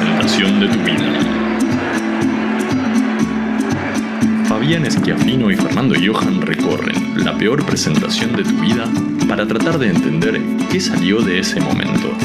presentación 0.00 0.60
de 0.60 0.68
tu 0.68 0.78
vida. 0.78 1.12
Fabián 4.48 4.86
Esquiafino 4.86 5.50
y 5.50 5.56
Fernando 5.56 5.94
Johan 5.94 6.40
recorren 6.40 7.22
la 7.22 7.36
peor 7.36 7.64
presentación 7.66 8.34
de 8.34 8.44
tu 8.44 8.56
vida 8.60 8.90
para 9.28 9.46
tratar 9.46 9.78
de 9.78 9.88
entender 9.88 10.40
qué 10.70 10.80
salió 10.80 11.20
de 11.20 11.40
ese 11.40 11.60
momento. 11.60 12.16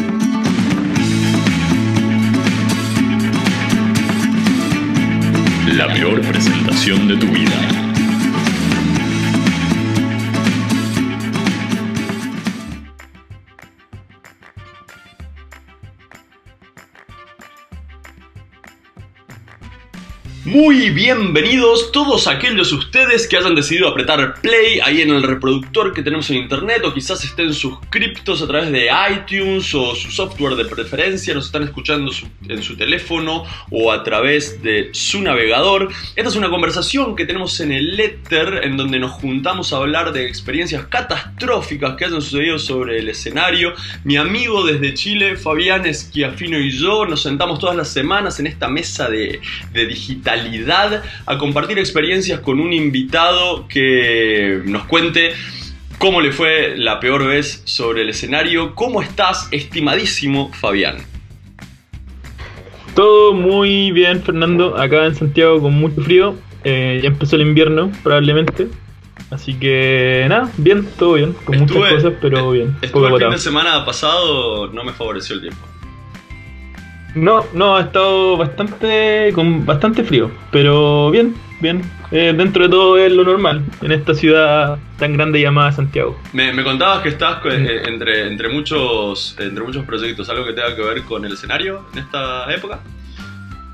La 5.73 5.93
peor 5.93 6.21
presentación 6.21 7.09
de 7.09 7.17
tu 7.17 7.27
vida. 7.27 7.84
Muy 20.55 20.89
bienvenidos 20.89 21.91
todos 21.91 22.27
aquellos 22.27 22.71
ustedes 22.71 23.27
que 23.27 23.35
hayan 23.35 23.55
decidido 23.55 23.89
apretar 23.89 24.35
play 24.39 24.79
ahí 24.85 25.01
en 25.01 25.09
el 25.09 25.21
reproductor 25.21 25.93
que 25.93 26.01
tenemos 26.01 26.29
en 26.29 26.37
internet 26.37 26.81
o 26.85 26.93
quizás 26.93 27.25
estén 27.25 27.53
suscriptos 27.53 28.41
a 28.41 28.47
través 28.47 28.71
de 28.71 28.87
iTunes 29.11 29.75
o 29.75 29.93
su 29.95 30.09
software 30.11 30.55
de 30.55 30.63
preferencia, 30.63 31.33
nos 31.33 31.47
están 31.47 31.63
escuchando 31.63 32.09
en 32.47 32.63
su 32.63 32.77
teléfono 32.77 33.43
o 33.69 33.91
a 33.91 34.01
través 34.05 34.63
de 34.63 34.91
su 34.93 35.21
navegador. 35.21 35.89
Esta 36.15 36.29
es 36.29 36.37
una 36.37 36.49
conversación 36.49 37.17
que 37.17 37.25
tenemos 37.25 37.59
en 37.59 37.73
el 37.73 37.99
Ether 37.99 38.61
en 38.63 38.77
donde 38.77 38.97
nos 38.97 39.11
juntamos 39.11 39.73
a 39.73 39.77
hablar 39.77 40.13
de 40.13 40.25
experiencias 40.25 40.85
catastróficas 40.85 41.97
que 41.97 42.05
hayan 42.05 42.21
sucedido 42.21 42.59
sobre 42.59 42.99
el 42.99 43.09
escenario. 43.09 43.73
Mi 44.05 44.15
amigo 44.15 44.65
desde 44.65 44.93
Chile, 44.93 45.35
Fabián 45.35 45.85
Esquiafino 45.85 46.57
y 46.57 46.71
yo 46.71 47.05
nos 47.05 47.23
sentamos 47.23 47.59
todas 47.59 47.75
las 47.75 47.91
semanas 47.91 48.39
en 48.39 48.47
esta 48.47 48.69
mesa 48.69 49.09
de, 49.09 49.41
de 49.73 49.85
digital 49.85 50.44
a 51.25 51.37
compartir 51.37 51.79
experiencias 51.79 52.39
con 52.39 52.59
un 52.59 52.73
invitado 52.73 53.67
que 53.67 54.61
nos 54.65 54.85
cuente 54.85 55.33
cómo 55.97 56.21
le 56.21 56.31
fue 56.31 56.75
la 56.77 56.99
peor 56.99 57.25
vez 57.25 57.61
sobre 57.65 58.01
el 58.01 58.09
escenario. 58.09 58.75
¿Cómo 58.75 59.01
estás, 59.01 59.47
estimadísimo 59.51 60.51
Fabián? 60.53 60.97
Todo 62.95 63.33
muy 63.33 63.91
bien, 63.91 64.23
Fernando. 64.23 64.77
Acá 64.77 65.05
en 65.05 65.15
Santiago 65.15 65.61
con 65.61 65.73
mucho 65.73 66.01
frío. 66.01 66.35
Eh, 66.63 66.99
ya 67.01 67.09
empezó 67.09 67.35
el 67.35 67.43
invierno, 67.43 67.91
probablemente. 68.03 68.67
Así 69.31 69.55
que 69.55 70.25
nada, 70.29 70.49
bien, 70.57 70.87
todo 70.97 71.13
bien. 71.13 71.33
Con 71.45 71.59
muchas 71.59 71.77
cosas, 71.77 72.13
pero 72.21 72.51
bien. 72.51 72.75
Estuve 72.81 73.07
el 73.07 73.19
fin 73.19 73.29
de 73.31 73.37
semana 73.37 73.85
pasado, 73.85 74.67
no 74.67 74.83
me 74.83 74.93
favoreció 74.93 75.35
el 75.35 75.41
tiempo. 75.41 75.65
No, 77.15 77.45
no, 77.53 77.77
ha 77.77 77.81
estado 77.81 78.35
bastante 78.35 79.31
con 79.33 79.65
bastante 79.65 80.03
frío, 80.03 80.29
pero 80.51 81.09
bien, 81.11 81.33
bien. 81.61 81.81
Eh, 82.11 82.33
dentro 82.35 82.63
de 82.63 82.69
todo 82.69 82.97
es 82.97 83.11
lo 83.11 83.23
normal 83.23 83.63
en 83.81 83.91
esta 83.93 84.13
ciudad 84.13 84.77
tan 84.99 85.13
grande 85.13 85.41
llamada 85.41 85.71
Santiago. 85.71 86.19
Me, 86.33 86.63
contabas 86.63 87.01
que 87.01 87.09
estás 87.09 87.39
eh, 87.45 87.83
entre, 87.87 88.27
entre, 88.27 88.49
muchos, 88.49 89.35
entre 89.39 89.63
muchos 89.63 89.85
proyectos, 89.85 90.29
algo 90.29 90.45
que 90.45 90.53
tenga 90.53 90.75
que 90.75 90.81
ver 90.81 91.03
con 91.03 91.23
el 91.25 91.33
escenario 91.33 91.85
en 91.93 91.99
esta 91.99 92.53
época. 92.53 92.81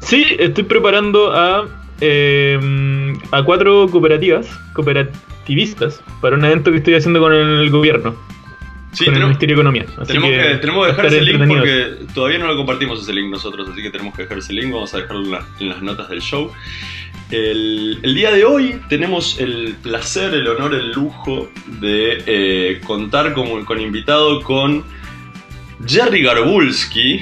Sí, 0.01 0.23
estoy 0.37 0.63
preparando 0.63 1.31
a, 1.33 1.65
em, 1.99 3.17
a 3.31 3.43
cuatro 3.43 3.87
cooperativas, 3.89 4.47
cooperativistas, 4.73 6.01
para 6.21 6.35
un 6.35 6.45
evento 6.45 6.71
que 6.71 6.77
estoy 6.77 6.93
haciendo 6.93 7.19
con 7.19 7.33
el 7.33 7.69
gobierno. 7.71 8.15
Sí, 8.93 9.05
con 9.05 9.13
tenemos, 9.13 9.13
el 9.13 9.27
Ministerio 9.27 9.55
de 9.55 9.61
Economía. 9.61 9.85
tenemos, 10.05 10.29
que, 10.29 10.55
tenemos 10.59 10.85
que 10.85 10.91
dejar 10.91 11.05
ese 11.05 11.21
link 11.21 11.47
porque 11.47 11.87
todavía 12.13 12.39
no 12.39 12.47
lo 12.47 12.57
compartimos 12.57 13.01
ese 13.01 13.13
link 13.13 13.29
nosotros, 13.29 13.69
así 13.69 13.81
que 13.81 13.89
tenemos 13.89 14.13
que 14.13 14.23
dejar 14.23 14.37
ese 14.39 14.51
link, 14.51 14.73
vamos 14.73 14.93
a 14.93 14.97
dejarlo 14.97 15.39
en, 15.59 15.69
las 15.69 15.81
notas 15.81 16.09
del 16.09 16.21
show. 16.21 16.51
El, 17.29 18.01
día 18.01 18.31
de 18.31 18.43
hoy 18.43 18.81
tenemos 18.89 19.39
el 19.39 19.75
placer, 19.81 20.33
el 20.33 20.45
honor, 20.45 20.73
el 20.73 20.91
lujo 20.91 21.49
de 21.79 22.21
eh, 22.25 22.81
contar 22.83 23.33
con, 23.33 23.63
con 23.63 23.79
invitado 23.79 24.41
con 24.41 24.83
Jerry 25.87 26.21
Garbulski. 26.21 27.21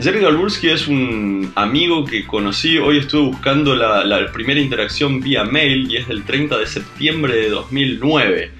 Jerry 0.00 0.20
Garbulski 0.20 0.70
es 0.70 0.88
un 0.88 1.52
amigo 1.54 2.06
que 2.06 2.26
conocí, 2.26 2.78
hoy 2.78 2.96
estuve 2.96 3.32
buscando 3.32 3.76
la, 3.76 4.02
la 4.06 4.32
primera 4.32 4.58
interacción 4.58 5.20
vía 5.20 5.44
mail 5.44 5.92
y 5.92 5.98
es 5.98 6.08
del 6.08 6.24
30 6.24 6.56
de 6.56 6.66
septiembre 6.66 7.34
de 7.34 7.50
2009 7.50 8.59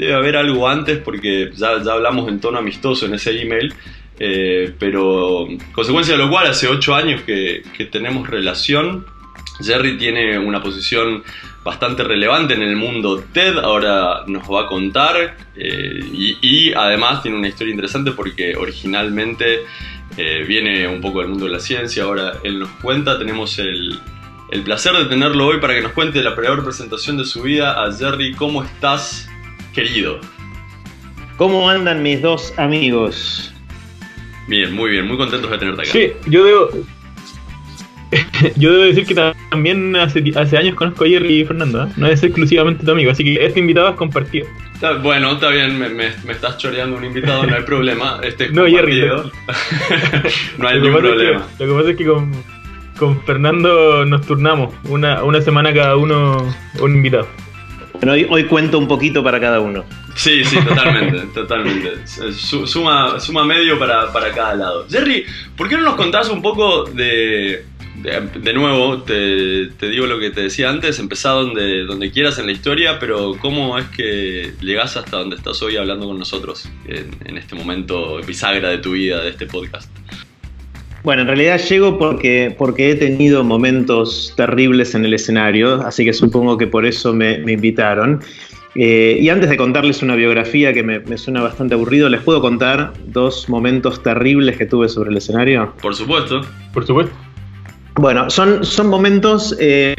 debe 0.00 0.14
haber 0.14 0.36
algo 0.36 0.66
antes 0.66 0.98
porque 0.98 1.50
ya, 1.54 1.72
hablamos 1.72 2.26
en 2.28 2.40
tono 2.40 2.58
amistoso 2.58 3.04
en 3.04 3.14
ese 3.14 3.38
email, 3.38 3.74
eh, 4.18 4.74
pero 4.78 5.46
consecuencia 5.72 6.16
de 6.16 6.24
lo 6.24 6.30
cual 6.30 6.46
hace 6.46 6.68
ocho 6.68 6.94
años 6.94 7.20
que, 7.22 7.62
tenemos 7.92 8.26
relación. 8.26 9.04
Jerry 9.62 9.98
tiene 9.98 10.38
una 10.38 10.62
posición 10.62 11.22
bastante 11.62 12.02
relevante 12.02 12.54
en 12.54 12.62
el 12.62 12.76
mundo 12.76 13.22
TED, 13.30 13.58
ahora 13.58 14.24
nos 14.26 14.50
va 14.50 14.62
a 14.62 14.66
contar 14.66 15.36
eh, 15.54 16.00
y, 16.14 16.72
además 16.72 17.20
tiene 17.20 17.36
una 17.36 17.48
historia 17.48 17.72
interesante 17.72 18.12
porque 18.12 18.56
originalmente 18.56 19.64
eh, 20.16 20.44
viene 20.48 20.88
un 20.88 21.02
poco 21.02 21.20
del 21.20 21.28
mundo 21.28 21.44
de 21.44 21.52
la 21.52 21.60
ciencia, 21.60 22.04
ahora 22.04 22.38
él 22.42 22.58
nos 22.58 22.70
cuenta, 22.80 23.18
tenemos 23.18 23.58
el, 23.58 24.00
el 24.50 24.62
placer 24.62 24.94
de 24.94 25.04
tenerlo 25.04 25.46
hoy 25.48 25.60
para 25.60 25.74
que 25.74 25.82
nos 25.82 25.92
cuente 25.92 26.22
la 26.22 26.34
peor 26.34 26.64
presentación 26.64 27.18
de 27.18 27.26
su 27.26 27.42
vida. 27.42 27.84
A 27.84 27.92
Jerry, 27.92 28.32
¿cómo 28.32 28.62
estás? 28.62 29.29
Querido. 29.72 30.20
¿Cómo 31.36 31.68
andan 31.70 32.02
mis 32.02 32.20
dos 32.20 32.52
amigos? 32.58 33.52
Bien, 34.46 34.72
muy 34.74 34.90
bien, 34.90 35.06
muy 35.06 35.16
contentos 35.16 35.50
de 35.50 35.58
tenerte 35.58 35.82
acá. 35.82 35.90
Sí, 35.90 36.12
yo 36.26 36.44
debo, 36.44 36.70
yo 38.56 38.72
debo 38.72 38.84
decir 38.84 39.06
que 39.06 39.14
también 39.14 39.94
hace, 39.96 40.22
hace 40.36 40.56
años 40.56 40.74
conozco 40.74 41.04
a 41.04 41.08
Jerry 41.08 41.40
y 41.40 41.44
Fernando, 41.44 41.84
¿eh? 41.84 41.88
no 41.96 42.08
es 42.08 42.22
exclusivamente 42.22 42.84
tu 42.84 42.90
amigo, 42.90 43.10
así 43.10 43.22
que 43.24 43.44
este 43.44 43.60
invitado 43.60 43.90
es 43.90 43.96
compartido. 43.96 44.46
bueno, 45.02 45.32
está 45.32 45.50
bien, 45.50 45.78
me, 45.78 46.06
estás 46.32 46.58
choreando 46.58 46.96
un 46.96 47.04
invitado, 47.04 47.46
no 47.46 47.54
hay 47.54 47.62
problema. 47.62 48.20
Este 48.22 48.48
no, 48.52 48.66
Jerry. 48.66 49.06
no 50.58 50.68
hay 50.68 50.80
ningún 50.80 51.00
problema. 51.00 51.46
lo 51.58 51.66
que 51.66 51.72
pasa 51.72 51.90
es 51.90 51.96
que 51.96 52.06
con, 52.06 52.32
con 52.98 53.22
Fernando 53.24 54.04
nos 54.04 54.26
turnamos, 54.26 54.74
una, 54.84 55.22
una 55.22 55.40
semana 55.40 55.72
cada 55.72 55.96
uno 55.96 56.52
un 56.80 56.94
invitado. 56.96 57.28
Bueno, 58.02 58.28
hoy, 58.30 58.44
cuento 58.44 58.78
un 58.78 58.88
poquito 58.88 59.22
para 59.22 59.38
cada 59.38 59.60
uno. 59.60 59.84
Sí, 60.14 60.42
sí, 60.44 60.56
totalmente, 60.68 61.20
totalmente. 61.34 62.06
Suma, 62.06 63.20
suma 63.20 63.44
medio 63.44 63.78
para, 63.78 64.10
cada 64.34 64.54
lado. 64.54 64.86
Jerry, 64.88 65.26
¿por 65.56 65.68
qué 65.68 65.76
no 65.76 65.82
nos 65.82 65.94
contás 65.96 66.28
un 66.28 66.42
poco 66.42 66.84
de... 66.84 67.66
De, 68.00 68.54
nuevo, 68.54 69.02
te, 69.02 69.68
digo 69.78 70.06
lo 70.06 70.18
que 70.18 70.30
te 70.30 70.40
decía 70.40 70.70
antes, 70.70 70.98
empezá 70.98 71.30
donde, 71.32 71.84
donde 71.84 72.10
quieras 72.10 72.38
en 72.38 72.46
la 72.46 72.52
historia, 72.52 72.98
pero 72.98 73.36
¿cómo 73.38 73.76
es 73.76 73.84
que 73.88 74.54
llegás 74.62 74.96
hasta 74.96 75.18
donde 75.18 75.36
estás 75.36 75.60
hoy 75.60 75.76
hablando 75.76 76.06
con 76.06 76.18
nosotros 76.18 76.66
en, 76.86 77.14
en 77.26 77.36
este 77.36 77.54
momento 77.54 78.18
bisagra 78.26 78.70
de 78.70 78.78
tu 78.78 78.92
vida, 78.92 79.20
de 79.20 79.28
este 79.28 79.44
podcast? 79.44 79.90
Bueno, 81.02 81.22
en 81.22 81.28
realidad 81.28 81.58
llego 81.58 81.98
porque, 81.98 82.54
porque 82.56 82.90
he 82.90 82.94
tenido 82.94 83.42
momentos 83.42 84.34
terribles 84.36 84.94
en 84.94 85.06
el 85.06 85.14
escenario, 85.14 85.80
así 85.86 86.04
que 86.04 86.12
supongo 86.12 86.58
que 86.58 86.66
por 86.66 86.84
eso 86.84 87.14
me, 87.14 87.36
invitaron. 87.50 88.20
Eh, 88.74 89.18
y 89.20 89.28
antes 89.30 89.48
de 89.48 89.56
contarles 89.56 90.02
una 90.02 90.14
biografía 90.14 90.72
que 90.74 90.82
me, 90.82 91.18
suena 91.18 91.40
bastante 91.40 91.74
aburrido, 91.74 92.08
¿les 92.08 92.20
puedo 92.20 92.40
contar 92.42 92.92
dos 93.06 93.48
momentos 93.48 94.02
terribles 94.02 94.58
que 94.58 94.66
tuve 94.66 94.88
sobre 94.88 95.10
el 95.10 95.16
escenario? 95.16 95.72
Por 95.80 95.94
supuesto. 95.94 96.42
Por 96.74 96.86
supuesto. 96.86 97.12
Bueno, 97.96 98.28
son, 98.28 98.64
son 98.64 98.88
momentos 98.88 99.56
eh, 99.58 99.96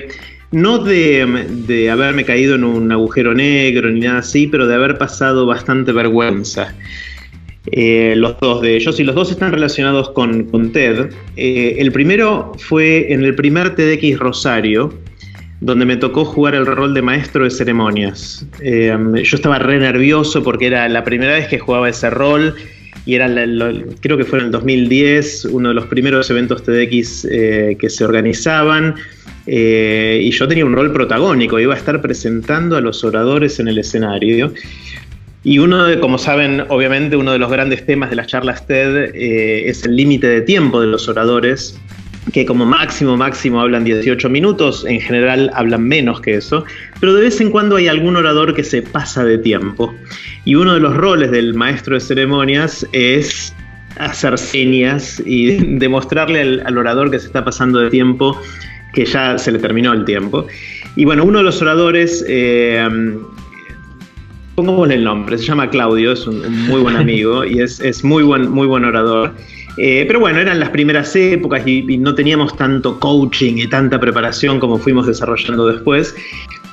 no 0.51 0.77
de, 0.77 1.47
de, 1.67 1.89
haberme 1.89 2.25
caído 2.25 2.55
en 2.55 2.63
un 2.63 2.91
agujero 2.91 3.33
negro 3.33 3.89
ni 3.89 4.01
nada 4.01 4.19
así, 4.19 4.47
pero 4.47 4.67
de 4.67 4.75
haber 4.75 4.97
pasado 4.99 5.47
bastante 5.47 5.91
vergüenza. 5.91 6.75
Eh, 7.67 8.15
los 8.17 8.39
dos 8.39 8.61
de 8.61 8.75
ellos, 8.75 8.99
y 8.99 9.03
los 9.03 9.13
dos 9.13 9.31
están 9.31 9.51
relacionados 9.51 10.09
con, 10.11 10.71
TED. 10.71 11.11
Eh, 11.37 11.75
el 11.77 11.91
primero 11.91 12.53
fue 12.57 13.13
en 13.13 13.23
el 13.23 13.35
primer 13.35 13.75
TEDx 13.75 14.17
Rosario, 14.17 14.93
donde 15.59 15.85
me 15.85 15.95
tocó 15.95 16.25
jugar 16.25 16.55
el 16.55 16.65
rol 16.65 16.95
de 16.95 17.03
maestro 17.03 17.43
de 17.43 17.51
ceremonias. 17.51 18.47
Eh, 18.61 18.97
yo 19.23 19.35
estaba 19.35 19.59
re 19.59 19.77
nervioso 19.77 20.41
porque 20.41 20.67
era 20.67 20.89
la 20.89 21.03
primera 21.03 21.33
vez 21.33 21.47
que 21.47 21.59
jugaba 21.59 21.87
ese 21.89 22.09
rol 22.09 22.55
y 23.05 23.13
era, 23.13 23.27
creo 23.99 24.17
que 24.17 24.25
fue 24.25 24.39
en 24.39 24.45
el 24.45 24.51
2010, 24.51 25.45
uno 25.45 25.69
de 25.69 25.75
los 25.75 25.85
primeros 25.85 26.29
eventos 26.31 26.63
TEDx 26.63 27.27
que 27.77 27.89
se 27.89 28.03
organizaban. 28.03 28.95
y 29.45 30.31
yo 30.31 30.47
tenía 30.47 30.65
un 30.65 30.73
rol 30.73 30.91
protagónico, 30.91 31.59
iba 31.59 31.75
a 31.75 31.77
estar 31.77 32.01
presentando 32.01 32.75
a 32.75 32.81
los 32.81 33.03
oradores 33.03 33.59
en 33.59 33.67
el 33.67 33.77
escenario. 33.77 34.51
Y 35.43 35.57
uno, 35.57 35.85
de, 35.85 35.99
como 35.99 36.17
saben, 36.17 36.63
obviamente 36.69 37.15
uno 37.15 37.31
de 37.31 37.39
los 37.39 37.49
grandes 37.49 37.85
temas 37.85 38.11
de 38.11 38.15
las 38.15 38.27
charlas 38.27 38.67
TED 38.67 39.11
eh, 39.15 39.69
es 39.69 39.83
el 39.83 39.95
límite 39.95 40.27
de 40.27 40.41
tiempo 40.41 40.79
de 40.79 40.87
los 40.87 41.09
oradores, 41.09 41.79
que 42.31 42.45
como 42.45 42.65
máximo, 42.65 43.17
máximo 43.17 43.59
hablan 43.59 43.83
18 43.83 44.29
minutos, 44.29 44.85
en 44.87 45.01
general 45.01 45.49
hablan 45.55 45.83
menos 45.83 46.21
que 46.21 46.35
eso, 46.35 46.63
pero 46.99 47.15
de 47.15 47.23
vez 47.23 47.41
en 47.41 47.49
cuando 47.49 47.77
hay 47.77 47.87
algún 47.87 48.15
orador 48.15 48.53
que 48.53 48.63
se 48.63 48.83
pasa 48.83 49.25
de 49.25 49.39
tiempo. 49.39 49.93
Y 50.45 50.55
uno 50.55 50.75
de 50.75 50.79
los 50.79 50.95
roles 50.95 51.31
del 51.31 51.55
maestro 51.55 51.95
de 51.95 52.01
ceremonias 52.01 52.85
es 52.93 53.53
hacer 53.97 54.37
señas 54.37 55.21
y 55.25 55.57
demostrarle 55.79 56.61
al, 56.63 56.77
orador 56.77 57.09
que 57.09 57.19
se 57.19 57.25
está 57.25 57.43
pasando 57.43 57.79
de 57.79 57.89
tiempo, 57.89 58.39
que 58.93 59.05
ya 59.05 59.39
se 59.39 59.51
le 59.51 59.57
terminó 59.57 59.91
el 59.93 60.05
tiempo. 60.05 60.45
Y 60.95 61.05
bueno, 61.05 61.23
uno 61.23 61.39
de 61.39 61.45
los 61.45 61.61
oradores, 61.61 62.23
eh, 62.27 62.87
pongámosle 64.61 64.95
el 64.95 65.03
nombre, 65.03 65.37
se 65.37 65.45
llama 65.45 65.69
Claudio, 65.69 66.11
es 66.11 66.27
un, 66.27 66.67
muy 66.67 66.81
buen 66.81 66.95
amigo 66.95 67.43
y 67.43 67.59
es, 67.61 68.03
muy, 68.03 68.23
buen, 68.23 68.49
muy 68.51 68.67
buen 68.67 68.85
orador. 68.85 69.33
Eh, 69.77 70.03
pero 70.05 70.19
bueno, 70.19 70.39
eran 70.39 70.59
las 70.59 70.69
primeras 70.69 71.15
épocas 71.15 71.65
y, 71.65 71.97
no 71.97 72.13
teníamos 72.13 72.55
tanto 72.57 72.99
coaching 72.99 73.55
y 73.57 73.67
tanta 73.67 73.99
preparación 73.99 74.59
como 74.59 74.77
fuimos 74.77 75.07
desarrollando 75.07 75.67
después. 75.67 76.13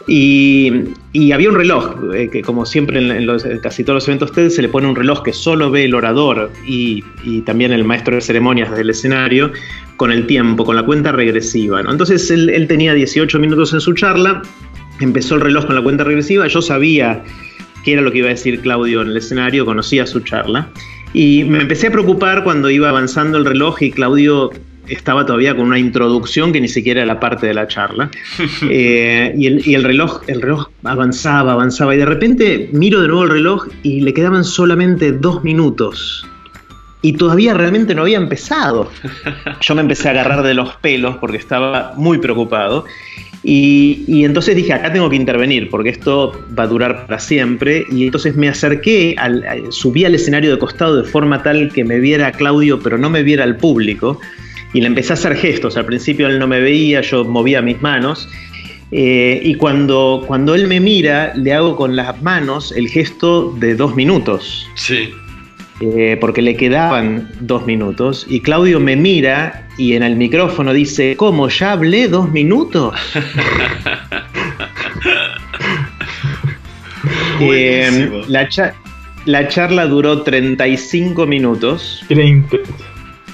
Y, 0.07 0.85
había 1.33 1.49
un 1.49 1.55
reloj, 1.55 2.15
eh, 2.15 2.29
que 2.31 2.43
como 2.43 2.67
siempre 2.67 2.99
en, 2.99 3.27
los, 3.27 3.47
casi 3.63 3.85
todos 3.85 3.97
los 3.97 4.09
eventos 4.09 4.33
TED 4.33 4.51
se 4.51 4.63
le 4.63 4.69
pone 4.69 4.87
un 4.87 4.97
reloj 4.97 5.23
que 5.23 5.33
solo 5.33 5.71
ve 5.71 5.85
el 5.85 5.95
orador 5.95 6.51
y, 6.67 7.03
también 7.47 7.73
el 7.73 7.85
maestro 7.85 8.17
de 8.17 8.21
ceremonias 8.21 8.71
del 8.77 8.91
escenario 8.91 9.51
con 9.97 10.13
el 10.13 10.27
tiempo, 10.27 10.65
con 10.65 10.77
la 10.77 10.85
cuenta 10.85 11.13
regresiva. 11.13 11.81
Entonces 11.81 12.31
él, 12.31 12.51
él 12.51 12.67
tenía 12.67 12.93
18 12.93 13.39
minutos 13.39 13.73
en 13.73 13.81
su 13.81 13.95
charla, 13.95 14.43
empezó 15.01 15.37
el 15.37 15.41
reloj 15.41 15.67
con 15.67 15.75
la 15.75 15.83
cuenta 15.83 16.05
regresiva, 16.05 16.47
yo 16.47 16.63
sabía 16.63 17.25
qué 17.85 17.93
era 17.95 18.03
lo 18.03 18.13
que 18.13 18.19
iba 18.19 18.29
a 18.29 18.31
decir 18.31 18.61
Claudio 18.61 19.03
en 19.03 19.09
el 19.09 19.17
escenario, 19.17 19.65
conocía 19.65 20.07
su 20.07 20.21
charla. 20.21 20.69
Y 21.13 21.45
me 21.45 21.61
empecé 21.61 21.89
a 21.89 21.91
preocupar 21.91 22.45
cuando 22.45 22.71
iba 22.71 22.89
avanzando 22.89 23.39
el 23.39 23.45
reloj 23.45 23.83
y 23.83 23.91
Claudio 23.91 24.51
estaba 24.89 25.27
todavía 25.27 25.55
con 25.55 25.67
una 25.67 25.79
introducción 25.79 26.53
que 26.53 26.61
ni 26.61 26.69
siquiera 26.69 27.01
era 27.01 27.15
la 27.15 27.21
parte 27.21 27.47
de 27.47 27.55
la 27.55 27.67
charla. 27.67 28.11
Eh, 28.71 29.35
y, 29.37 29.75
el, 29.75 29.85
reloj, 29.85 30.23
el 30.27 30.43
reloj 30.43 30.69
avanzaba, 30.85 31.53
avanzaba. 31.53 31.95
Y 31.95 31.99
de 31.99 32.05
repente 32.05 32.69
miro 32.73 33.01
de 33.01 33.09
nuevo 33.09 33.25
el 33.25 33.31
reloj 33.31 33.69
y 33.83 34.01
le 34.01 34.13
quedaban 34.13 34.45
solamente 34.45 35.13
dos 35.13 35.45
minutos. 35.45 36.27
Y 37.01 37.13
todavía 37.13 37.55
realmente 37.55 37.95
no 37.95 38.03
había 38.03 38.19
empezado. 38.19 38.91
Yo 39.61 39.75
me 39.75 39.83
empecé 39.83 40.09
a 40.09 40.11
agarrar 40.13 40.43
de 40.43 40.55
los 40.55 40.75
pelos 40.77 41.17
porque 41.17 41.37
estaba 41.37 41.95
muy 41.97 42.19
preocupado. 42.19 42.85
Y, 43.45 44.25
entonces 44.25 44.57
dije, 44.57 44.73
acá 44.73 44.93
tengo 44.93 45.09
que 45.09 45.17
intervenir 45.17 45.71
porque 45.71 45.91
esto 45.91 46.45
va 46.59 46.65
a 46.65 46.67
durar 46.67 47.07
para 47.07 47.19
siempre. 47.19 47.85
Y 47.91 48.05
entonces 48.05 48.37
me 48.37 48.49
acerqué, 48.49 49.15
al, 49.19 49.45
subí 49.71 50.05
al 50.05 50.15
escenario 50.15 50.51
de 50.51 50.59
costado 50.59 51.03
de 51.03 51.09
forma 51.09 51.43
tal 51.43 51.73
que 51.73 51.85
me 51.85 52.01
viera 52.01 52.33
Claudio, 52.33 52.81
pero 52.81 52.99
no 52.99 53.11
me 53.11 53.23
viera 53.23 53.45
al 53.45 53.57
público 53.57 54.21
y 54.73 54.81
le 54.81 54.87
empecé 54.87 55.13
a 55.13 55.15
hacer 55.15 55.37
gestos. 55.37 55.77
Al 55.77 55.87
principio 55.87 56.27
él 56.27 56.39
no 56.39 56.47
me 56.47 56.61
veía, 56.61 57.01
yo 57.01 57.25
movía 57.25 57.63
mis 57.63 57.81
manos. 57.81 58.29
Eh, 58.91 59.41
y 59.45 59.55
cuando, 59.55 60.25
cuando 60.27 60.55
él 60.55 60.67
me 60.67 60.81
mira, 60.81 61.33
le 61.37 61.53
hago 61.53 61.77
con 61.77 61.95
las 61.95 62.21
manos 62.23 62.73
el 62.73 62.89
gesto 62.89 63.55
de 63.59 63.75
dos 63.75 63.95
minutos. 63.95 64.69
Sí. 64.75 65.11
Eh, 65.81 66.17
porque 66.21 66.43
le 66.43 66.57
quedaban 66.57 67.31
dos 67.41 67.65
minutos. 67.67 68.27
Y 68.29 68.41
Claudio 68.41 68.81
me 68.81 68.97
mira 68.97 69.69
y 69.79 69.95
en 69.95 70.03
el 70.03 70.17
micrófono 70.17 70.73
dice: 70.73 71.17
¿Cómo? 71.17 71.49
¿Ya 71.49 71.73
hablé 71.73 72.09
dos 72.09 72.31
minutos? 72.31 72.95
eh, 77.41 78.25
la, 78.29 78.49
la 79.25 79.49
charla 79.49 79.87
duró 79.87 80.23
35 80.23 81.27
minutos. 81.27 82.05
30. 82.09 82.57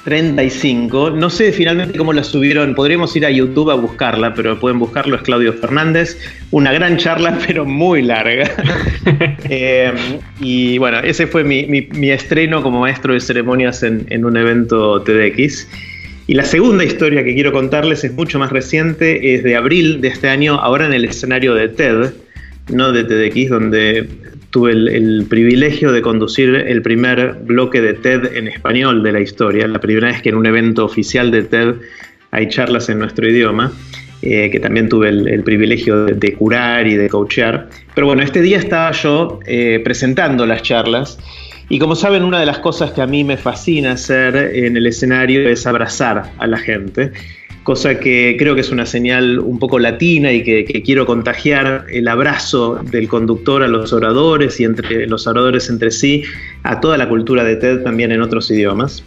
35. 0.04 1.10
No 1.10 1.30
sé 1.30 1.50
finalmente 1.50 1.98
cómo 1.98 2.12
la 2.12 2.22
subieron. 2.22 2.74
Podríamos 2.74 3.16
ir 3.16 3.24
a 3.24 3.30
YouTube 3.30 3.70
a 3.70 3.74
buscarla, 3.74 4.34
pero 4.34 4.60
pueden 4.60 4.78
buscarlo. 4.78 5.16
Es 5.16 5.22
Claudio 5.22 5.52
Fernández. 5.54 6.18
Una 6.50 6.72
gran 6.72 6.98
charla, 6.98 7.38
pero 7.46 7.64
muy 7.64 8.02
larga. 8.02 8.50
Eh, 9.50 9.92
y 10.40 10.78
bueno, 10.78 11.00
ese 11.00 11.26
fue 11.26 11.44
mi, 11.44 12.10
estreno 12.10 12.62
como 12.62 12.80
maestro 12.80 13.12
de 13.12 13.20
ceremonias 13.20 13.82
en, 13.82 14.24
un 14.24 14.36
evento 14.36 15.02
TEDx. 15.02 15.68
Y 16.26 16.34
la 16.34 16.44
segunda 16.44 16.82
historia 16.82 17.22
que 17.22 17.34
quiero 17.34 17.52
contarles 17.52 18.04
es 18.04 18.12
mucho 18.14 18.38
más 18.38 18.50
reciente, 18.50 19.34
es 19.34 19.44
de 19.44 19.54
abril 19.54 20.00
de 20.00 20.08
este 20.08 20.30
año, 20.30 20.54
ahora 20.54 20.86
en 20.86 20.94
el 20.94 21.04
escenario 21.04 21.54
de 21.54 21.68
TED, 21.68 22.14
no 22.72 22.90
de 22.92 23.04
TEDx, 23.04 23.50
donde 23.50 24.08
tuve 24.54 24.70
el, 24.70 25.26
privilegio 25.28 25.90
de 25.90 26.00
conducir 26.00 26.54
el 26.54 26.80
primer 26.80 27.34
bloque 27.42 27.82
de 27.82 27.94
TED 27.94 28.36
en 28.36 28.46
español 28.46 29.02
de 29.02 29.10
la 29.10 29.18
historia, 29.18 29.66
la 29.66 29.80
primera 29.80 30.06
vez 30.06 30.22
que 30.22 30.28
en 30.28 30.36
un 30.36 30.46
evento 30.46 30.84
oficial 30.84 31.32
de 31.32 31.42
TED 31.42 31.74
hay 32.30 32.46
charlas 32.46 32.88
en 32.88 33.00
nuestro 33.00 33.28
idioma, 33.28 33.72
eh, 34.22 34.50
que 34.52 34.60
también 34.60 34.88
tuve 34.88 35.08
el, 35.08 35.42
privilegio 35.42 36.04
de, 36.04 36.34
curar 36.34 36.86
y 36.86 36.94
de 36.94 37.08
coachear. 37.08 37.68
Pero 37.96 38.06
bueno, 38.06 38.22
este 38.22 38.42
día 38.42 38.58
estaba 38.58 38.92
yo 38.92 39.40
eh, 39.44 39.80
presentando 39.82 40.46
las 40.46 40.62
charlas 40.62 41.18
y 41.68 41.80
como 41.80 41.96
saben, 41.96 42.22
una 42.22 42.38
de 42.38 42.46
las 42.46 42.60
cosas 42.60 42.92
que 42.92 43.02
a 43.02 43.08
mí 43.08 43.24
me 43.24 43.36
fascina 43.36 43.92
hacer 43.94 44.36
en 44.36 44.76
el 44.76 44.86
escenario 44.86 45.48
es 45.48 45.66
abrazar 45.66 46.30
a 46.38 46.46
la 46.46 46.58
gente 46.58 47.10
cosa 47.64 47.98
que 47.98 48.36
creo 48.38 48.54
que 48.54 48.60
es 48.60 48.70
una 48.70 48.86
señal 48.86 49.40
un 49.40 49.58
poco 49.58 49.78
latina 49.78 50.30
y 50.30 50.44
que, 50.44 50.64
quiero 50.84 51.06
contagiar 51.06 51.86
el 51.90 52.06
abrazo 52.06 52.78
del 52.90 53.08
conductor 53.08 53.62
a 53.62 53.68
los 53.68 53.92
oradores 53.92 54.60
y 54.60 54.64
entre 54.64 55.06
los 55.06 55.26
oradores 55.26 55.68
entre 55.70 55.90
sí, 55.90 56.22
a 56.62 56.78
toda 56.80 56.98
la 56.98 57.08
cultura 57.08 57.42
de 57.42 57.56
TED 57.56 57.82
también 57.82 58.12
en 58.12 58.20
otros 58.20 58.50
idiomas. 58.50 59.02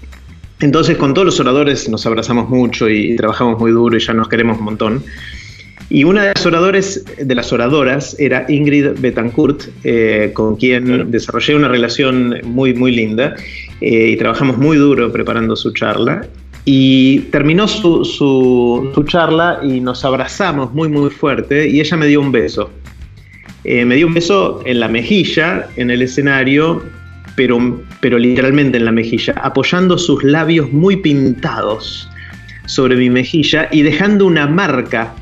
Entonces 0.60 0.98
con 0.98 1.14
todos 1.14 1.26
los 1.26 1.40
oradores 1.40 1.88
nos 1.88 2.06
abrazamos 2.08 2.50
mucho 2.50 2.90
y, 2.90 3.16
trabajamos 3.16 3.60
muy 3.60 3.72
duro 3.72 3.96
y 3.96 4.00
ya 4.00 4.14
nos 4.14 4.28
queremos 4.28 4.58
un 4.58 4.66
montón. 4.66 5.04
Y 5.90 6.04
una 6.04 6.24
de 6.24 6.34
las 6.36 6.46
oradores, 6.46 7.06
de 7.18 7.36
las 7.36 7.54
oradoras, 7.54 8.20
era 8.20 8.46
Ingrid 8.50 9.00
Betancourt, 9.00 9.70
eh, 9.86 10.32
con 10.34 10.58
quien 10.58 11.12
desarrollé 11.12 11.56
una 11.56 11.70
relación 11.70 12.42
muy, 12.44 12.74
muy 12.74 12.92
linda 12.92 13.36
eh, 13.80 14.10
y 14.10 14.18
trabajamos 14.18 14.58
muy 14.58 14.76
duro 14.76 15.10
preparando 15.14 15.56
su 15.56 15.72
charla. 15.72 16.28
Y 16.70 17.20
terminó 17.32 17.66
su, 17.66 18.04
su, 18.04 18.92
charla 19.08 19.62
y 19.64 19.80
nos 19.80 20.04
abrazamos 20.04 20.74
muy, 20.74 20.90
muy 20.90 21.10
fuerte 21.10 21.66
y 21.70 21.80
ella 21.80 21.96
me 21.96 22.08
dio 22.08 22.20
un 22.20 22.34
beso. 22.34 22.70
Eh, 23.64 23.86
me 23.86 23.96
dio 23.96 24.06
un 24.06 24.14
beso 24.14 24.62
en 24.66 24.82
la 24.82 24.90
mejilla, 24.90 25.70
en 25.78 25.92
el 25.92 26.02
escenario, 26.02 26.84
pero, 27.38 27.82
pero 28.02 28.18
literalmente 28.18 28.80
en 28.80 28.84
la 28.84 28.92
mejilla, 28.92 29.34
apoyando 29.42 29.98
sus 29.98 30.22
labios 30.26 30.70
muy 30.74 30.98
pintados 30.98 32.10
sobre 32.66 32.98
mi 32.98 33.10
mejilla 33.10 33.70
y 33.72 33.82
dejando 33.82 34.26
una 34.26 34.46
marca 34.46 35.16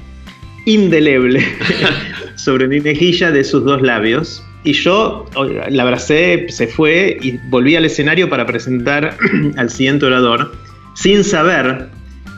indeleble 0.66 1.46
sobre 2.38 2.68
mi 2.68 2.80
mejilla 2.80 3.30
de 3.30 3.44
sus 3.44 3.64
dos 3.66 3.84
labios. 3.84 4.44
Y 4.64 4.74
yo 4.74 5.30
la 5.70 5.84
abracé, 5.84 6.48
se 6.50 6.66
fue 6.66 7.20
y 7.22 7.38
volví 7.50 7.76
al 7.76 7.86
escenario 7.86 8.28
para 8.32 8.48
presentar 8.48 9.16
al 9.58 9.70
siguiente 9.70 10.08
orador 10.08 10.65
sin 10.96 11.24
saber 11.24 11.90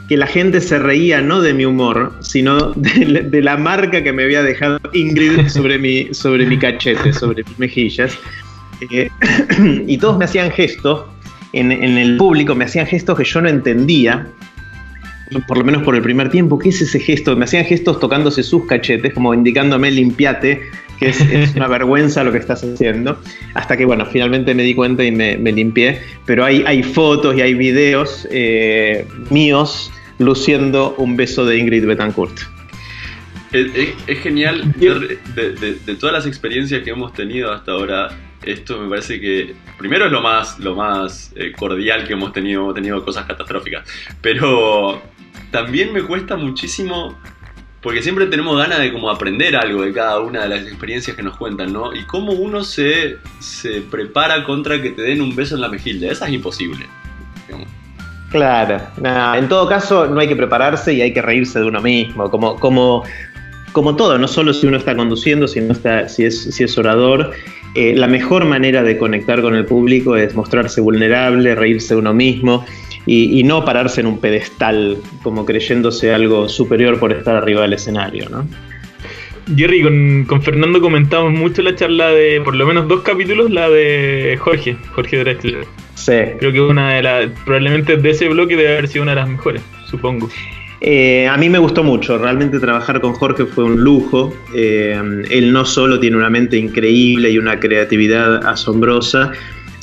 que 0.07 0.17
la 0.17 0.27
gente 0.27 0.61
se 0.61 0.79
reía 0.79 1.21
no 1.21 1.41
de 1.41 1.53
mi 1.53 1.65
humor, 1.65 2.13
sino 2.21 2.71
de, 2.73 3.41
la 3.41 3.57
marca 3.57 4.03
que 4.03 4.13
me 4.13 4.23
había 4.23 4.41
dejado 4.41 4.79
Ingrid 4.93 5.47
sobre 5.47 5.77
mi, 5.77 6.13
sobre 6.13 6.45
mi 6.45 6.57
cachete, 6.57 7.13
sobre 7.13 7.43
mis 7.43 7.59
mejillas. 7.59 8.17
Eh, 8.91 9.09
y 9.87 9.97
todos 9.97 10.17
me 10.17 10.25
hacían 10.25 10.51
gestos, 10.51 11.05
en, 11.53 11.71
el 11.71 12.17
público 12.17 12.55
me 12.55 12.65
hacían 12.65 12.85
gestos 12.85 13.17
que 13.17 13.23
yo 13.23 13.41
no 13.41 13.49
entendía, 13.49 14.27
por 15.47 15.57
lo 15.57 15.63
menos 15.63 15.83
por 15.83 15.95
el 15.95 16.01
primer 16.01 16.29
tiempo, 16.29 16.57
¿qué 16.57 16.69
es 16.69 16.81
ese 16.81 16.99
gesto? 16.99 17.35
Me 17.35 17.45
hacían 17.45 17.65
gestos 17.65 17.99
tocándose 17.99 18.43
sus 18.43 18.65
cachetes, 18.65 19.13
como 19.13 19.33
indicándome 19.33 19.91
limpiate, 19.91 20.61
que 21.00 21.10
es, 21.10 21.56
una 21.56 21.68
vergüenza 21.68 22.24
lo 22.24 22.32
que 22.32 22.38
estás 22.39 22.63
haciendo. 22.63 23.18
Hasta 23.54 23.77
que, 23.77 23.86
bueno, 23.86 24.06
finalmente 24.06 24.54
me 24.54 24.63
di 24.63 24.75
cuenta 24.75 25.04
y 25.04 25.12
me, 25.12 25.38
limpié. 25.38 26.01
Pero 26.25 26.44
hay, 26.44 26.63
hay 26.66 26.84
fotos 26.84 27.36
y 27.38 27.42
hay 27.42 27.54
videos 27.54 28.27
eh, 28.32 29.06
míos 29.30 29.92
luciendo 30.20 30.96
un 30.98 31.16
beso 31.16 31.46
de 31.46 31.58
Ingrid 31.58 31.86
Betancourt. 31.86 32.38
Es, 33.54 34.20
genial, 34.20 34.74
de, 34.77 35.96
todas 36.00 36.13
las 36.13 36.25
experiencias 36.25 36.84
que 36.84 36.89
hemos 36.89 37.13
tenido 37.13 37.51
hasta 37.51 37.72
ahora, 37.72 38.10
esto 38.44 38.80
me 38.80 38.89
parece 38.89 39.22
que 39.22 39.56
primero 39.77 40.06
es 40.06 40.12
lo 40.12 40.22
más, 40.22 40.60
lo 40.60 40.75
más 40.75 41.32
eh, 41.36 41.54
cordial 41.58 42.06
que 42.06 42.13
hemos 42.13 42.34
tenido, 42.34 42.62
hemos 42.62 42.75
tenido 42.75 43.04
cosas 43.06 43.25
catastróficas, 43.25 43.88
pero 44.22 45.01
también 45.51 45.94
me 45.94 46.01
cuesta 46.01 46.36
muchísimo 46.36 47.18
porque 47.81 48.01
siempre 48.01 48.25
tenemos 48.25 48.57
ganas 48.57 48.79
de 48.79 48.91
como 48.91 49.10
aprender 49.10 49.55
algo 49.55 49.84
de 49.84 49.93
cada 49.93 50.19
una 50.19 50.43
de 50.43 50.50
las 50.50 50.62
experiencias 50.62 51.15
que 51.15 51.24
nos 51.24 51.38
cuentan, 51.38 51.72
¿no? 51.72 51.93
Y 51.93 52.03
cómo 52.03 52.34
uno 52.34 52.63
se, 52.63 53.17
se 53.39 53.81
prepara 53.81 54.43
contra 54.43 54.81
que 54.81 54.91
te 54.91 55.03
den 55.03 55.22
un 55.22 55.36
beso 55.36 55.55
en 55.55 55.62
la 55.62 55.69
mejilla. 55.69 56.12
Esa 56.12 56.27
es 56.27 56.34
imposible. 56.34 56.86
Claro, 58.29 58.81
en 59.36 59.48
todo 59.48 59.69
caso 59.69 60.07
no 60.07 60.19
hay 60.19 60.27
que 60.27 60.36
prepararse 60.36 60.93
y 60.93 61.01
hay 61.01 61.13
que 61.13 61.22
reírse 61.22 61.60
de 61.60 61.65
uno 61.65 61.79
mismo, 61.81 62.29
como, 62.29 62.60
como, 62.60 63.03
como 63.72 63.96
todo, 63.96 64.17
no 64.17 64.27
solo 64.27 64.53
si 64.53 64.67
uno 64.67 64.77
está 64.77 64.98
conduciendo, 64.98 65.48
sino 65.48 65.72
está, 65.72 66.10
si, 66.10 66.25
es, 66.25 66.43
si 66.53 66.63
es 66.63 66.77
orador. 66.77 67.31
Eh, 67.74 67.96
la 67.96 68.07
mejor 68.07 68.43
manera 68.43 68.84
de 68.84 68.98
conectar 68.98 69.41
con 69.41 69.55
el 69.55 69.65
público 69.65 70.17
es 70.17 70.36
mostrarse 70.36 70.81
vulnerable, 70.81 71.55
reírse 71.55 71.93
de 71.93 72.00
uno 72.01 72.13
mismo 72.13 72.65
y, 73.07 73.43
no 73.43 73.63
pararse 73.63 74.01
en 74.01 74.07
un 74.07 74.19
pedestal 74.19 74.97
como 75.23 75.45
creyéndose 75.45 76.13
algo 76.13 76.49
superior 76.49 76.99
por 76.99 77.13
estar 77.13 77.35
arriba 77.35 77.61
del 77.61 77.73
escenario, 77.73 78.27
¿no? 78.29 78.45
Jerry, 79.55 79.81
con, 79.81 80.25
con, 80.27 80.41
Fernando 80.41 80.81
comentamos 80.81 81.31
mucho 81.31 81.61
la 81.61 81.73
charla 81.73 82.09
de, 82.09 82.41
por 82.43 82.53
lo 82.53 82.67
menos 82.67 82.89
dos 82.89 83.01
capítulos, 83.01 83.49
la 83.49 83.69
de 83.69 84.37
Jorge, 84.41 84.75
Jorge 84.93 85.19
Drexler. 85.19 85.65
Sí. 85.95 86.13
Creo 86.37 86.51
que 86.51 86.61
una 86.61 86.95
de 86.95 87.03
las, 87.03 87.27
probablemente 87.45 87.95
de 87.95 88.09
ese 88.09 88.27
bloque 88.27 88.57
debe 88.57 88.73
haber 88.73 88.89
sido 88.89 89.03
una 89.03 89.13
de 89.13 89.21
las 89.21 89.29
mejores, 89.29 89.61
supongo. 89.89 90.29
Eh, 90.79 91.27
a 91.27 91.37
mí 91.37 91.49
me 91.49 91.57
gustó 91.57 91.83
mucho, 91.83 92.17
realmente 92.17 92.59
trabajar 92.59 93.01
con 93.01 93.13
Jorge 93.13 93.45
fue 93.45 93.63
un 93.63 93.81
lujo. 93.81 94.33
Eh, 94.53 94.99
él 95.31 95.51
no 95.51 95.65
solo 95.65 95.99
tiene 95.99 96.17
una 96.17 96.29
mente 96.29 96.57
increíble 96.57 97.31
y 97.31 97.37
una 97.37 97.59
creatividad 97.59 98.45
asombrosa, 98.45 99.31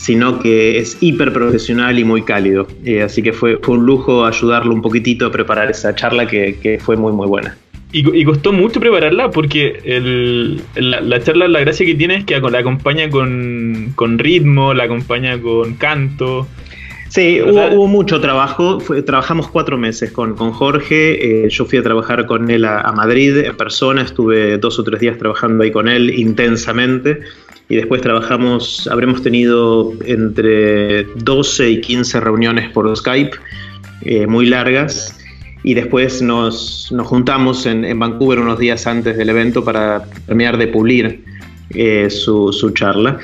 sino 0.04 0.38
que 0.38 0.78
es 0.78 0.99
hiper 1.00 1.32
profesional 1.32 1.99
y 1.99 2.04
muy 2.04 2.20
cálido. 2.20 2.68
Eh, 2.84 3.00
así 3.00 3.23
que 3.23 3.32
fue, 3.32 3.56
fue 3.62 3.78
un 3.78 3.87
lujo 3.87 4.26
ayudarlo 4.26 4.75
un 4.75 4.82
poquitito 4.82 5.25
a 5.25 5.32
preparar 5.32 5.70
esa 5.70 5.94
charla 5.94 6.26
que, 6.26 6.58
que 6.62 6.78
fue 6.78 6.94
muy 6.94 7.11
muy 7.11 7.26
buena. 7.26 7.56
Y, 7.90 8.25
costó 8.25 8.52
mucho 8.52 8.80
prepararla 8.80 9.30
porque 9.30 9.80
el, 9.84 10.61
la, 10.75 11.23
charla, 11.23 11.49
la 11.49 11.61
gracia 11.61 11.87
que 11.87 11.94
tiene 11.94 12.16
es 12.16 12.25
que 12.25 12.38
la 12.38 12.58
acompaña 12.58 13.08
con, 13.08 13.92
con 13.94 14.18
ritmo, 14.18 14.75
la 14.75 14.84
acompaña 14.84 15.40
con 15.40 15.75
canto. 15.75 16.46
Sí, 17.08 17.40
hubo, 17.40 17.87
mucho 17.87 18.20
trabajo. 18.20 18.78
trabajamos 19.06 19.49
cuatro 19.49 19.78
meses 19.78 20.11
con, 20.11 20.34
con 20.34 20.50
Jorge. 20.50 21.44
Eh, 21.44 21.49
yo 21.49 21.64
fui 21.64 21.78
a 21.78 21.82
trabajar 21.82 22.26
con 22.26 22.50
él 22.50 22.66
a, 22.66 22.92
Madrid 22.92 23.38
en 23.38 23.56
persona. 23.56 24.02
Estuve 24.02 24.58
dos 24.58 24.78
o 24.78 24.84
tres 24.84 25.00
días 25.00 25.16
trabajando 25.16 25.62
ahí 25.64 25.70
con 25.70 25.88
él 25.88 26.11
intensamente. 26.18 27.20
Y 27.68 27.76
después 27.76 28.02
trabajamos, 28.02 28.88
habremos 28.90 29.23
tenido 29.23 29.92
entre 30.06 31.04
12 31.04 31.71
y 31.71 31.80
15 31.80 32.21
reuniones 32.21 32.71
por 32.71 32.94
Skype, 32.97 33.37
eh, 34.02 34.26
muy 34.26 34.47
largas 34.47 35.18
y 35.62 35.73
después 35.73 36.21
nos, 36.21 36.92
nos 36.92 37.06
juntamos 37.06 37.64
en, 37.64 37.87
en, 37.87 37.99
Vancouver 37.99 38.38
unos 38.38 38.59
días 38.59 38.87
antes 38.87 39.16
del 39.16 39.30
evento 39.30 39.64
para 39.64 40.04
terminar 40.26 40.59
de 40.59 40.66
pulir 40.68 41.25
eh, 41.71 42.11
su, 42.11 42.52
su, 42.52 42.71
charla. 42.71 43.18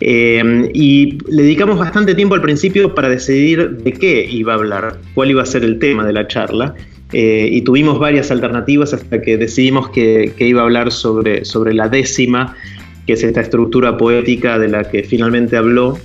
Eh, 0.00 0.70
y 0.74 1.18
le 1.30 1.44
dedicamos 1.44 1.78
bastante 1.78 2.14
tiempo 2.14 2.34
al 2.34 2.42
principio 2.42 2.94
para 2.94 3.08
decidir 3.08 3.70
de 3.70 3.92
qué 3.92 4.26
iba 4.28 4.52
a 4.52 4.56
hablar, 4.56 4.98
cuál 5.14 5.30
iba 5.30 5.42
a 5.42 5.46
ser 5.46 5.64
el 5.64 5.78
tema 5.78 6.04
de 6.04 6.12
la 6.12 6.26
charla. 6.26 6.74
Eh, 7.12 7.48
y 7.52 7.62
tuvimos 7.62 8.00
varias 8.00 8.32
alternativas 8.32 8.92
hasta 8.92 9.22
que 9.22 9.38
decidimos 9.38 9.90
que, 9.90 10.32
que, 10.36 10.48
iba 10.48 10.62
a 10.62 10.64
hablar 10.64 10.90
sobre, 10.90 11.44
sobre 11.44 11.72
la 11.72 11.88
décima, 11.88 12.56
que 13.06 13.14
es 13.14 13.22
esta 13.22 13.40
estructura 13.40 13.96
poética 13.96 14.58
de 14.58 14.68
la 14.68 14.84
que 14.84 15.02
finalmente 15.02 15.56
habló. 15.56 15.98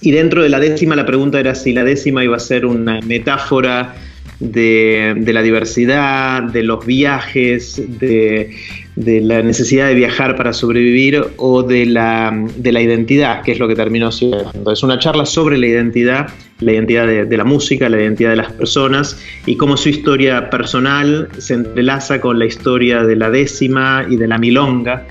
Y 0.00 0.10
dentro 0.10 0.42
de 0.42 0.48
la 0.48 0.60
décima 0.60 0.96
la 0.96 1.06
pregunta 1.06 1.40
era 1.40 1.54
si 1.54 1.72
la 1.72 1.84
décima 1.84 2.24
iba 2.24 2.36
a 2.36 2.40
ser 2.40 2.66
una 2.66 3.00
metáfora 3.00 3.94
de, 4.40 5.32
la 5.32 5.42
diversidad, 5.42 6.42
de 6.42 6.62
los 6.62 6.84
viajes, 6.84 7.82
de, 8.00 8.50
la 8.96 9.42
necesidad 9.42 9.88
de 9.88 9.94
viajar 9.94 10.36
para 10.36 10.52
sobrevivir 10.52 11.24
o 11.36 11.62
de 11.62 11.86
la, 11.86 12.32
de 12.56 12.72
la, 12.72 12.80
identidad, 12.80 13.42
que 13.42 13.52
es 13.52 13.58
lo 13.58 13.68
que 13.68 13.74
terminó 13.74 14.10
siendo. 14.10 14.72
Es 14.72 14.82
una 14.82 14.98
charla 14.98 15.24
sobre 15.26 15.58
la 15.58 15.66
identidad, 15.66 16.28
la 16.60 16.72
identidad 16.72 17.06
de, 17.06 17.36
la 17.36 17.44
música, 17.44 17.88
la 17.88 18.00
identidad 18.00 18.30
de 18.30 18.36
las 18.36 18.52
personas 18.52 19.18
y 19.46 19.56
cómo 19.56 19.76
su 19.76 19.88
historia 19.88 20.50
personal 20.50 21.28
se 21.38 21.54
entrelaza 21.54 22.20
con 22.20 22.38
la 22.38 22.46
historia 22.46 23.04
de 23.04 23.16
la 23.16 23.30
décima 23.30 24.04
y 24.08 24.16
de 24.16 24.28
la 24.28 24.38
milonga. 24.38 25.06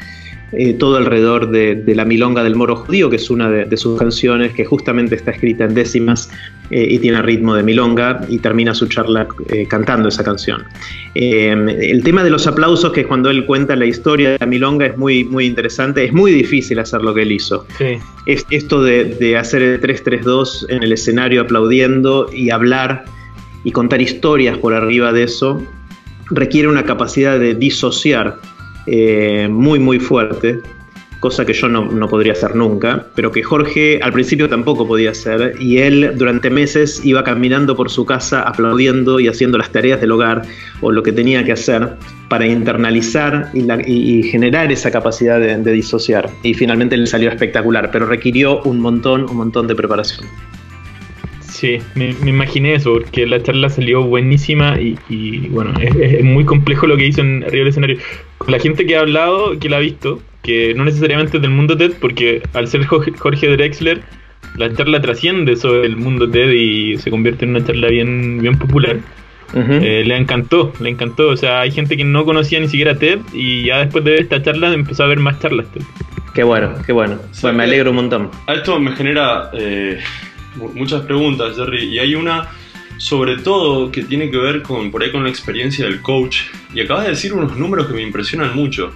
Eh, 0.56 0.74
todo 0.74 0.98
alrededor 0.98 1.50
de, 1.50 1.82
la 1.96 2.06
milonga 2.06 2.44
del 2.44 2.56
moro 2.56 2.76
judío, 2.76 3.10
que 3.10 3.16
es 3.16 3.30
una 3.30 3.50
de, 3.50 3.78
sus 3.78 3.98
canciones 3.98 4.54
que 4.54 4.66
justamente 4.66 5.16
está 5.16 5.32
escrita 5.32 5.64
en 5.64 5.74
décimas 5.74 6.30
eh, 6.70 6.88
y 6.90 7.00
tiene 7.00 7.22
ritmo 7.22 7.56
de 7.56 7.64
milonga 7.64 8.22
y 8.30 8.38
termina 8.38 8.76
su 8.76 8.88
charla 8.88 9.28
eh, 9.50 9.66
cantando 9.68 10.10
esa 10.10 10.24
canción. 10.24 10.64
el 11.16 12.04
tema 12.04 12.24
de 12.24 12.30
los 12.30 12.46
aplausos, 12.46 12.92
que 12.92 13.02
es 13.02 13.08
cuando 13.08 13.30
él 13.32 13.46
cuenta 13.46 13.76
la 13.76 13.86
historia 13.86 14.32
de 14.32 14.38
la 14.40 14.46
milonga, 14.46 14.86
es 14.86 14.98
muy, 14.98 15.24
muy 15.24 15.46
interesante, 15.46 16.04
es 16.04 16.14
muy 16.14 16.32
difícil 16.32 16.78
hacer 16.80 17.02
lo 17.02 17.14
que 17.14 17.24
él 17.24 17.32
hizo. 17.32 17.66
Es, 18.26 18.46
esto 18.52 18.84
de, 18.84 19.06
de 19.06 19.38
hacer 19.38 19.62
el 19.62 19.82
3-3-2 19.82 20.68
en 20.70 20.84
el 20.84 20.92
escenario 20.92 21.42
aplaudiendo 21.42 22.30
y 22.32 22.52
hablar 22.52 23.06
y 23.64 23.72
contar 23.72 24.02
historias 24.02 24.58
por 24.58 24.74
arriba 24.74 25.12
de 25.12 25.24
eso, 25.24 25.62
requiere 26.30 26.68
una 26.68 26.84
capacidad 26.84 27.40
de 27.40 27.56
disociar 27.56 28.40
eh, 28.86 29.48
muy, 29.50 29.80
muy 29.80 30.00
fuerte, 30.00 30.62
cosa 31.24 31.46
que 31.46 31.54
yo 31.54 31.70
no, 31.70 32.08
podría 32.10 32.34
hacer 32.34 32.54
nunca, 32.54 33.08
pero 33.16 33.32
que 33.32 33.42
Jorge 33.44 33.98
al 34.04 34.12
principio 34.12 34.50
tampoco 34.50 34.86
podía 34.86 35.12
hacer, 35.12 35.56
y 35.58 35.78
él 35.78 36.16
durante 36.18 36.50
meses 36.50 37.00
iba 37.06 37.24
caminando 37.24 37.78
por 37.78 37.90
su 37.90 38.06
casa 38.06 38.42
aplaudiendo 38.42 39.22
y 39.22 39.30
haciendo 39.30 39.58
las 39.58 39.72
tareas 39.72 40.02
del 40.02 40.12
hogar 40.12 40.42
o 40.82 40.92
lo 40.92 41.02
que 41.02 41.13
tenía 41.13 41.46
que 41.46 41.54
hacer 41.54 41.94
para 42.28 42.46
internalizar 42.46 43.52
y, 43.54 44.24
generar 44.24 44.70
esa 44.74 44.92
capacidad 44.92 45.40
de, 45.40 45.56
de 45.58 45.72
disociar. 45.72 46.30
Y 46.44 46.56
finalmente 46.56 46.98
le 46.98 47.08
salió 47.08 47.30
espectacular, 47.30 47.90
pero 47.90 48.06
requirió 48.06 48.62
un 48.63 48.82
montón, 48.82 49.24
un 49.30 49.38
montón 49.38 49.68
de 49.68 49.75
preparación. 49.75 50.28
Sí, 51.54 51.78
me, 51.94 52.16
imaginé 52.28 52.74
eso, 52.74 52.94
porque 52.94 53.28
la 53.28 53.42
charla 53.42 53.70
salió 53.70 54.02
buenísima 54.02 54.76
y, 54.82 55.48
bueno, 55.50 55.72
es, 55.80 56.24
muy 56.24 56.46
complejo 56.46 56.88
lo 56.88 56.98
que 56.98 57.06
hizo 57.06 57.22
en 57.22 57.44
arriba 57.44 57.60
del 57.60 57.68
escenario. 57.68 57.98
Con 58.40 58.52
la 58.52 58.60
gente 58.60 58.88
que 58.88 58.98
ha 58.98 59.02
hablado, 59.02 59.60
que 59.60 59.70
la 59.70 59.78
ha 59.78 59.80
visto, 59.80 60.20
que 60.42 60.74
no 60.74 60.84
necesariamente 60.84 61.38
es 61.38 61.44
del 61.44 61.52
mundo 61.52 61.78
TED, 61.78 61.94
porque 62.02 62.42
al 62.54 62.68
ser 62.68 62.86
Jorge 62.86 63.48
Drexler, 63.48 64.02
la 64.58 64.74
charla 64.74 65.00
trasciende 65.00 65.54
eso 65.54 65.84
el 65.84 65.96
mundo 65.96 66.28
TED 66.28 66.50
y 66.54 66.98
se 66.98 67.12
convierte 67.12 67.46
en 67.46 67.52
una 67.52 67.64
charla 67.64 67.88
bien, 67.88 68.42
bien 68.42 68.58
popular. 68.58 68.98
Eh, 69.54 70.04
le 70.04 70.18
encantó, 70.18 70.74
le 70.80 70.90
encantó. 70.90 71.30
O 71.30 71.38
sea, 71.38 71.62
hay 71.62 71.70
gente 71.70 71.96
que 71.96 72.04
no 72.04 72.26
conocía 72.26 72.60
ni 72.60 72.68
siquiera 72.68 72.98
TED 72.98 73.20
y 73.32 73.66
ya 73.66 73.78
después 73.78 74.04
de 74.04 74.12
ver 74.12 74.22
esta 74.22 74.42
charla 74.42 74.74
empezó 74.74 75.04
a 75.04 75.08
ver 75.08 75.20
más 75.20 75.40
charlas 75.40 75.72
TED. 75.72 75.84
Qué 76.34 76.42
bueno, 76.42 76.74
qué 76.84 76.94
bueno. 76.94 77.20
Pues 77.40 77.54
me 77.54 77.62
alegro 77.62 77.92
un 77.92 77.98
montón. 77.98 78.32
esto 78.48 78.80
me 78.80 78.96
genera 78.96 79.52
eh, 79.54 80.00
muchas 80.56 81.04
preguntas, 81.04 81.56
Jerry, 81.56 81.86
y 81.86 82.00
hay 82.00 82.16
una 82.16 82.50
sobre 82.98 83.38
todo 83.38 83.92
que 83.92 84.04
tiene 84.04 84.30
que 84.30 84.38
ver 84.38 84.62
con 84.62 84.92
por 84.92 85.04
ahí 85.04 85.12
con 85.12 85.24
la 85.24 85.30
experiencia 85.30 85.86
del 85.86 86.02
coach. 86.02 86.42
Y 86.74 86.82
acabas 86.82 87.04
de 87.04 87.12
decir 87.12 87.34
unos 87.34 87.58
números 87.58 87.88
que 87.88 87.94
me 87.94 88.02
impresionan 88.02 88.56
mucho. 88.56 88.94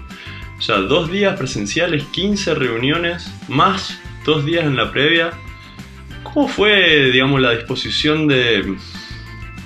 O 0.57 0.61
sea, 0.61 0.77
dos 0.77 1.11
días 1.11 1.37
presenciales, 1.37 2.03
15 2.05 2.55
reuniones, 2.55 3.31
más 3.47 3.99
dos 4.25 4.45
días 4.45 4.65
en 4.65 4.75
la 4.75 4.91
previa. 4.91 5.31
¿Cómo 6.23 6.47
fue, 6.47 7.11
digamos, 7.11 7.41
la 7.41 7.51
disposición 7.51 8.27
de... 8.27 8.75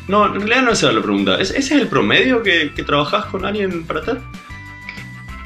No, 0.08 0.26
en 0.26 0.42
realidad 0.42 0.64
no 0.64 0.72
esa 0.72 0.92
la 0.92 1.02
pregunta. 1.02 1.40
¿Ese 1.40 1.58
es 1.60 1.72
el 1.72 1.88
promedio 1.88 2.44
que, 2.44 2.72
que 2.76 2.84
trabajás 2.84 3.26
con 3.26 3.46
alguien 3.46 3.84
para 3.84 4.02
tal? 4.02 4.22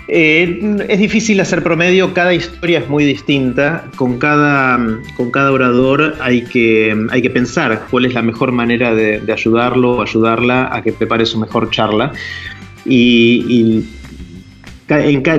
Eh, 0.07 0.77
es 0.87 0.99
difícil 0.99 1.39
hacer 1.39 1.63
promedio, 1.63 2.13
cada 2.13 2.33
historia 2.33 2.79
es 2.79 2.89
muy 2.89 3.05
distinta, 3.05 3.85
con 3.95 4.19
cada, 4.19 4.79
con 5.17 5.31
cada 5.31 5.51
orador 5.51 6.15
hay 6.19 6.43
que, 6.43 6.95
hay 7.09 7.21
que 7.21 7.29
pensar 7.31 7.87
cuál 7.89 8.05
es 8.05 8.13
la 8.13 8.21
mejor 8.21 8.51
manera 8.51 8.93
de, 8.93 9.21
ayudarlo 9.31 9.97
o 9.97 10.01
ayudarla 10.03 10.69
a 10.71 10.83
que 10.83 10.93
prepare 10.93 11.25
su 11.25 11.39
mejor 11.39 11.71
charla. 11.71 12.11
Y, 12.85 13.83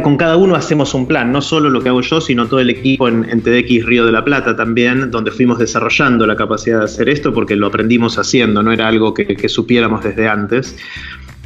con 0.02 0.16
cada 0.16 0.36
uno 0.36 0.56
hacemos 0.56 0.92
un 0.94 1.06
plan, 1.06 1.30
no 1.30 1.40
solo 1.40 1.70
lo 1.70 1.80
que 1.80 1.88
hago 1.88 2.00
yo, 2.00 2.20
sino 2.20 2.46
todo 2.46 2.58
el 2.58 2.68
equipo 2.68 3.06
en, 3.06 3.40
TDX 3.40 3.86
Río 3.86 4.04
de 4.04 4.10
la 4.10 4.24
Plata 4.24 4.56
también, 4.56 5.12
donde 5.12 5.30
fuimos 5.30 5.60
desarrollando 5.60 6.26
la 6.26 6.34
capacidad 6.34 6.80
de 6.80 6.86
hacer 6.86 7.08
esto 7.08 7.32
porque 7.32 7.54
lo 7.54 7.68
aprendimos 7.68 8.18
haciendo, 8.18 8.64
no 8.64 8.72
era 8.72 8.88
algo 8.88 9.14
que, 9.14 9.24
que 9.24 9.48
supiéramos 9.48 10.02
desde 10.02 10.26
antes. 10.26 10.76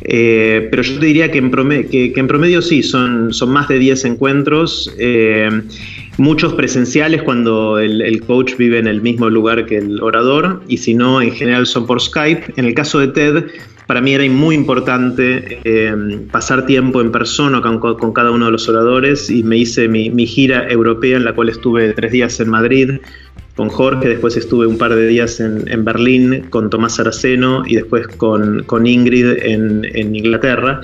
Eh, 0.02 0.69
pero 0.71 0.83
yo 0.83 0.99
te 0.99 1.07
diría 1.07 1.30
que 1.30 1.38
en 1.38 1.50
promedio, 2.26 2.62
sí, 2.62 2.83
son, 2.83 3.33
son 3.33 3.50
más 3.50 3.69
de 3.69 3.78
10 3.78 4.04
encuentros, 4.07 4.95
eh, 4.99 5.49
muchos 6.16 6.54
presenciales 6.54 7.23
cuando 7.23 7.78
el, 7.78 8.21
coach 8.26 8.57
vive 8.57 8.78
en 8.78 8.87
el 8.87 9.02
mismo 9.02 9.28
lugar 9.28 9.66
que 9.66 9.78
el 9.78 10.00
orador, 10.02 10.62
y 10.69 10.78
si 10.78 10.95
no, 10.95 11.21
en 11.21 11.33
general 11.33 11.66
son 11.66 11.87
por 11.87 12.00
Skype. 12.00 12.54
En 12.57 12.64
el 12.64 12.75
caso 12.75 12.99
de 12.99 13.09
TED, 13.09 13.45
para 13.87 14.00
mí 14.00 14.14
era 14.14 14.25
muy 14.30 14.54
importante 14.54 15.61
eh, 15.64 16.21
pasar 16.30 16.64
tiempo 16.64 17.00
en 17.00 17.11
persona 17.11 17.61
con, 17.61 18.12
cada 18.12 18.30
uno 18.30 18.47
de 18.47 18.52
los 18.52 18.69
oradores 18.69 19.30
y 19.30 19.42
me 19.42 19.57
hice 19.57 19.88
mi, 19.88 20.11
mi 20.11 20.26
gira 20.26 20.69
europea 20.69 21.16
en 21.16 21.25
la 21.25 21.35
cual 21.35 21.49
estuve 21.49 21.92
tres 21.92 22.12
días 22.12 22.38
en 22.40 22.50
Madrid, 22.50 22.90
con 23.61 23.69
Jorge, 23.69 24.09
después 24.09 24.38
estuve 24.38 24.67
un 24.67 24.79
par 24.79 24.95
de 24.95 25.07
días 25.07 25.38
en, 25.38 25.85
Berlín 25.85 26.47
con 26.49 26.71
Tomás 26.71 26.99
Araceno 26.99 27.62
y 27.67 27.75
después 27.75 28.09
con, 28.09 28.87
Ingrid 28.87 29.37
en, 29.43 30.17
Inglaterra. 30.17 30.81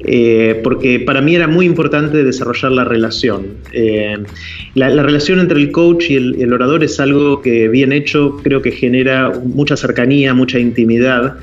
Eh, 0.00 0.60
porque 0.64 0.98
para 0.98 1.20
mí 1.20 1.36
era 1.36 1.46
muy 1.46 1.64
importante 1.64 2.24
desarrollar 2.24 2.72
la 2.72 2.84
relación. 2.84 3.46
Eh, 3.72 4.16
la, 4.74 5.00
relación 5.00 5.38
entre 5.38 5.60
el 5.60 5.70
coach 5.70 6.10
y 6.10 6.16
el, 6.16 6.52
orador 6.52 6.82
es 6.82 6.98
algo 6.98 7.40
que 7.40 7.68
bien 7.68 7.92
hecho 7.92 8.36
creo 8.42 8.62
que 8.62 8.72
genera 8.72 9.30
mucha 9.44 9.76
cercanía, 9.76 10.34
mucha 10.34 10.58
intimidad, 10.58 11.36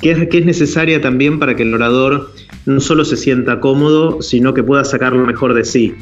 que 0.00 0.12
es, 0.12 0.28
que 0.28 0.38
es 0.38 0.46
necesaria 0.46 1.02
también 1.02 1.40
para 1.40 1.56
que 1.56 1.64
el 1.64 1.74
orador 1.74 2.32
no 2.64 2.80
solo 2.80 3.04
se 3.04 3.18
sienta 3.18 3.60
cómodo, 3.60 4.22
sino 4.22 4.54
que 4.54 4.62
pueda 4.62 4.82
sacar 4.84 5.12
lo 5.12 5.26
mejor 5.26 5.52
de 5.52 5.66
sí. 5.66 5.94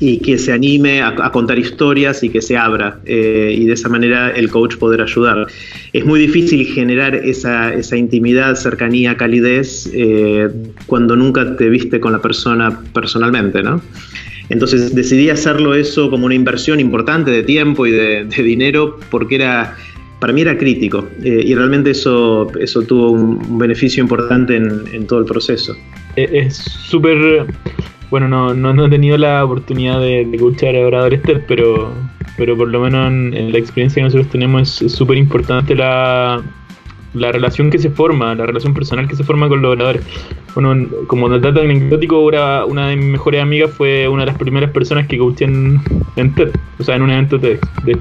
Y 0.00 0.18
que 0.18 0.38
se 0.38 0.52
anime 0.52 1.02
a, 1.02 1.14
contar 1.30 1.58
historias 1.58 2.22
y 2.22 2.28
que 2.28 2.42
se 2.42 2.56
abra 2.56 3.00
eh, 3.04 3.54
y 3.56 3.66
de 3.66 3.74
esa 3.74 3.88
manera 3.88 4.30
el 4.30 4.50
coach 4.50 4.76
poder 4.76 5.00
ayudar. 5.00 5.46
Es 5.92 6.04
muy 6.04 6.18
difícil 6.18 6.66
generar 6.66 7.14
esa, 7.14 7.96
intimidad, 7.96 8.56
cercanía, 8.56 9.16
calidez 9.16 9.88
eh, 9.92 10.48
cuando 10.86 11.16
nunca 11.16 11.56
te 11.56 11.68
viste 11.68 12.00
con 12.00 12.12
la 12.12 12.20
persona 12.20 12.80
personalmente, 12.92 13.62
¿no? 13.62 13.80
Entonces 14.48 14.94
decidí 14.94 15.30
hacerlo 15.30 15.74
eso 15.74 16.10
como 16.10 16.26
una 16.26 16.34
inversión 16.34 16.80
importante 16.80 17.30
de 17.30 17.42
tiempo 17.42 17.86
y 17.86 17.92
de, 17.92 18.24
dinero 18.24 18.98
porque 19.10 19.36
era, 19.36 19.76
para 20.20 20.32
mí 20.32 20.42
era 20.42 20.58
crítico 20.58 21.08
eh, 21.22 21.42
y 21.46 21.54
realmente 21.54 21.92
eso, 21.92 22.52
eso 22.60 22.82
tuvo 22.82 23.12
un 23.12 23.58
beneficio 23.58 24.02
importante 24.02 24.56
en, 24.56 25.06
todo 25.06 25.20
el 25.20 25.24
proceso. 25.24 25.74
Es 26.16 26.56
súper 26.56 27.46
bueno, 28.14 28.28
no, 28.28 28.54
no, 28.54 28.86
he 28.86 28.88
tenido 28.88 29.18
la 29.18 29.44
oportunidad 29.44 29.98
de, 29.98 30.20
escuchar 30.20 30.76
a 30.76 30.86
oradores 30.86 31.20
TED, 31.22 31.42
pero, 31.48 31.92
pero 32.36 32.56
por 32.56 32.68
lo 32.68 32.78
menos 32.78 33.08
en, 33.10 33.50
la 33.50 33.58
experiencia 33.58 34.00
que 34.00 34.04
nosotros 34.04 34.28
tenemos 34.28 34.80
es 34.80 34.92
súper 34.92 35.18
importante 35.18 35.74
la, 35.74 36.40
la 37.12 37.32
relación 37.32 37.70
que 37.70 37.78
se 37.80 37.90
forma, 37.90 38.32
la 38.36 38.46
relación 38.46 38.72
personal 38.72 39.08
que 39.08 39.16
se 39.16 39.24
forma 39.24 39.48
con 39.48 39.62
los 39.62 39.72
oradores. 39.72 40.04
Bueno, 40.54 40.88
como 41.08 41.28
dato 41.28 41.60
anecdótico, 41.60 42.20
una, 42.20 42.64
una 42.66 42.86
de 42.86 42.94
mis 42.94 43.06
mejores 43.06 43.42
amigas 43.42 43.72
fue 43.72 44.06
una 44.06 44.22
de 44.22 44.26
las 44.26 44.38
primeras 44.38 44.70
personas 44.70 45.08
que 45.08 45.18
coaché 45.18 45.46
en, 45.46 45.80
TED, 46.36 46.52
o 46.78 46.84
sea, 46.84 46.94
en 46.94 47.02
un 47.02 47.10
evento 47.10 47.40
TED, 47.40 47.58
de 47.82 47.98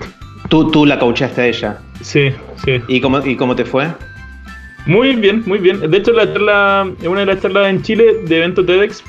¿Tú, 0.48 0.70
tú 0.70 0.86
la 0.86 1.00
coachaste 1.00 1.42
a 1.42 1.48
ella? 1.48 1.80
Sí, 2.02 2.30
sí. 2.64 2.74
¿Y 2.88 3.02
cómo, 3.02 3.26
¿Y 3.26 3.36
cómo 3.36 3.56
te 3.56 3.66
fue? 3.66 3.88
Muy 4.86 5.16
bien, 5.16 5.42
muy 5.48 5.58
bien. 5.58 5.90
De 5.90 5.98
hecho, 5.98 6.12
la 6.12 6.32
charla, 6.32 6.88
una 7.04 7.22
de 7.22 7.26
las 7.26 7.42
charlas 7.42 7.68
en 7.68 7.82
Chile 7.82 8.26
de 8.28 8.38
evento 8.38 8.64
TEDx 8.64 9.04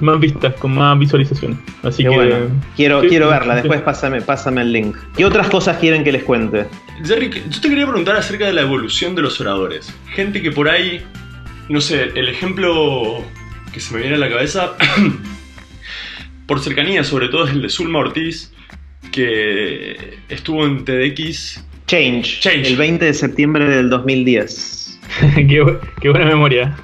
más 0.00 0.20
vistas, 0.20 0.54
con 0.54 0.74
más 0.74 0.98
visualización. 0.98 1.60
Así 1.82 2.04
que. 2.04 2.48
Quiero, 2.76 3.00
quiero 3.02 3.28
verla, 3.28 3.56
después 3.56 3.80
pásame, 3.82 4.20
pásame 4.20 4.62
el 4.62 4.72
link. 4.72 4.96
¿Qué 5.16 5.24
otras 5.24 5.48
cosas 5.48 5.78
quieren 5.78 6.04
que 6.04 6.12
les 6.12 6.24
cuente? 6.24 6.66
Jerry, 7.04 7.30
yo 7.48 7.60
te 7.60 7.68
quería 7.68 7.86
preguntar 7.86 8.16
acerca 8.16 8.46
de 8.46 8.52
la 8.52 8.62
evolución 8.62 9.14
de 9.14 9.22
los 9.22 9.40
oradores. 9.40 9.94
Gente 10.14 10.42
que 10.42 10.50
por 10.50 10.68
ahí. 10.68 11.02
No 11.68 11.80
sé, 11.82 12.12
el 12.14 12.28
ejemplo 12.28 13.22
que 13.72 13.80
se 13.80 13.94
me 13.94 14.00
viene 14.00 14.16
a 14.16 14.18
la 14.18 14.28
cabeza. 14.28 14.72
por 16.48 16.60
cercanía, 16.60 17.04
sobre 17.04 17.28
todo, 17.28 17.44
es 17.44 17.52
el 17.52 17.60
de 17.60 17.68
Zulma 17.68 17.98
Ortiz, 17.98 18.52
que 19.12 20.18
estuvo 20.30 20.66
en 20.66 20.84
TEDx. 20.84 21.62
Change, 21.86 22.40
Change. 22.40 22.68
El 22.68 22.76
20 22.76 23.04
de 23.04 23.14
septiembre 23.14 23.68
del 23.68 23.90
2010. 23.90 24.98
qué, 25.34 25.78
qué 26.00 26.08
buena 26.08 26.24
memoria. 26.24 26.74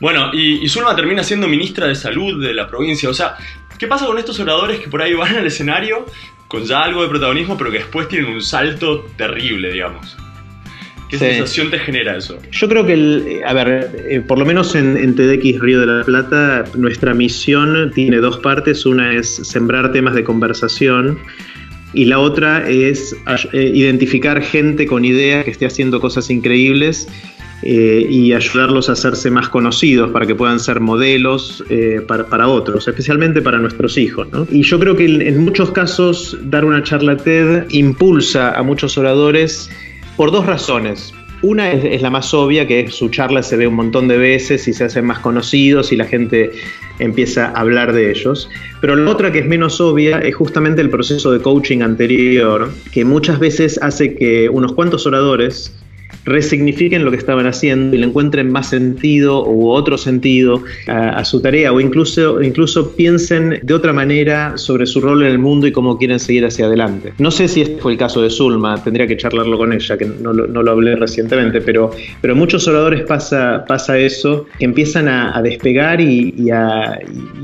Bueno, 0.00 0.32
y, 0.32 0.66
Zulma 0.68 0.96
termina 0.96 1.22
siendo 1.22 1.46
ministra 1.46 1.86
de 1.86 1.94
salud 1.94 2.42
de 2.42 2.54
la 2.54 2.66
provincia. 2.66 3.08
O 3.08 3.14
sea, 3.14 3.36
¿qué 3.78 3.86
pasa 3.86 4.06
con 4.06 4.18
estos 4.18 4.40
oradores 4.40 4.80
que 4.80 4.88
por 4.88 5.02
ahí 5.02 5.14
van 5.14 5.36
al 5.36 5.46
escenario 5.46 6.06
con 6.48 6.64
ya 6.64 6.82
algo 6.82 7.02
de 7.02 7.08
protagonismo, 7.08 7.56
pero 7.56 7.70
que 7.70 7.78
después 7.78 8.08
tienen 8.08 8.32
un 8.32 8.42
salto 8.42 9.06
terrible, 9.16 9.72
digamos? 9.72 10.16
¿Qué 11.08 11.18
sensación 11.18 11.70
te 11.70 11.78
genera 11.80 12.16
eso? 12.16 12.38
Yo 12.52 12.68
creo 12.68 12.86
que, 12.86 13.42
a 13.44 13.52
ver, 13.52 13.90
eh, 14.08 14.20
por 14.20 14.38
lo 14.38 14.46
menos 14.46 14.76
en, 14.76 14.96
en, 14.96 15.16
TDX 15.16 15.58
Río 15.58 15.80
de 15.80 15.86
la 15.86 16.04
Plata, 16.04 16.64
nuestra 16.76 17.14
misión 17.14 17.90
tiene 17.92 18.18
dos 18.18 18.38
partes. 18.38 18.86
Una 18.86 19.12
es 19.12 19.28
sembrar 19.28 19.90
temas 19.90 20.14
de 20.14 20.22
conversación 20.22 21.18
y 21.92 22.04
la 22.04 22.20
otra 22.20 22.68
es 22.68 23.16
eh, 23.52 23.72
identificar 23.74 24.40
gente 24.40 24.86
con 24.86 25.04
ideas 25.04 25.44
que 25.44 25.50
esté 25.50 25.66
haciendo 25.66 26.00
cosas 26.00 26.30
increíbles 26.30 27.08
eh, 27.62 28.06
y 28.08 28.32
ayudarlos 28.32 28.88
a 28.88 28.92
hacerse 28.92 29.30
más 29.30 29.50
conocidos 29.50 30.10
para 30.12 30.26
que 30.26 30.34
puedan 30.34 30.58
ser 30.58 30.80
modelos 30.80 31.62
eh, 31.68 32.00
para, 32.06 32.48
otros, 32.48 32.88
especialmente 32.88 33.42
para 33.42 33.58
nuestros 33.58 33.98
hijos. 33.98 34.28
Y 34.50 34.62
yo 34.62 34.80
creo 34.80 34.96
que 34.96 35.04
en, 35.04 35.44
muchos 35.44 35.70
casos 35.70 36.38
dar 36.44 36.64
una 36.64 36.82
charla 36.82 37.18
TED 37.18 37.66
impulsa 37.70 38.52
a 38.52 38.62
muchos 38.62 38.96
oradores 38.96 39.68
por 40.16 40.30
dos 40.32 40.46
razones. 40.46 41.12
Una 41.42 41.70
es, 41.72 42.00
la 42.00 42.08
más 42.08 42.32
obvia, 42.32 42.66
que 42.66 42.80
es 42.80 42.94
su 42.94 43.10
charla 43.10 43.42
se 43.42 43.56
ve 43.56 43.66
un 43.66 43.74
montón 43.74 44.08
de 44.08 44.16
veces 44.16 44.66
y 44.66 44.72
se 44.72 44.84
hacen 44.84 45.04
más 45.04 45.18
conocidos 45.18 45.92
y 45.92 45.96
la 45.96 46.06
gente 46.06 46.52
empieza 46.98 47.46
a 47.46 47.60
hablar 47.60 47.92
de 47.92 48.10
ellos. 48.10 48.48
Pero 48.80 48.96
la 48.96 49.10
otra 49.10 49.32
que 49.32 49.40
es 49.40 49.46
menos 49.46 49.80
obvia 49.82 50.18
es 50.18 50.34
justamente 50.34 50.80
el 50.80 50.88
proceso 50.88 51.30
de 51.30 51.40
coaching 51.40 51.80
anterior, 51.82 52.70
que 52.92 53.04
muchas 53.04 53.38
veces 53.38 53.78
hace 53.82 54.14
que 54.14 54.48
unos 54.48 54.72
cuantos 54.72 55.06
oradores 55.06 55.74
resignifiquen 56.24 57.04
lo 57.04 57.10
que 57.10 57.16
estaban 57.16 57.46
haciendo 57.46 57.96
y 57.96 57.98
le 57.98 58.06
encuentren 58.06 58.50
más 58.50 58.68
sentido 58.68 59.46
u 59.46 59.70
otro 59.70 59.96
sentido 59.96 60.62
a, 60.86 61.24
su 61.24 61.40
tarea 61.40 61.72
o 61.72 61.80
incluso, 61.80 62.42
incluso 62.42 62.92
piensen 62.92 63.60
de 63.62 63.74
otra 63.74 63.92
manera 63.92 64.56
sobre 64.56 64.86
su 64.86 65.00
rol 65.00 65.22
en 65.22 65.28
el 65.28 65.38
mundo 65.38 65.66
y 65.66 65.72
cómo 65.72 65.98
quieren 65.98 66.20
seguir 66.20 66.44
hacia 66.44 66.66
adelante. 66.66 67.12
No 67.18 67.30
sé 67.30 67.48
si 67.48 67.62
este 67.62 67.80
fue 67.80 67.92
el 67.92 67.98
caso 67.98 68.22
de 68.22 68.30
Zulma, 68.30 68.82
tendría 68.82 69.06
que 69.06 69.16
charlarlo 69.16 69.56
con 69.56 69.72
ella, 69.72 69.96
que 69.96 70.04
no, 70.04 70.32
lo 70.32 70.70
hablé 70.70 70.96
recientemente, 70.96 71.60
pero, 71.60 71.90
pero 72.20 72.36
muchos 72.36 72.66
oradores 72.68 73.02
pasa, 73.02 73.64
pasa 73.66 73.98
eso, 73.98 74.46
que 74.58 74.64
empiezan 74.64 75.08
a, 75.08 75.40
despegar 75.42 76.00
y, 76.00 76.50
a, 76.50 76.98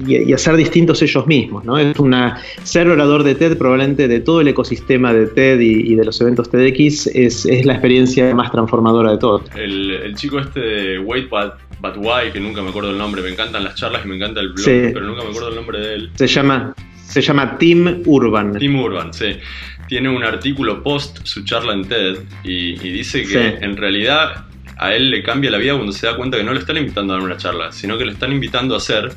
y, 0.07 0.37
ser 0.37 0.57
distintos 0.57 1.01
ellos 1.03 1.27
mismos. 1.27 1.65
¿no? 1.65 1.79
Es 1.79 1.99
una, 1.99 2.39
ser 2.63 2.89
orador 2.89 3.23
de 3.25 3.35
TED, 3.35 3.57
probablemente 3.57 4.07
de 4.07 4.21
todo 4.21 4.43
el 4.43 4.49
ecosistema 4.49 5.13
de 5.13 5.27
TED 5.27 5.61
y, 5.61 5.95
de 5.95 6.05
los 6.05 6.21
eventos 6.21 6.51
TEDx, 6.51 7.07
es, 7.09 7.47
es 7.47 7.65
la 7.65 7.73
experiencia 7.73 8.35
más 8.35 8.53
transformadora 8.53 8.66
formadora 8.67 9.11
de 9.13 9.19
todo. 9.19 9.43
El, 9.55 10.15
chico 10.17 10.39
este 10.39 10.61
de 10.61 10.99
Wait 10.99 11.29
But, 11.29 11.55
But, 11.81 11.97
Why, 11.97 12.33
que 12.33 12.41
nunca 12.41 12.63
me 12.63 12.71
acuerdo 12.71 12.91
el 12.91 12.99
nombre, 12.99 13.23
me 13.23 13.31
encantan 13.31 13.65
las 13.65 13.75
charlas 13.75 14.05
y 14.05 14.09
me 14.09 14.17
encanta 14.17 14.41
el 14.41 14.53
blog, 14.53 14.65
pero 14.65 15.01
nunca 15.01 15.23
me 15.23 15.31
acuerdo 15.31 15.49
el 15.51 15.55
nombre 15.57 15.81
de 15.81 15.95
él. 15.95 16.11
Se 16.15 16.27
llama, 16.27 16.75
se 17.05 17.21
llama 17.21 17.59
Tim 17.59 18.03
Urban. 18.07 18.59
Tim 18.59 18.79
Urban, 18.79 19.13
sí. 19.13 19.37
Tiene 19.89 20.09
un 20.09 20.25
artículo 20.25 20.83
post 20.83 21.25
su 21.25 21.45
charla 21.45 21.73
en 21.73 21.87
TED 21.87 22.19
y, 22.43 22.75
dice 22.77 23.25
que 23.25 23.65
en 23.65 23.77
realidad 23.77 24.47
a 24.79 24.95
él 24.95 25.11
le 25.11 25.23
cambia 25.23 25.51
la 25.51 25.59
vida 25.59 25.75
cuando 25.75 25.93
se 25.93 26.07
da 26.07 26.17
cuenta 26.17 26.37
que 26.37 26.45
no 26.45 26.53
le 26.53 26.61
están 26.61 26.77
invitando 26.77 27.15
a 27.15 27.17
dar 27.17 27.25
una 27.25 27.37
charla, 27.37 27.73
sino 27.73 27.97
que 27.97 28.05
le 28.05 28.13
están 28.13 28.33
invitando 28.33 28.75
a 28.75 28.79
hacer 28.79 29.15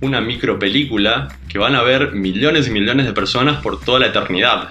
una 0.00 0.20
micro 0.20 0.58
película 0.58 1.28
que 1.48 1.58
van 1.58 1.74
a 1.74 1.82
ver 1.82 2.12
millones 2.12 2.68
y 2.68 2.70
millones 2.70 3.06
de 3.06 3.12
personas 3.12 3.62
por 3.62 3.80
toda 3.80 4.00
la 4.00 4.06
eternidad. 4.06 4.70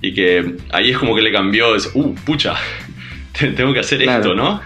Y 0.00 0.14
que 0.14 0.56
ahí 0.72 0.90
es 0.90 0.98
como 0.98 1.14
que 1.14 1.22
le 1.22 1.32
cambió, 1.32 1.76
es, 1.76 1.90
uh, 1.94 2.14
pucha, 2.26 2.54
tengo 3.32 3.72
que 3.72 3.80
hacer 3.80 4.02
esto, 4.02 4.34
¿no? 4.34 4.60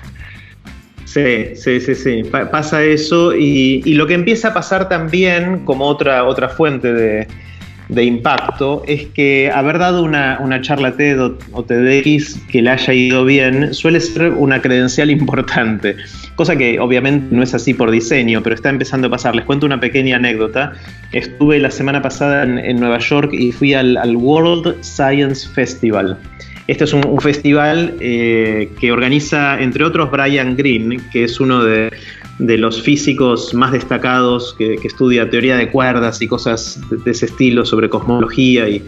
Sí, 1.04 1.54
sí, 1.54 1.80
sí, 1.80 1.94
sí. 1.94 2.22
pasa 2.24 2.82
eso 2.84 3.34
y, 3.34 3.80
lo 3.94 4.06
que 4.06 4.14
empieza 4.14 4.48
a 4.48 4.54
pasar 4.54 4.88
también 4.88 5.64
como 5.64 5.86
otra, 5.86 6.24
otra 6.24 6.48
fuente 6.50 6.92
de, 6.92 8.04
impacto 8.04 8.82
es 8.86 9.06
que 9.06 9.50
haber 9.54 9.78
dado 9.78 10.02
una, 10.02 10.60
charla 10.60 10.92
TED 10.92 11.22
o, 11.22 11.38
o, 11.52 11.62
TEDx 11.62 12.38
que 12.50 12.60
le 12.60 12.70
haya 12.70 12.92
ido 12.92 13.24
bien 13.24 13.72
suele 13.72 14.00
ser 14.00 14.32
una 14.32 14.60
credencial 14.60 15.10
importante, 15.10 15.96
cosa 16.34 16.56
que 16.56 16.80
obviamente 16.80 17.34
no 17.34 17.42
es 17.42 17.54
así 17.54 17.72
por 17.72 17.90
diseño, 17.90 18.42
pero 18.42 18.54
está 18.54 18.68
empezando 18.68 19.06
a 19.06 19.10
pasar. 19.10 19.34
Les 19.36 19.44
cuento 19.44 19.64
una 19.64 19.80
pequeña 19.80 20.16
anécdota. 20.16 20.72
Estuve 21.12 21.60
la 21.60 21.70
semana 21.70 22.02
pasada 22.02 22.42
en, 22.42 22.78
Nueva 22.78 22.98
York 22.98 23.32
y 23.32 23.52
fui 23.52 23.72
al, 23.72 23.96
al 23.96 24.16
World 24.16 24.82
Science 24.82 25.48
Festival. 25.48 26.18
Este 26.66 26.84
es 26.84 26.92
un, 26.92 27.20
festival 27.20 27.94
eh, 28.00 28.70
que 28.80 28.90
organiza, 28.90 29.60
entre 29.60 29.84
otros, 29.84 30.10
Brian 30.10 30.56
Greene, 30.56 31.00
que 31.12 31.24
es 31.24 31.38
uno 31.38 31.62
de, 31.62 31.90
los 32.38 32.82
físicos 32.82 33.54
más 33.54 33.72
destacados 33.72 34.54
que, 34.58 34.74
estudia 34.82 35.30
teoría 35.30 35.56
de 35.56 35.70
cuerdas 35.70 36.20
y 36.22 36.26
cosas 36.26 36.80
de, 36.90 37.10
ese 37.10 37.26
estilo 37.26 37.64
sobre 37.64 37.88
cosmología 37.88 38.68
y, 38.68 38.82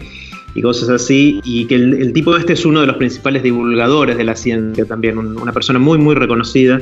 cosas 0.61 0.89
así, 0.89 1.39
y 1.45 1.65
que 1.67 1.75
el, 1.75 2.11
tipo 2.11 2.35
este 2.35 2.51
es 2.51 2.65
uno 2.65 2.81
de 2.81 2.87
los 2.87 2.97
principales 2.97 3.43
divulgadores 3.43 4.17
de 4.17 4.25
la 4.25 4.35
ciencia 4.35 4.83
también, 4.83 5.17
una 5.17 5.53
persona 5.53 5.79
muy, 5.79 5.97
muy 5.97 6.15
reconocida 6.15 6.81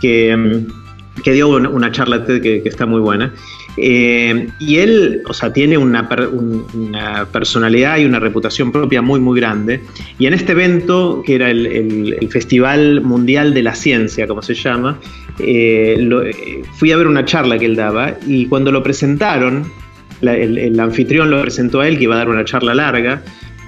que, 0.00 0.36
mm, 0.36 1.22
dio 1.30 1.48
una, 1.50 1.92
charla 1.92 2.24
TED 2.24 2.42
que 2.42 2.62
está 2.68 2.84
muy 2.84 3.00
buena. 3.00 3.32
Eh, 3.76 4.48
y 4.58 4.76
él, 4.76 5.22
o 5.26 5.32
sea, 5.32 5.52
tiene 5.52 5.78
una, 5.78 6.08
personalidad 7.32 7.98
y 7.98 8.04
una 8.04 8.18
reputación 8.18 8.72
propia 8.72 9.02
muy, 9.02 9.20
muy 9.20 9.40
grande. 9.40 9.80
Y 10.18 10.26
en 10.26 10.34
este 10.34 10.52
evento, 10.52 11.22
que 11.24 11.36
era 11.36 11.50
el, 11.50 12.28
Festival 12.30 13.00
Mundial 13.02 13.54
de 13.54 13.62
la 13.62 13.74
Ciencia, 13.74 14.26
como 14.26 14.42
se 14.42 14.54
llama, 14.54 14.98
eh, 15.38 15.96
eh, 15.98 16.62
fui 16.74 16.92
a 16.92 16.96
ver 16.96 17.06
una 17.06 17.24
charla 17.24 17.58
que 17.58 17.66
él 17.66 17.76
daba 17.76 18.16
y 18.26 18.46
cuando 18.46 18.72
lo 18.72 18.82
presentaron, 18.82 19.70
el, 20.22 20.78
anfitrión 20.78 21.30
lo 21.30 21.42
presentó 21.42 21.80
a 21.80 21.88
él, 21.88 21.98
que 21.98 22.04
iba 22.04 22.14
a 22.14 22.18
dar 22.18 22.28
una 22.28 22.44
charla 22.44 22.74
larga, 22.74 23.22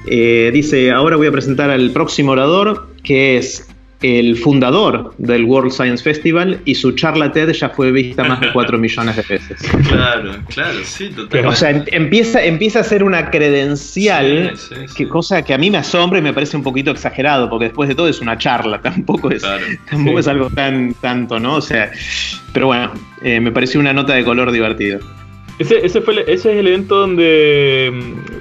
dice, 0.07 0.91
ahora 0.91 1.17
voy 1.17 1.27
a 1.27 1.33
presentar 1.33 1.71
al 1.71 1.91
próximo 1.91 2.33
orador, 2.33 2.89
que 3.03 3.39
es 3.39 3.74
el 4.05 4.37
fundador 4.37 5.15
del 5.17 5.45
World 5.45 5.73
Science 5.73 6.05
Festival 6.05 6.61
y 6.67 6.75
su 6.75 6.93
charla 6.93 7.33
TED 7.33 7.53
ya 7.53 7.71
fue 7.71 7.91
vista 7.91 8.23
más 8.23 8.39
de 8.39 8.53
4 8.53 8.77
millones 8.79 9.17
de 9.17 9.23
veces. 9.23 9.63
Claro, 9.89 10.35
claro, 10.49 10.79
sí, 10.85 11.09
totalmente. 11.09 11.47
O 11.47 11.53
sea, 11.53 11.71
em, 11.71 11.85
empieza, 11.87 12.45
empieza 12.45 12.81
a 12.81 12.85
ser 12.85 13.03
una 13.03 13.31
credencial, 13.31 14.53
que, 14.95 15.09
cosa 15.09 15.41
que 15.41 15.55
a 15.55 15.59
mí 15.59 15.71
me 15.71 15.79
asombra 15.79 16.19
y 16.19 16.23
me 16.23 16.35
parece 16.35 16.55
un 16.55 16.63
poquito 16.63 16.91
exagerado, 16.91 17.49
porque 17.49 17.67
después 17.67 17.89
de 17.89 17.95
todo 17.95 18.07
es 18.09 18.21
una 18.21 18.37
charla, 18.37 18.79
tampoco 18.83 19.31
es, 19.31 19.43
tampoco 19.89 20.19
es 20.19 20.29
algo 20.29 20.51
tan 20.51 20.93
tanto, 21.01 21.41
¿no? 21.41 21.57
O 21.57 21.63
sea, 21.63 21.91
pero 22.53 22.67
bueno, 22.67 22.93
eh, 23.23 23.41
me 23.41 23.53
pareció 23.53 23.81
una 23.81 23.95
nota 23.95 24.13
de 24.15 24.23
color 24.23 24.53
divertido. 24.53 25.01
Ese, 25.59 25.87
ese, 25.87 26.01
fue, 26.01 26.21
ese 26.23 26.53
es 26.53 26.59
el 26.59 26.67
evento 26.67 26.97
donde, 26.97 27.93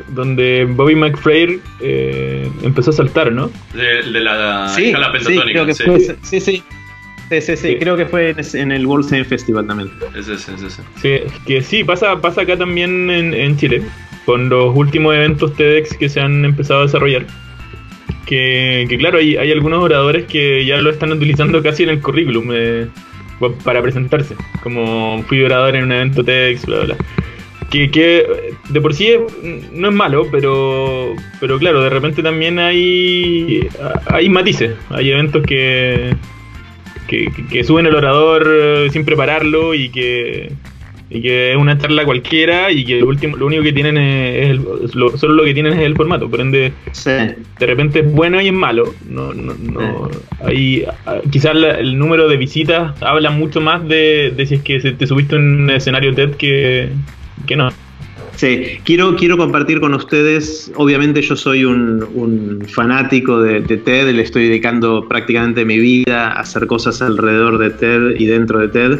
donde 0.09 0.65
Bobby 0.65 0.95
McFrayer 0.95 1.59
eh, 1.79 2.49
empezó 2.63 2.89
a 2.89 2.93
saltar, 2.93 3.31
¿no? 3.31 3.51
De, 3.73 4.11
de 4.11 4.19
la 4.19 4.67
sí, 4.69 4.93
Sí, 5.21 5.39
creo 5.43 5.65
que 5.65 5.75
Fue, 5.75 5.99
sí, 6.23 6.39
sí. 6.39 6.63
Sí, 7.29 7.41
sí, 7.41 7.57
sí, 7.57 7.77
creo 7.79 7.95
que 7.95 8.05
fue 8.05 8.35
en 8.53 8.71
el 8.71 8.85
World 8.85 9.07
Science 9.07 9.29
Festival 9.29 9.65
también. 9.65 9.89
Ese, 10.15 10.33
ese, 10.33 10.53
ese. 10.53 10.81
Sí, 11.01 11.33
que 11.47 11.61
sí, 11.61 11.83
pasa, 11.83 12.19
pasa 12.19 12.41
acá 12.41 12.57
también 12.57 13.09
en, 13.09 13.33
en 13.33 13.57
Chile, 13.57 13.81
con 14.25 14.49
los 14.49 14.75
últimos 14.75 15.15
eventos 15.15 15.55
TEDx 15.55 15.95
que 15.97 16.09
se 16.09 16.19
han 16.19 16.43
empezado 16.45 16.81
a 16.81 16.83
desarrollar. 16.83 17.25
Que, 18.25 18.85
que 18.89 18.97
claro, 18.97 19.19
hay, 19.19 19.37
hay 19.37 19.51
algunos 19.51 19.83
oradores 19.83 20.25
que 20.25 20.65
ya 20.65 20.77
lo 20.81 20.89
están 20.89 21.11
utilizando 21.11 21.63
casi 21.63 21.83
en 21.83 21.89
el 21.89 22.01
currículum. 22.01 22.49
Eh, 22.53 22.87
para 23.63 23.81
presentarse, 23.81 24.35
como 24.61 25.23
fui 25.23 25.43
orador 25.43 25.75
en 25.75 25.85
un 25.85 25.91
evento 25.91 26.23
TEDx, 26.23 26.65
bla, 26.65 26.79
bla. 26.81 26.95
Que, 27.69 27.89
que 27.89 28.25
de 28.69 28.81
por 28.81 28.93
sí 28.93 29.09
no 29.71 29.89
es 29.89 29.95
malo, 29.95 30.27
pero, 30.31 31.15
pero 31.39 31.57
claro, 31.57 31.81
de 31.81 31.89
repente 31.89 32.21
también 32.21 32.59
hay, 32.59 33.67
hay 34.07 34.29
matices, 34.29 34.75
hay 34.89 35.11
eventos 35.11 35.43
que, 35.43 36.15
que, 37.07 37.31
que 37.49 37.63
suben 37.63 37.87
el 37.87 37.95
orador 37.95 38.47
eh, 38.47 38.89
sin 38.91 39.05
prepararlo 39.05 39.73
y 39.73 39.89
que, 39.89 40.51
y 41.09 41.21
que 41.21 41.51
es 41.51 41.57
una 41.57 41.77
charla 41.77 42.05
cualquiera 42.05 42.71
y 42.71 42.85
que 42.85 42.99
lo 42.99 43.07
último 43.07 43.37
lo 43.37 43.45
único 43.45 43.63
que 43.63 43.73
tienen 43.73 43.97
es, 43.97 44.51
el, 44.51 44.61
solo 45.17 45.33
lo 45.33 45.43
que 45.43 45.53
tienen 45.53 45.73
es 45.73 45.79
el 45.79 45.95
formato 45.95 46.29
por 46.29 46.41
ende 46.41 46.73
de 47.05 47.65
repente 47.65 47.99
es 47.99 48.11
bueno 48.11 48.41
y 48.41 48.47
es 48.47 48.53
malo. 48.53 48.93
No 49.09 49.33
no 49.33 49.53
no. 49.53 50.09
Hay 50.43 50.85
quizás 51.31 51.55
el 51.55 51.97
número 51.97 52.27
de 52.27 52.37
visitas 52.37 53.01
habla 53.01 53.29
mucho 53.29 53.61
más 53.61 53.87
de, 53.87 54.33
si 54.47 54.55
es 54.55 54.61
que 54.61 54.79
te 54.79 55.07
subiste 55.07 55.35
en 55.35 55.63
un 55.63 55.69
escenario 55.69 56.13
TED 56.13 56.31
que, 56.35 56.89
que 57.45 57.55
no. 57.55 57.69
Sí, 58.35 58.79
quiero, 58.83 59.15
quiero 59.15 59.37
compartir 59.37 59.79
con 59.79 59.93
ustedes, 59.93 60.71
obviamente 60.75 61.21
yo 61.21 61.35
soy 61.35 61.65
un, 61.65 62.65
fanático 62.67 63.39
de, 63.39 63.61
de, 63.61 63.77
TED, 63.77 64.09
le 64.09 64.23
estoy 64.23 64.47
dedicando 64.47 65.07
prácticamente 65.07 65.63
mi 65.65 65.77
vida 65.77 66.29
a 66.29 66.39
hacer 66.39 66.65
cosas 66.65 67.01
alrededor 67.03 67.59
de 67.59 67.69
TED 67.69 68.19
y 68.19 68.25
dentro 68.25 68.59
de 68.59 68.69
TED, 68.69 68.99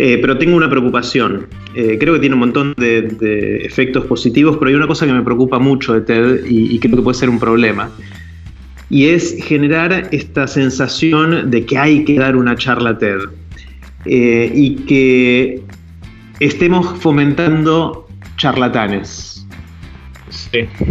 eh, 0.00 0.18
pero 0.20 0.38
tengo 0.38 0.56
una 0.56 0.70
preocupación. 0.70 1.48
Eh, 1.74 1.96
creo 1.98 2.14
que 2.14 2.20
tiene 2.20 2.34
un 2.34 2.40
montón 2.40 2.72
de, 2.76 3.64
efectos 3.64 4.04
positivos, 4.06 4.56
pero 4.56 4.68
hay 4.68 4.76
una 4.76 4.86
cosa 4.86 5.06
que 5.06 5.12
me 5.12 5.22
preocupa 5.22 5.58
mucho 5.58 5.92
de 5.92 6.02
TED 6.02 6.46
y, 6.46 6.78
creo 6.78 6.94
que 6.94 7.02
puede 7.02 7.18
ser 7.18 7.28
un 7.28 7.40
problema. 7.40 7.90
Y 8.90 9.06
es 9.06 9.36
generar 9.42 10.08
esta 10.12 10.46
sensación 10.46 11.50
de 11.50 11.66
que 11.66 11.76
hay 11.76 12.04
que 12.04 12.16
dar 12.16 12.36
una 12.36 12.54
charla 12.54 12.96
TED. 12.96 13.22
Eh, 14.04 14.52
y 14.54 14.76
que 14.86 15.62
estemos 16.38 16.96
fomentando 17.00 18.06
charlatanes. 18.36 19.44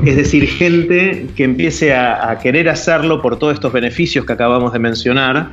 Es 0.05 0.15
decir, 0.17 0.47
gente 0.47 1.27
que 1.37 1.45
empiece 1.45 1.95
a, 1.95 2.37
querer 2.43 2.67
hacerlo 2.67 3.21
por 3.21 3.39
todos 3.39 3.53
estos 3.53 3.71
beneficios 3.71 4.25
que 4.25 4.33
acabamos 4.33 4.73
de 4.73 4.79
mencionar, 4.79 5.51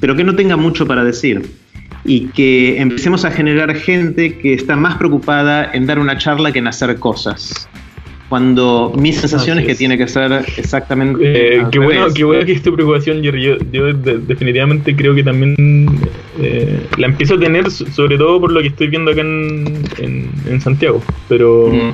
pero 0.00 0.16
que 0.16 0.24
no 0.24 0.34
tenga 0.34 0.56
mucho 0.56 0.88
para 0.88 1.04
decir. 1.04 1.48
Y 2.06 2.28
que 2.28 2.80
empecemos 2.80 3.24
a 3.24 3.30
generar 3.30 3.74
gente 3.74 4.38
que 4.38 4.54
está 4.54 4.76
más 4.76 4.96
preocupada 4.96 5.70
en 5.72 5.86
dar 5.86 5.98
una 5.98 6.16
charla 6.18 6.52
que 6.52 6.60
en 6.60 6.68
hacer 6.68 6.96
cosas 6.98 7.68
cuando 8.28 8.92
mi 8.96 9.12
sensación 9.12 9.58
es 9.58 9.66
que 9.66 9.74
tiene 9.74 9.96
que 9.96 10.08
ser 10.08 10.44
exactamente. 10.56 11.58
Eh, 11.58 11.66
qué, 11.70 11.78
bueno, 11.78 12.06
qué 12.12 12.24
bueno 12.24 12.44
que 12.44 12.52
es 12.52 12.62
tu 12.62 12.74
preocupación, 12.74 13.22
Jerry. 13.22 13.42
Yo, 13.44 13.56
definitivamente 13.92 14.96
creo 14.96 15.14
que 15.14 15.22
también 15.22 15.86
eh, 16.40 16.80
la 16.98 17.06
empiezo 17.06 17.34
a 17.34 17.38
tener, 17.38 17.70
sobre 17.70 18.18
todo 18.18 18.40
por 18.40 18.52
lo 18.52 18.60
que 18.60 18.68
estoy 18.68 18.88
viendo 18.88 19.12
acá 19.12 19.20
en, 19.20 20.60
Santiago. 20.60 21.02
Pero. 21.28 21.68
Mm. 21.68 21.92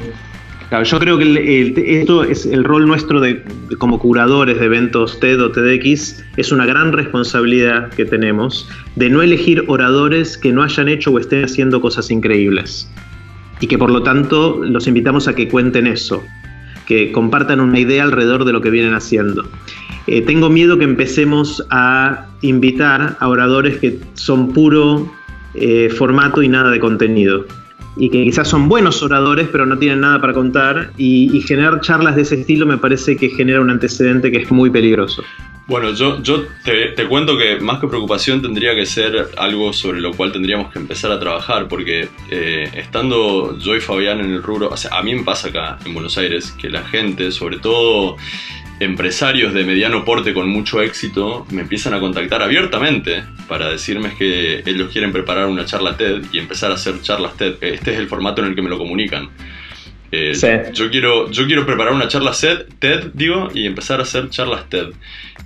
Claro, 0.72 0.86
yo 0.86 0.98
creo 1.00 1.18
que 1.18 2.00
esto 2.00 2.24
es 2.24 2.46
el 2.46 2.64
rol 2.64 2.86
nuestro 2.86 3.20
de, 3.20 3.42
como 3.76 3.98
curadores 3.98 4.58
de 4.58 4.64
eventos 4.64 5.20
TED 5.20 5.38
o 5.42 5.50
TEDx, 5.50 6.24
es 6.38 6.50
una 6.50 6.64
gran 6.64 6.92
responsabilidad 6.92 7.90
que 7.90 8.06
tenemos 8.06 8.66
de 8.96 9.10
no 9.10 9.20
elegir 9.20 9.64
oradores 9.68 10.38
que 10.38 10.50
no 10.50 10.62
hayan 10.62 10.88
hecho 10.88 11.10
o 11.10 11.18
estén 11.18 11.44
haciendo 11.44 11.82
cosas 11.82 12.10
increíbles 12.10 12.90
y 13.60 13.66
que 13.66 13.76
por 13.76 13.90
lo 13.90 14.02
tanto 14.02 14.62
los 14.64 14.86
invitamos 14.86 15.28
a 15.28 15.34
que 15.34 15.46
cuenten 15.46 15.86
eso, 15.86 16.24
que 16.86 17.12
compartan 17.12 17.60
una 17.60 17.78
idea 17.78 18.04
alrededor 18.04 18.46
de 18.46 18.54
lo 18.54 18.62
que 18.62 18.70
vienen 18.70 18.94
haciendo. 18.94 19.46
Eh, 20.06 20.22
tengo 20.22 20.48
miedo 20.48 20.78
que 20.78 20.84
empecemos 20.84 21.62
a 21.68 22.28
invitar 22.40 23.18
a 23.20 23.28
oradores 23.28 23.76
que 23.76 24.00
son 24.14 24.54
puro 24.54 25.12
eh, 25.52 25.90
formato 25.90 26.42
y 26.42 26.48
nada 26.48 26.70
de 26.70 26.80
contenido. 26.80 27.44
Y 27.96 28.08
que 28.08 28.24
quizás 28.24 28.48
son 28.48 28.68
buenos 28.68 29.02
oradores, 29.02 29.48
pero 29.52 29.66
no 29.66 29.78
tienen 29.78 30.00
nada 30.00 30.20
para 30.20 30.32
contar. 30.32 30.92
Y, 30.96 31.40
generar 31.42 31.80
charlas 31.80 32.16
de 32.16 32.22
ese 32.22 32.36
estilo 32.36 32.66
me 32.66 32.78
parece 32.78 33.16
que 33.16 33.28
genera 33.30 33.60
un 33.60 33.70
antecedente 33.70 34.30
que 34.30 34.38
es 34.38 34.50
muy 34.50 34.70
peligroso. 34.70 35.22
Bueno, 35.66 35.92
yo, 35.92 36.20
yo 36.22 36.44
te, 36.64 37.06
cuento 37.06 37.36
que 37.38 37.60
más 37.60 37.80
que 37.80 37.86
preocupación 37.86 38.42
tendría 38.42 38.74
que 38.74 38.84
ser 38.84 39.28
algo 39.36 39.72
sobre 39.72 40.00
lo 40.00 40.12
cual 40.12 40.32
tendríamos 40.32 40.72
que 40.72 40.78
empezar 40.78 41.12
a 41.12 41.20
trabajar, 41.20 41.68
porque 41.68 42.08
eh, 42.30 42.68
estando 42.74 43.56
yo 43.58 43.76
y 43.76 43.80
Fabián 43.80 44.20
en 44.20 44.32
el 44.32 44.42
rubro, 44.42 44.70
o 44.70 44.76
sea, 44.76 44.98
a 44.98 45.02
mí 45.02 45.14
me 45.14 45.22
pasa 45.22 45.48
acá 45.48 45.78
en 45.84 45.94
Buenos 45.94 46.18
Aires 46.18 46.52
que 46.52 46.68
la 46.68 46.82
gente, 46.82 47.30
sobre 47.30 47.58
todo 47.58 48.16
empresarios 48.82 49.54
de 49.54 49.64
mediano 49.64 50.04
porte 50.04 50.32
con 50.32 50.48
mucho 50.48 50.80
éxito, 50.80 51.46
me 51.50 51.62
empiezan 51.62 51.94
a 51.94 52.00
contactar 52.00 52.42
abiertamente 52.42 53.24
para 53.48 53.68
decirme 53.68 54.14
que 54.18 54.62
ellos 54.66 54.90
quieren 54.92 55.12
preparar 55.12 55.46
una 55.46 55.64
charla 55.64 55.96
TED 55.96 56.24
y 56.32 56.38
empezar 56.38 56.70
a 56.70 56.74
hacer 56.74 57.00
charlas 57.02 57.36
TED. 57.36 57.54
Este 57.60 57.92
es 57.92 57.98
el 57.98 58.08
formato 58.08 58.42
en 58.42 58.48
el 58.48 58.54
que 58.54 58.62
me 58.62 58.70
lo 58.70 58.78
comunican. 58.78 59.28
Eh, 60.14 60.34
yo, 60.74 60.90
quiero, 60.90 61.30
yo 61.30 61.46
quiero 61.46 61.64
preparar 61.64 61.94
una 61.94 62.06
charla 62.06 62.32
TED, 62.78 63.12
digo, 63.14 63.48
y 63.54 63.64
empezar 63.64 63.98
a 63.98 64.02
hacer 64.02 64.28
charlas 64.28 64.68
TED. 64.68 64.88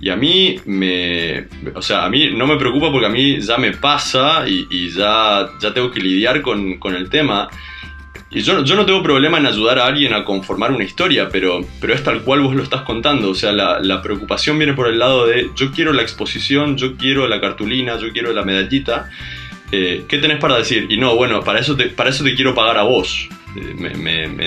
Y 0.01 0.09
a 0.09 0.17
mí 0.17 0.59
me. 0.65 1.47
O 1.73 1.81
sea, 1.81 2.03
a 2.03 2.09
mí 2.09 2.31
no 2.31 2.45
me 2.45 2.57
preocupa 2.57 2.91
porque 2.91 3.07
a 3.07 3.09
mí 3.09 3.39
ya 3.39 3.57
me 3.57 3.71
pasa 3.71 4.43
y, 4.45 4.89
ya, 4.89 5.49
ya 5.61 5.73
tengo 5.73 5.89
que 5.89 6.01
lidiar 6.01 6.41
con, 6.41 6.77
el 6.95 7.09
tema. 7.09 7.47
Y 8.29 8.41
yo, 8.41 8.63
yo, 8.63 8.75
no 8.75 8.85
tengo 8.85 9.01
problema 9.01 9.37
en 9.37 9.45
ayudar 9.45 9.79
a 9.79 9.85
alguien 9.85 10.13
a 10.13 10.25
conformar 10.25 10.71
una 10.71 10.83
historia, 10.83 11.29
pero, 11.29 11.61
pero 11.79 11.93
es 11.93 12.03
tal 12.03 12.23
cual 12.23 12.41
vos 12.41 12.55
lo 12.55 12.61
estás 12.61 12.81
contando. 12.81 13.29
O 13.29 13.35
sea, 13.35 13.53
la, 13.53 13.79
la, 13.79 14.01
preocupación 14.01 14.57
viene 14.57 14.73
por 14.73 14.87
el 14.87 14.99
lado 14.99 15.27
de 15.27 15.49
yo 15.55 15.71
quiero 15.71 15.93
la 15.93 16.01
exposición, 16.01 16.75
yo 16.75 16.97
quiero 16.97 17.27
la 17.27 17.39
cartulina, 17.39 17.97
yo 17.97 18.11
quiero 18.11 18.33
la 18.33 18.43
medallita. 18.43 19.09
Eh, 19.71 20.03
¿Qué 20.07 20.17
tenés 20.17 20.39
para 20.39 20.57
decir? 20.57 20.87
Y 20.89 20.97
no, 20.97 21.15
bueno, 21.15 21.41
para 21.41 21.59
eso 21.59 21.77
para 21.95 22.09
eso 22.09 22.23
te 22.23 22.35
quiero 22.35 22.53
pagar 22.53 22.77
a 22.77 22.83
vos 22.83 23.29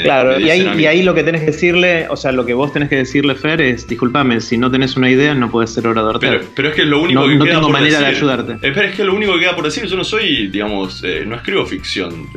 claro, 0.03 0.39
y, 0.39 0.51
ahí, 0.51 1.03
lo 1.03 1.15
que 1.15 1.23
tenés 1.25 1.41
que 1.41 1.49
decirle, 1.49 2.07
o 2.09 2.17
sea, 2.17 2.33
lo 2.33 2.45
que 2.47 2.55
vos 2.55 2.73
tenés 2.73 2.89
que 2.89 2.97
decirle, 2.97 3.35
Fer, 3.35 3.61
es, 3.61 3.87
discúlpame, 3.87 4.41
si 4.41 4.57
no 4.57 4.71
tenés 4.71 4.97
una 4.97 5.11
idea 5.11 5.35
no 5.35 5.51
puedes 5.51 5.73
ser 5.73 5.87
orador. 5.87 6.19
Pero, 6.21 6.41
pero 6.55 6.69
es 6.69 6.75
que 6.75 6.85
lo 6.85 7.01
único 7.01 7.21
no, 7.21 7.29
que 7.29 7.35
no 7.37 7.45
tengo 7.45 7.71
manera 7.71 8.01
de 8.01 8.07
ayudarte. 8.07 8.57
Pero 8.61 8.81
es 8.83 8.95
que 8.95 9.05
lo 9.05 9.15
único 9.15 9.35
que 9.35 9.41
queda 9.41 9.57
por 9.57 9.65
decir, 9.65 9.87
yo 9.87 9.97
no 9.97 10.05
soy, 10.05 10.49
digamos, 10.49 11.03
eh, 11.05 11.25
no 11.27 11.37
escribo 11.37 11.67
ficción. 11.67 12.29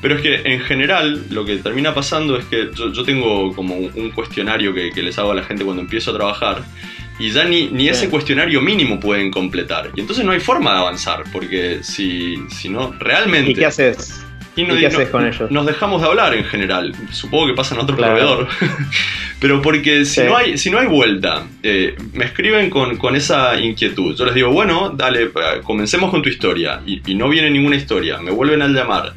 pero 0.00 0.16
es 0.16 0.20
que 0.20 0.42
en 0.44 0.60
general 0.60 1.24
lo 1.30 1.44
que 1.44 1.56
termina 1.56 1.94
pasando 1.94 2.36
es 2.36 2.44
que 2.46 2.70
yo, 2.74 3.02
tengo 3.02 3.52
como 3.54 3.76
un 3.76 4.10
cuestionario 4.10 4.72
que, 4.74 5.02
les 5.02 5.18
hago 5.18 5.32
a 5.32 5.34
la 5.34 5.42
gente 5.42 5.64
cuando 5.64 5.82
empiezo 5.82 6.12
a 6.12 6.14
trabajar 6.14 6.62
y 7.18 7.30
ya 7.30 7.44
ni, 7.44 7.68
ni 7.70 7.88
ese 7.88 8.08
cuestionario 8.08 8.60
mínimo 8.60 9.00
pueden 9.00 9.30
completar. 9.30 9.90
Y 9.96 10.00
entonces 10.00 10.24
no 10.24 10.32
hay 10.32 10.40
forma 10.40 10.72
de 10.72 10.78
avanzar, 10.78 11.24
porque 11.32 11.80
si, 11.82 12.36
si 12.48 12.68
no, 12.68 12.94
realmente... 12.98 13.50
¿Y 13.50 13.54
qué 13.54 13.66
haces? 13.66 14.24
Y, 14.54 14.64
no, 14.64 14.76
qué 14.76 14.86
haces 14.86 15.08
con 15.08 15.26
ellos? 15.26 15.50
Nos 15.50 15.64
dejamos 15.66 16.02
de 16.02 16.08
hablar 16.08 16.34
en 16.34 16.44
general. 16.44 16.94
Supongo 17.10 17.46
que 17.46 17.54
pasa 17.54 17.74
en 17.74 17.80
otro 17.80 17.96
proveedor. 17.96 18.48
Pero 19.40 19.62
porque 19.62 20.04
si, 20.04 20.20
no 20.22 20.36
hay, 20.36 20.58
si 20.58 20.70
no 20.70 20.78
hay 20.78 20.86
vuelta, 20.86 21.46
eh, 21.62 21.96
me 22.12 22.26
escriben 22.26 22.70
con, 22.70 22.96
con, 22.96 23.16
esa 23.16 23.58
inquietud. 23.58 24.14
Yo 24.16 24.24
les 24.24 24.34
digo, 24.34 24.50
bueno, 24.50 24.90
dale, 24.90 25.30
comencemos 25.62 26.10
con 26.10 26.22
tu 26.22 26.28
historia. 26.28 26.80
Y, 26.86 27.00
y 27.04 27.14
no 27.14 27.28
viene 27.28 27.50
ninguna 27.50 27.76
historia. 27.76 28.18
Me 28.18 28.30
vuelven 28.30 28.62
a 28.62 28.68
llamar 28.68 29.14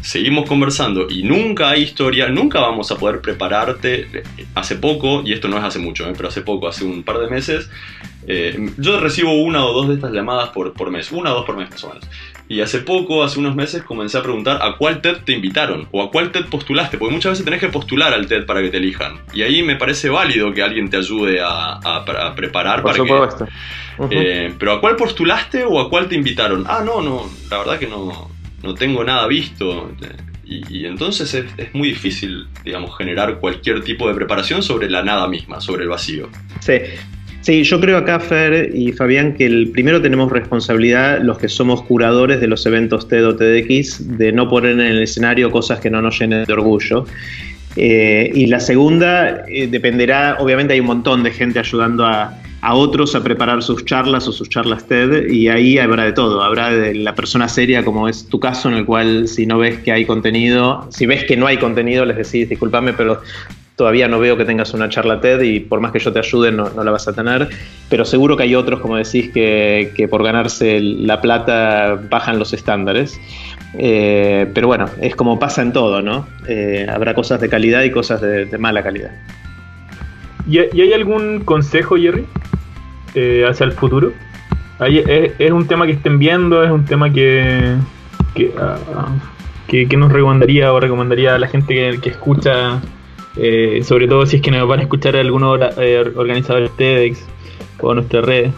seguimos 0.00 0.48
conversando 0.48 1.06
y 1.08 1.22
nunca 1.22 1.70
hay 1.70 1.82
historia, 1.82 2.28
nunca 2.28 2.60
vamos 2.60 2.90
a 2.90 2.96
poder 2.96 3.20
prepararte. 3.20 4.22
Hace 4.54 4.76
poco, 4.76 5.22
y 5.24 5.32
esto 5.32 5.48
no 5.48 5.58
es 5.58 5.64
hace 5.64 5.78
mucho, 5.78 6.08
eh, 6.08 6.12
pero 6.16 6.28
hace 6.28 6.42
poco, 6.42 6.68
hace 6.68 6.84
un 6.84 7.02
par 7.02 7.18
de 7.18 7.28
meses, 7.28 7.70
eh, 8.26 8.70
yo 8.76 9.00
recibo 9.00 9.32
una 9.32 9.64
o 9.64 9.72
dos 9.72 9.88
de 9.88 9.94
estas 9.94 10.12
llamadas 10.12 10.50
por, 10.50 10.72
por 10.72 10.90
mes, 10.90 11.12
una 11.12 11.32
o 11.32 11.36
dos 11.36 11.44
por 11.44 11.56
mes 11.56 11.70
más 11.70 11.82
o 11.84 11.88
menos. 11.88 12.04
Y 12.50 12.62
hace 12.62 12.78
poco, 12.78 13.22
hace 13.22 13.38
unos 13.38 13.54
meses, 13.54 13.82
comencé 13.82 14.16
a 14.16 14.22
preguntar 14.22 14.60
a 14.62 14.76
cuál 14.78 15.02
TED 15.02 15.18
te 15.24 15.32
invitaron 15.32 15.86
o 15.90 16.02
a 16.02 16.10
cuál 16.10 16.32
TED 16.32 16.46
postulaste, 16.46 16.96
porque 16.96 17.14
muchas 17.14 17.32
veces 17.32 17.44
tenés 17.44 17.60
que 17.60 17.68
postular 17.68 18.14
al 18.14 18.26
TED 18.26 18.46
para 18.46 18.62
que 18.62 18.70
te 18.70 18.78
elijan. 18.78 19.20
Y 19.34 19.42
ahí 19.42 19.62
me 19.62 19.76
parece 19.76 20.08
válido 20.08 20.52
que 20.54 20.62
alguien 20.62 20.88
te 20.88 20.96
ayude 20.96 21.40
a, 21.42 21.74
a, 21.74 22.34
preparar 22.34 22.80
por 22.80 22.92
para 22.92 22.96
supuesto. 22.96 23.46
que... 24.08 24.46
Eh, 24.46 24.54
pero 24.58 24.72
¿a 24.72 24.80
cuál 24.80 24.96
postulaste 24.96 25.64
o 25.64 25.78
a 25.78 25.90
cuál 25.90 26.08
te 26.08 26.14
invitaron? 26.14 26.64
Ah, 26.66 26.82
no, 26.82 27.02
no, 27.02 27.28
la 27.50 27.58
verdad 27.58 27.78
que 27.78 27.86
no, 27.86 28.30
no 28.62 28.74
tengo 28.74 29.04
nada 29.04 29.26
visto. 29.26 29.92
Y, 30.44 30.86
entonces 30.86 31.34
es, 31.34 31.74
muy 31.74 31.88
difícil, 31.88 32.46
digamos, 32.64 32.96
generar 32.96 33.38
cualquier 33.38 33.82
tipo 33.82 34.08
de 34.08 34.14
preparación 34.14 34.62
sobre 34.62 34.88
la 34.88 35.02
nada 35.02 35.28
misma, 35.28 35.60
sobre 35.60 35.82
el 35.82 35.90
vacío. 35.90 36.28
Sí, 36.60 36.72
Sí, 37.40 37.62
yo 37.62 37.80
creo 37.80 37.98
acá, 37.98 38.18
Fer 38.18 38.72
y 38.74 38.92
Fabián, 38.92 39.32
que 39.32 39.46
el 39.46 39.70
primero 39.70 40.02
tenemos 40.02 40.30
responsabilidad, 40.30 41.22
los 41.22 41.38
que 41.38 41.48
somos 41.48 41.82
curadores 41.82 42.40
de 42.40 42.46
los 42.48 42.66
eventos 42.66 43.08
TED 43.08 43.26
o 43.26 43.36
TEDx, 43.36 44.18
de 44.18 44.32
no 44.32 44.48
poner 44.50 44.72
en 44.72 44.80
el 44.80 45.02
escenario 45.02 45.50
cosas 45.50 45.80
que 45.80 45.88
no 45.88 46.02
nos 46.02 46.18
llenen 46.18 46.44
de 46.44 46.52
orgullo. 46.52 47.06
Eh, 47.76 48.30
y 48.34 48.46
la 48.46 48.60
segunda 48.60 49.44
eh, 49.48 49.68
dependerá, 49.68 50.36
obviamente 50.40 50.74
hay 50.74 50.80
un 50.80 50.86
montón 50.86 51.22
de 51.22 51.30
gente 51.30 51.60
ayudando 51.60 52.04
a, 52.04 52.36
a, 52.60 52.74
otros 52.74 53.14
a 53.14 53.22
preparar 53.22 53.62
sus 53.62 53.84
charlas 53.84 54.28
o 54.28 54.32
sus 54.32 54.48
charlas 54.48 54.86
TED 54.86 55.28
y 55.28 55.48
ahí 55.48 55.78
habrá 55.78 56.04
de 56.04 56.12
todo, 56.12 56.42
habrá 56.42 56.70
de 56.70 56.94
la 56.94 57.14
persona 57.14 57.48
seria 57.48 57.84
como 57.84 58.08
es 58.08 58.28
tu 58.28 58.40
caso 58.40 58.68
en 58.68 58.74
el 58.74 58.84
cual 58.84 59.28
si 59.28 59.46
no 59.46 59.58
ves 59.58 59.78
que 59.78 59.92
hay 59.92 60.04
contenido, 60.04 60.86
si 60.90 61.06
ves 61.06 61.24
que 61.24 61.36
no 61.36 61.46
hay 61.46 61.58
contenido 61.58 62.04
les 62.04 62.16
decís 62.16 62.48
disculpame 62.48 62.92
pero 62.92 63.20
todavía 63.78 64.08
no 64.08 64.18
veo 64.18 64.36
que 64.36 64.44
tengas 64.44 64.74
una 64.74 64.90
charla 64.90 65.20
TED 65.20 65.40
y 65.42 65.60
por 65.60 65.80
más 65.80 65.92
que 65.92 66.00
yo 66.00 66.12
te 66.12 66.18
ayude 66.18 66.50
no, 66.50 66.68
la 66.68 66.90
vas 66.90 67.06
a 67.06 67.14
tener, 67.14 67.48
pero 67.88 68.04
seguro 68.04 68.36
que 68.36 68.42
hay 68.42 68.54
otros, 68.56 68.80
como 68.80 68.96
decís, 68.96 69.30
que, 69.32 70.08
por 70.10 70.24
ganarse 70.24 70.80
la 70.80 71.22
plata 71.22 71.98
bajan 72.10 72.38
los 72.40 72.52
estándares. 72.52 73.18
Eh, 73.74 74.50
pero 74.52 74.66
bueno, 74.66 74.86
es 75.00 75.14
como 75.14 75.38
pasa 75.38 75.62
en 75.62 75.72
todo, 75.72 76.02
¿no? 76.02 76.26
Eh, 76.48 76.86
habrá 76.92 77.14
cosas 77.14 77.40
de 77.40 77.48
calidad 77.48 77.84
y 77.84 77.90
cosas 77.90 78.20
de, 78.20 78.58
mala 78.58 78.82
calidad. 78.82 79.12
¿Y, 80.48 80.58
hay 80.58 80.92
algún 80.94 81.40
consejo, 81.44 81.96
Jerry, 81.96 82.24
eh, 83.14 83.44
hacia 83.48 83.64
el 83.64 83.72
futuro? 83.72 84.12
es, 84.80 85.50
un 85.50 85.66
tema 85.66 85.86
que 85.86 85.92
estén 85.92 86.18
viendo? 86.18 86.64
¿Es 86.64 86.70
un 86.70 86.84
tema 86.84 87.12
que, 87.12 87.74
que, 88.34 88.54
ah, 88.58 88.78
nos 89.96 90.12
recomendaría 90.12 90.72
o 90.72 90.80
recomendaría 90.80 91.34
a 91.34 91.38
la 91.38 91.48
gente 91.48 91.98
que, 92.00 92.08
escucha 92.08 92.80
eh, 93.36 93.82
sobre 93.84 94.08
todo 94.08 94.24
si 94.24 94.36
es 94.36 94.42
que 94.42 94.50
nos 94.50 94.66
van 94.66 94.80
a 94.80 94.82
escuchar 94.82 95.14
algunos 95.16 95.60
eh, 95.76 96.12
organizadores 96.16 96.70
TEDx 96.76 97.24
o 97.80 97.94
nuestra 97.94 98.22
red. 98.22 98.50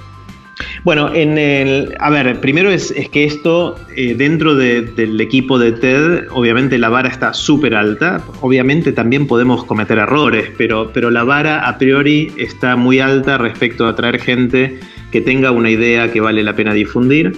Bueno, 0.84 1.12
en 1.14 1.38
el, 1.38 1.94
a 1.98 2.10
ver, 2.10 2.40
primero 2.40 2.70
es, 2.70 2.92
que 3.12 3.24
esto 3.24 3.76
eh, 3.96 4.14
dentro 4.14 4.54
del 4.54 5.20
equipo 5.20 5.58
de 5.58 5.72
TED, 5.72 6.28
obviamente 6.30 6.78
la 6.78 6.88
vara 6.88 7.08
está 7.08 7.34
súper 7.34 7.74
alta, 7.74 8.22
obviamente 8.40 8.92
también 8.92 9.26
podemos 9.26 9.64
cometer 9.64 9.98
errores, 9.98 10.50
pero, 10.56 10.90
pero 10.92 11.10
la 11.10 11.24
vara 11.24 11.68
a 11.68 11.78
priori 11.78 12.32
está 12.36 12.76
muy 12.76 13.00
alta 13.00 13.38
respecto 13.38 13.86
a 13.86 13.94
traer 13.94 14.20
gente 14.20 14.78
que 15.10 15.20
tenga 15.20 15.50
una 15.50 15.70
idea 15.70 16.10
que 16.12 16.20
vale 16.20 16.42
la 16.42 16.54
pena 16.54 16.72
difundir. 16.74 17.36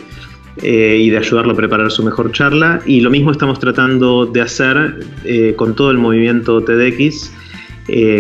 Eh, 0.63 0.99
y 1.01 1.09
de 1.09 1.17
ayudarlo 1.17 1.55
a 1.55 1.57
preparar 1.57 1.91
su 1.91 2.05
mejor 2.05 2.31
charla. 2.31 2.83
Y 2.85 3.01
lo 3.01 3.09
mismo 3.09 3.33
estamos 3.33 3.59
tratando 3.59 4.27
de 4.27 4.43
hacer 4.43 5.01
eh, 5.25 5.55
con 5.57 5.75
todo 5.75 5.91
el 5.91 5.97
movimiento 5.97 6.63
TEDx, 6.63 7.33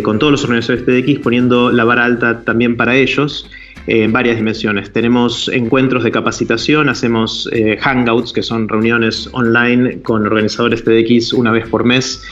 con 0.02 0.18
todos 0.18 0.32
los 0.32 0.44
organizadores 0.44 0.86
TEDx, 0.86 1.20
poniendo 1.20 1.70
la 1.70 1.84
vara 1.84 2.06
alta 2.06 2.40
también 2.42 2.74
para 2.74 2.96
ellos 2.96 3.50
en 3.86 4.12
varias 4.12 4.36
dimensiones. 4.36 4.92
Tenemos 4.92 5.48
encuentros 5.48 6.04
de 6.04 6.10
capacitación, 6.10 6.88
hacemos 6.88 7.48
hangouts, 7.80 8.32
que 8.32 8.42
son 8.42 8.68
reuniones 8.68 9.28
online 9.32 10.00
con 10.02 10.26
organizadores 10.26 10.84
TEDx 10.84 11.32
una 11.32 11.50
vez 11.50 11.66
por 11.68 11.84
mes. 11.84 12.22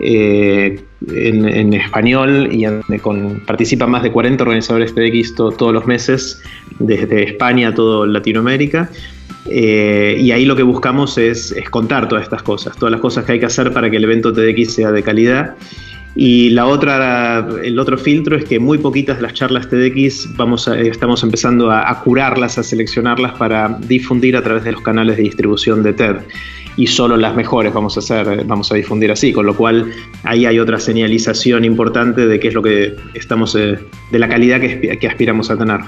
en, 0.00 1.74
español 1.74 2.48
y 2.50 2.66
con, 2.98 3.40
participan 3.46 3.90
más 3.90 4.02
de 4.02 4.10
40 4.10 4.42
organizadores 4.42 4.94
TEDx 4.94 5.34
todos 5.34 5.72
los 5.72 5.86
meses, 5.86 6.42
desde 6.78 7.22
España 7.24 7.68
a 7.68 7.74
toda 7.74 8.06
Latinoamérica. 8.06 8.90
Eh, 9.50 10.16
y 10.18 10.30
ahí 10.30 10.44
lo 10.44 10.56
que 10.56 10.62
buscamos 10.62 11.18
es, 11.18 11.54
contar 11.70 12.08
todas 12.08 12.24
estas 12.24 12.42
cosas, 12.42 12.76
todas 12.76 12.92
las 12.92 13.00
cosas 13.00 13.24
que 13.24 13.32
hay 13.32 13.40
que 13.40 13.46
hacer 13.46 13.72
para 13.72 13.90
que 13.90 13.96
el 13.96 14.04
evento 14.04 14.32
TDX 14.32 14.74
sea 14.74 14.90
de 14.90 15.02
calidad. 15.02 15.56
Y 16.16 16.50
la 16.50 16.66
otra, 16.66 17.48
el 17.62 17.78
otro 17.78 17.98
filtro 17.98 18.36
es 18.36 18.44
que 18.44 18.60
muy 18.60 18.78
poquitas 18.78 19.16
de 19.16 19.22
las 19.22 19.34
charlas 19.34 19.68
TDX 19.68 20.36
vamos 20.36 20.68
estamos 20.68 21.22
empezando 21.24 21.72
a, 21.72 22.00
curarlas, 22.02 22.56
a 22.56 22.62
seleccionarlas 22.62 23.32
para 23.32 23.78
difundir 23.80 24.36
a 24.36 24.42
través 24.42 24.62
de 24.64 24.72
los 24.72 24.82
canales 24.82 25.16
de 25.16 25.24
distribución 25.24 25.82
de 25.82 25.92
TED. 25.92 26.16
Y 26.76 26.88
solo 26.88 27.16
las 27.16 27.36
mejores 27.36 27.72
vamos 27.72 27.96
a 27.96 28.00
hacer, 28.00 28.44
vamos 28.46 28.70
a 28.72 28.74
difundir 28.74 29.10
así, 29.10 29.32
con 29.32 29.46
lo 29.46 29.56
cual 29.56 29.92
ahí 30.24 30.44
hay 30.44 30.58
otra 30.58 30.80
señalización 30.80 31.64
importante 31.64 32.26
de 32.26 32.40
qué 32.40 32.48
es 32.48 32.54
lo 32.54 32.62
que 32.62 32.96
estamos, 33.14 33.54
eh, 33.54 33.78
de 34.10 34.18
la 34.18 34.28
calidad 34.28 34.60
que, 34.60 35.06
aspiramos 35.06 35.50
a 35.50 35.56
tener. 35.56 35.80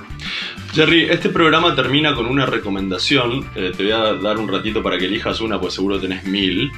Jerry, 0.75 1.07
este 1.11 1.29
programa 1.31 1.75
termina 1.75 2.15
con 2.15 2.27
una 2.27 2.47
recomendación. 2.47 3.45
Eh, 3.57 3.73
te 3.77 3.83
voy 3.83 3.93
a 3.93 4.15
dar 4.15 4.39
un 4.39 4.47
ratito 4.47 4.81
para 4.83 4.97
que 4.97 5.07
elijas 5.07 5.41
una, 5.41 5.61
pues 5.61 5.75
seguro 5.75 5.99
tenés 5.99 6.25
mil. 6.25 6.71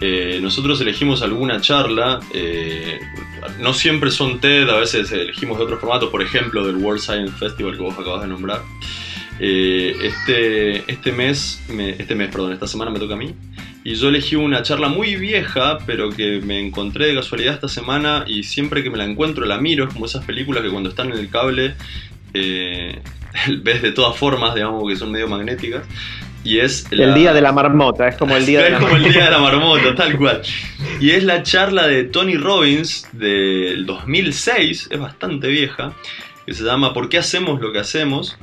Eh, 0.00 0.40
nosotros 0.42 0.80
elegimos 0.80 1.22
alguna 1.22 1.60
charla, 1.60 2.20
eh, 2.34 3.00
no 3.60 3.72
siempre 3.72 4.10
son 4.10 4.40
TED, 4.40 4.68
a 4.68 4.78
veces 4.78 5.10
elegimos 5.12 5.56
de 5.58 5.64
otros 5.64 5.80
formatos, 5.80 6.10
por 6.10 6.22
ejemplo 6.22 6.66
del 6.66 6.76
World 6.76 7.00
Science 7.00 7.32
Festival 7.38 7.76
que 7.76 7.82
vos 7.82 7.98
acabas 7.98 8.22
de 8.22 8.28
nombrar. 8.28 8.62
este, 9.38 10.90
este 10.90 11.12
mes, 11.12 11.62
este 11.98 12.14
mes, 12.14 12.30
perdón, 12.30 12.52
esta 12.52 12.66
semana 12.66 12.90
me 12.90 12.98
toca 12.98 13.14
a 13.14 13.18
mí. 13.18 13.34
Y 13.84 13.94
yo 13.94 14.08
elegí 14.08 14.34
una 14.34 14.62
charla 14.62 14.88
muy 14.88 15.14
vieja, 15.14 15.78
pero 15.86 16.10
que 16.10 16.40
me 16.40 16.58
encontré 16.58 17.06
de 17.06 17.14
casualidad 17.14 17.54
esta 17.54 17.68
semana 17.68 18.24
y 18.26 18.42
siempre 18.42 18.82
que 18.82 18.90
me 18.90 18.98
la 18.98 19.04
encuentro 19.04 19.46
la 19.46 19.58
miro. 19.58 19.84
Es 19.84 19.92
como 19.92 20.06
esas 20.06 20.24
películas 20.24 20.62
que 20.64 20.70
cuando 20.70 20.88
están 20.88 21.12
en 21.12 21.18
el 21.18 21.30
cable 21.30 21.74
ves 23.62 23.82
de 23.82 23.92
todas 23.92 24.16
formas, 24.16 24.54
digamos, 24.54 24.88
que 24.88 24.96
son 24.96 25.12
medio 25.12 25.28
magnéticas. 25.28 25.84
Y 26.46 26.60
es 26.60 26.86
el 26.92 27.12
día 27.12 27.32
de 27.32 27.40
la 27.40 27.50
marmota, 27.50 28.06
es 28.06 28.14
como 28.14 28.36
el 28.36 28.46
día 28.46 28.62
de 28.62 28.70
la 28.70 28.78
como 28.78 28.94
el 28.94 29.02
día 29.02 29.24
de 29.24 29.30
la 29.32 29.40
marmota, 29.40 29.96
tal 29.96 30.16
cual. 30.18 30.42
Y 31.00 31.10
es 31.10 31.24
la 31.24 31.42
charla 31.42 31.88
de 31.88 32.04
Tony 32.04 32.36
Robbins 32.36 33.08
del 33.12 33.84
2006, 33.84 34.88
es 34.92 35.00
bastante 35.00 35.48
vieja, 35.48 35.92
que 36.46 36.54
se 36.54 36.62
llama 36.62 36.94
¿Por 36.94 37.08
qué 37.08 37.18
hacemos 37.18 37.60
lo 37.60 37.72
que 37.72 37.80
hacemos? 37.80 38.38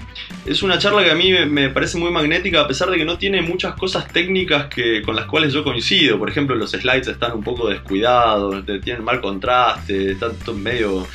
Es 0.46 0.64
una 0.64 0.78
charla 0.80 1.02
que 1.06 1.12
a 1.12 1.16
mí 1.16 1.32
me 1.48 1.70
parece 1.70 1.98
muy 1.98 2.12
magnética 2.12 2.60
a 2.60 2.68
pesar 2.68 2.90
de 2.90 2.98
que 2.98 3.06
no 3.06 3.18
tiene 3.18 3.42
muchas 3.42 3.76
cosas 3.76 4.10
técnicas 4.10 4.66
que, 4.66 5.02
con 5.02 5.16
las 5.16 5.26
cuales 5.26 5.54
yo 5.54 5.64
coincido. 5.64 6.20
Por 6.20 6.30
ejemplo, 6.30 6.56
los 6.56 6.72
slides 6.72 7.08
están 7.08 7.32
un 7.32 7.42
poco 7.42 7.70
descuidados, 7.70 8.66
tienen 8.84 9.06
mal 9.06 9.22
contraste, 9.22 10.12
están 10.12 10.34
medio 10.62 11.08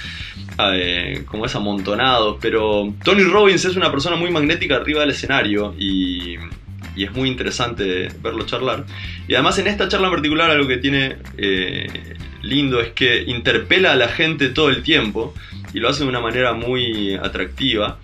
eh, 0.72 1.24
como 1.26 1.44
es 1.44 1.54
amontonado, 1.54 2.38
pero 2.40 2.94
Tony 3.04 3.24
Robbins 3.24 3.66
es 3.66 3.76
una 3.76 3.90
persona 3.90 4.16
muy 4.16 4.30
magnética 4.30 4.76
arriba 4.76 5.00
del 5.00 5.10
escenario 5.10 5.74
y, 5.78 6.36
es 6.96 7.12
muy 7.12 7.28
interesante 7.28 8.08
verlo 8.22 8.44
charlar. 8.46 8.84
Y 9.26 9.34
además 9.34 9.58
en 9.58 9.66
esta 9.66 9.88
charla 9.88 10.08
en 10.08 10.14
particular 10.14 10.50
algo 10.50 10.66
que 10.66 10.78
tiene 10.78 11.16
eh, 11.36 12.16
lindo 12.42 12.80
es 12.80 12.90
que 12.90 13.22
interpela 13.22 13.92
a 13.92 13.96
la 13.96 14.08
gente 14.08 14.48
todo 14.48 14.68
el 14.68 14.82
tiempo 14.82 15.34
y 15.72 15.80
lo 15.80 15.88
hace 15.88 16.02
de 16.02 16.08
una 16.08 16.20
manera 16.20 16.52
muy 16.52 17.14
atractiva. 17.14 17.98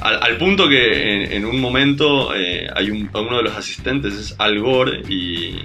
Al, 0.00 0.36
punto 0.36 0.68
que 0.68 1.34
en, 1.34 1.46
un 1.46 1.58
momento 1.58 2.34
eh, 2.34 2.68
hay 2.74 2.90
uno 2.90 3.36
de 3.38 3.42
los 3.42 3.56
asistentes 3.56 4.12
es 4.14 4.34
Al 4.38 4.60
Gore 4.60 5.00
y, 5.08 5.62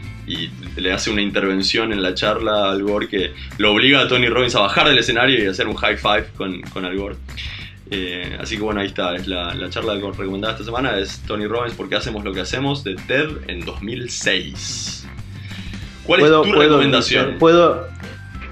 le 0.77 0.93
hace 0.93 1.09
una 1.09 1.21
intervención 1.21 1.91
en 1.91 2.01
la 2.01 2.13
charla 2.13 2.67
a 2.67 2.71
Al 2.71 2.81
Gore 2.83 3.09
que 3.09 3.31
lo 3.57 3.73
obliga 3.73 3.99
a 3.99 4.07
Tony 4.07 4.29
Robbins 4.29 4.55
a 4.55 4.61
bajar 4.61 4.87
del 4.87 4.97
escenario 4.97 5.43
y 5.43 5.47
hacer 5.47 5.67
un 5.67 5.75
high 5.75 5.97
five 5.97 6.27
con, 6.37 6.61
con 6.61 6.85
Al 6.85 6.95
Gore. 6.95 7.15
Eh, 7.91 8.37
así 8.39 8.55
que 8.55 8.63
bueno, 8.63 8.79
ahí 8.79 8.87
está, 8.87 9.15
es 9.15 9.27
la, 9.27 9.53
la 9.53 9.69
charla 9.69 9.95
recomendada 9.95 10.53
esta 10.53 10.65
semana, 10.65 10.97
es 10.97 11.19
Tony 11.27 11.45
Robbins, 11.45 11.75
¿por 11.75 11.89
qué 11.89 11.95
hacemos 11.95 12.23
lo 12.23 12.33
que 12.33 12.41
hacemos? 12.41 12.83
de 12.83 12.95
TED 12.95 13.29
en 13.47 13.65
2006. 13.65 15.07
¿Cuál 16.05 16.21
es 16.21 16.27
tu 16.27 16.53
recomendación? 16.53 17.35
Puedo, 17.37 17.87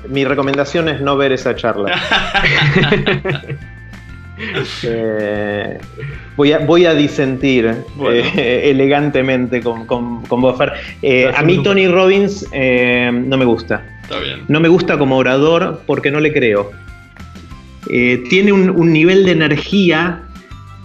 mi 0.08 0.26
recomendación 0.26 0.90
es 0.90 1.02
no 1.02 1.16
ver 1.16 1.32
esa 1.32 1.56
charla. 1.56 2.00
Eh, 4.84 5.78
voy, 6.36 6.54
a, 6.54 6.60
voy 6.60 6.86
a 6.86 6.94
disentir 6.94 7.66
eh, 7.66 8.62
elegantemente 8.72 9.62
con, 9.62 9.86
con, 9.86 10.26
con 10.26 10.44
eh, 11.02 11.32
a 11.36 11.44
mí 11.44 11.62
Tony 11.62 11.88
Robbins 11.88 12.46
no 12.52 13.38
me 13.38 13.46
gusta. 13.46 13.84
No 14.48 14.60
me 14.60 14.70
gusta 14.70 14.98
como 14.98 15.18
orador 15.18 15.82
porque 15.86 16.10
no 16.10 16.20
le 16.20 16.34
creo. 16.34 16.72
Tiene 17.90 18.52
un, 18.52 18.70
un 18.70 18.94
nivel 18.94 19.26
de 19.26 19.32
energía 19.32 20.30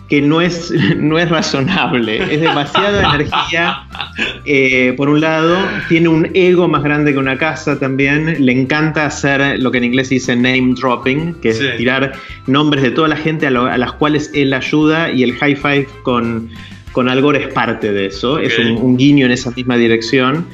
que 0.09 0.21
no 0.21 0.40
es, 0.40 0.73
no 0.97 1.19
es 1.19 1.29
razonable. 1.29 2.23
Es 2.33 2.40
demasiada 2.40 3.14
energía, 3.14 3.85
eh, 4.45 4.95
por 4.97 5.09
un 5.09 5.21
lado, 5.21 5.57
tiene 5.88 6.09
un 6.09 6.29
ego 6.35 6.69
más 6.69 6.83
grande 6.83 7.12
que 7.12 7.19
una 7.19 7.38
casa 7.38 7.79
también, 7.79 8.45
le 8.45 8.53
encanta 8.53 9.07
hacer 9.07 9.61
lo 9.61 9.71
que 9.71 9.79
en 9.79 9.85
inglés 9.85 10.11
dice 10.11 10.35
name 10.35 10.75
dropping, 10.77 11.35
que 11.35 11.51
es 11.51 11.77
tirar 11.77 12.12
nombres 12.47 12.83
de 12.83 12.90
toda 12.90 13.09
la 13.09 13.17
gente 13.17 13.47
a, 13.47 13.51
las 13.51 13.93
cuales 13.93 14.31
él 14.35 14.53
ayuda 14.53 15.11
y 15.11 15.23
el 15.23 15.35
high 15.35 15.57
five 15.57 15.88
con, 16.03 16.51
con 16.93 17.09
Algor 17.09 17.37
es 17.37 17.49
parte 17.49 17.93
de 17.93 18.07
eso, 18.07 18.38
es 18.38 18.59
un, 18.59 18.97
guiño 18.97 19.27
en 19.27 19.33
esa 19.33 19.51
misma 19.51 19.77
dirección. 19.77 20.47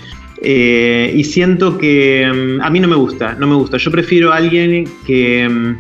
Eh, 0.43 1.13
y 1.15 1.23
siento 1.25 1.77
que 1.77 2.27
mm, 2.27 2.63
a 2.63 2.71
mí 2.71 2.81
no 2.81 2.89
me 2.89 2.97
gusta, 2.97 3.37
no 3.39 3.47
me 3.47 3.57
gusta. 3.57 3.77
Yo 3.77 3.91
prefiero 3.91 4.33
a 4.33 4.37
alguien 4.37 4.89
que... 5.07 5.47
Mm, 5.47 5.77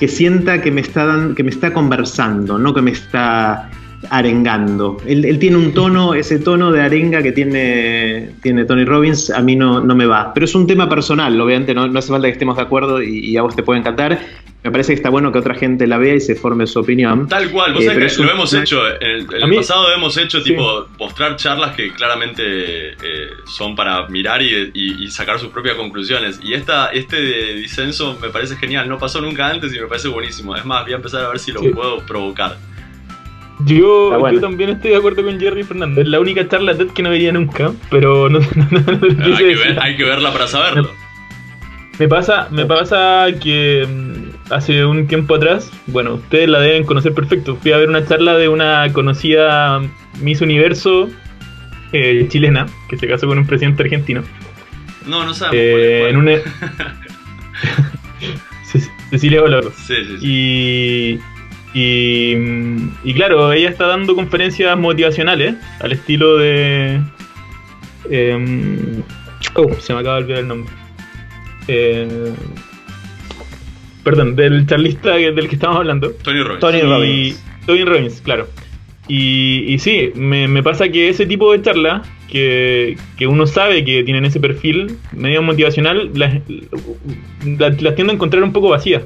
que 0.00 0.08
sienta 0.08 0.62
que 0.62 0.70
me 0.70 0.80
está, 0.80 1.28
que 1.36 1.44
me 1.44 1.50
está 1.50 1.74
conversando, 1.74 2.58
no 2.58 2.72
que 2.72 2.80
me 2.80 2.90
está 2.90 3.68
arengando. 4.08 4.96
Él, 5.06 5.38
tiene 5.38 5.56
un 5.56 5.74
tono, 5.74 6.14
ese 6.14 6.38
tono 6.38 6.72
de 6.72 6.80
arenga 6.80 7.22
que 7.22 7.32
tiene, 7.32 8.30
tiene 8.42 8.64
Tony 8.64 8.84
Robbins, 8.84 9.30
a 9.30 9.42
mí 9.42 9.56
no, 9.56 9.80
no 9.80 9.94
me 9.94 10.06
va. 10.06 10.32
Pero 10.32 10.44
es 10.44 10.54
un 10.54 10.66
tema 10.66 10.88
personal, 10.88 11.38
obviamente, 11.40 11.74
no, 11.74 11.86
no 11.86 11.98
hace 11.98 12.08
falta 12.08 12.26
que 12.28 12.32
estemos 12.32 12.56
de 12.56 12.62
acuerdo 12.62 13.02
y, 13.02 13.36
a 13.36 13.42
vos 13.42 13.54
te 13.54 13.62
puede 13.62 13.80
encantar. 13.80 14.18
Me 14.62 14.70
parece 14.70 14.92
que 14.92 14.96
está 14.96 15.08
bueno 15.08 15.32
que 15.32 15.38
otra 15.38 15.54
gente 15.54 15.86
la 15.86 15.96
vea 15.96 16.14
y 16.14 16.20
se 16.20 16.34
forme 16.34 16.66
su 16.66 16.80
opinión. 16.80 17.28
Tal 17.28 17.50
cual, 17.50 17.72
vos 17.72 17.82
eh, 17.82 17.86
sabés 17.86 18.16
que 18.16 18.22
lo 18.24 18.32
hemos 18.32 18.52
hecho. 18.52 18.82
En 19.00 19.26
el, 19.32 19.54
pasado 19.56 19.90
hemos 19.94 20.16
hecho, 20.18 20.42
tipo, 20.42 20.86
mostrar 20.98 21.36
charlas 21.36 21.74
que 21.74 21.92
claramente 21.92 22.90
eh, 22.90 23.30
son 23.46 23.74
para 23.74 24.06
mirar 24.08 24.42
y, 24.42 25.08
sacar 25.10 25.38
sus 25.38 25.48
propias 25.48 25.76
conclusiones. 25.76 26.40
Y 26.42 26.52
esta, 26.52 26.88
este 26.88 27.54
disenso 27.54 28.18
me 28.20 28.28
parece 28.28 28.56
genial. 28.56 28.88
No 28.88 28.98
pasó 28.98 29.20
nunca 29.20 29.48
antes 29.48 29.74
y 29.74 29.80
me 29.80 29.86
parece 29.86 30.08
buenísimo. 30.08 30.54
Es 30.54 30.64
más, 30.64 30.84
voy 30.84 30.92
a 30.92 30.96
empezar 30.96 31.24
a 31.24 31.28
ver 31.28 31.38
si 31.38 31.52
lo 31.52 31.62
puedo 31.72 31.98
provocar. 32.00 32.58
Yo, 33.66 34.18
también 34.40 34.70
estoy 34.70 34.92
de 34.92 34.96
acuerdo 34.96 35.22
con 35.24 35.38
Jerry 35.38 35.62
Fernández. 35.62 36.06
La 36.06 36.20
única 36.20 36.48
charla 36.48 36.76
TED 36.76 36.88
que 36.88 37.02
no 37.02 37.10
vería 37.10 37.32
nunca, 37.32 37.72
pero 37.90 38.28
no, 38.28 38.38
hay, 39.36 39.96
que 39.96 40.04
verla 40.04 40.32
para 40.32 40.46
saberlo. 40.46 40.90
Me 41.98 42.08
pasa, 42.08 42.48
me 42.50 42.64
pasa 42.64 43.26
que 43.42 43.86
mm, 43.86 44.52
hace 44.52 44.86
un 44.86 45.06
tiempo 45.06 45.34
atrás, 45.34 45.70
bueno, 45.86 46.14
ustedes 46.14 46.48
la 46.48 46.60
deben 46.60 46.84
conocer 46.84 47.12
perfecto. 47.12 47.56
Fui 47.56 47.72
a 47.72 47.76
ver 47.76 47.90
una 47.90 48.06
charla 48.06 48.38
de 48.38 48.48
una 48.48 48.90
conocida 48.92 49.80
Miss 50.22 50.40
Universo 50.40 51.10
eh, 51.92 52.26
chilena 52.28 52.66
que 52.88 52.96
se 52.96 53.06
casó 53.06 53.26
con 53.26 53.38
un 53.38 53.46
presidente 53.46 53.82
argentino. 53.82 54.22
No, 55.06 55.24
no 55.24 55.34
sabemos. 55.34 55.56
Eh, 55.56 56.08
en 56.08 56.16
una... 56.16 56.32
Cecilia 59.10 59.42
Olor. 59.42 59.72
Sí, 59.76 59.94
sí, 60.04 60.18
sí. 60.18 60.26
Y 60.26 61.20
y, 61.72 62.34
y, 63.04 63.14
claro, 63.14 63.52
ella 63.52 63.68
está 63.68 63.86
dando 63.86 64.16
conferencias 64.16 64.76
motivacionales 64.76 65.54
al 65.80 65.92
estilo 65.92 66.36
de. 66.38 67.00
Em, 68.10 69.02
oh, 69.54 69.72
se 69.74 69.94
me 69.94 70.00
acaba 70.00 70.16
de 70.16 70.22
olvidar 70.22 70.40
el 70.40 70.48
nombre. 70.48 70.72
Eh, 71.68 72.32
perdón, 74.02 74.34
del 74.34 74.66
charlista 74.66 75.14
del 75.14 75.48
que 75.48 75.54
estamos 75.54 75.76
hablando. 75.76 76.10
Tony 76.22 76.42
Robbins. 76.42 76.60
Tony 76.60 76.80
Robbins. 76.80 77.44
Tony 77.66 77.84
Robbins, 77.84 78.20
claro. 78.20 78.48
Y, 79.06 79.64
y 79.68 79.78
sí, 79.78 80.12
me, 80.14 80.48
me, 80.48 80.62
pasa 80.62 80.88
que 80.88 81.08
ese 81.08 81.26
tipo 81.26 81.52
de 81.52 81.62
charla, 81.62 82.02
que, 82.28 82.96
que, 83.16 83.26
uno 83.26 83.46
sabe 83.46 83.84
que 83.84 84.02
tienen 84.02 84.24
ese 84.24 84.40
perfil 84.40 84.96
medio 85.12 85.42
motivacional, 85.42 86.10
las, 86.14 86.34
las 87.44 87.94
tiendo 87.94 88.12
a 88.12 88.14
encontrar 88.14 88.42
un 88.42 88.52
poco 88.52 88.70
vacías 88.70 89.02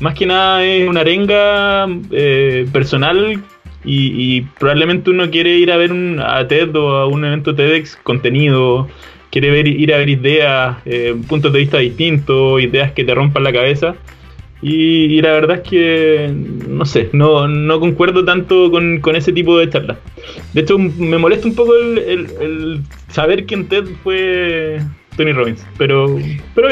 más 0.00 0.14
que 0.14 0.26
nada 0.26 0.64
es 0.64 0.88
una 0.88 1.00
arenga 1.00 1.86
eh, 2.10 2.66
personal 2.72 3.42
y, 3.88 4.40
probablemente 4.58 5.10
uno 5.10 5.30
quiere 5.30 5.56
ir 5.58 5.70
a 5.70 5.76
ver 5.76 5.92
un, 5.92 6.18
a 6.20 6.46
TED 6.48 6.74
o 6.74 6.96
a 6.96 7.06
un 7.06 7.24
evento 7.24 7.54
TEDx 7.54 7.96
contenido, 8.02 8.88
quiere 9.30 9.50
ver, 9.50 9.68
ir 9.68 9.94
a 9.94 9.98
ver 9.98 10.08
ideas, 10.08 10.78
eh, 10.86 11.14
puntos 11.28 11.52
de 11.52 11.60
vista 11.60 11.78
distintos, 11.78 12.60
ideas 12.60 12.90
que 12.92 13.04
te 13.04 13.14
rompan 13.14 13.44
la 13.44 13.52
cabeza. 13.52 13.94
Y, 14.60 15.20
la 15.20 15.32
verdad 15.32 15.58
es 15.62 15.68
que, 15.68 16.34
no 16.66 16.84
sé, 16.84 17.10
no, 17.12 17.46
no 17.46 17.78
concuerdo 17.78 18.24
tanto 18.24 18.72
con, 18.72 19.00
ese 19.14 19.32
tipo 19.32 19.56
de 19.56 19.70
charlas. 19.70 19.98
De 20.52 20.62
hecho, 20.62 20.78
me 20.78 21.18
molesta 21.18 21.46
un 21.46 21.54
poco 21.54 21.74
el, 21.76 22.26
el 22.40 22.80
saber 23.08 23.46
que 23.46 23.54
en 23.54 23.68
TED 23.68 23.84
fue 24.02 24.80
Tony 25.16 25.32
Robbins. 25.32 25.64
Pero, 25.78 26.18
pero 26.54 26.68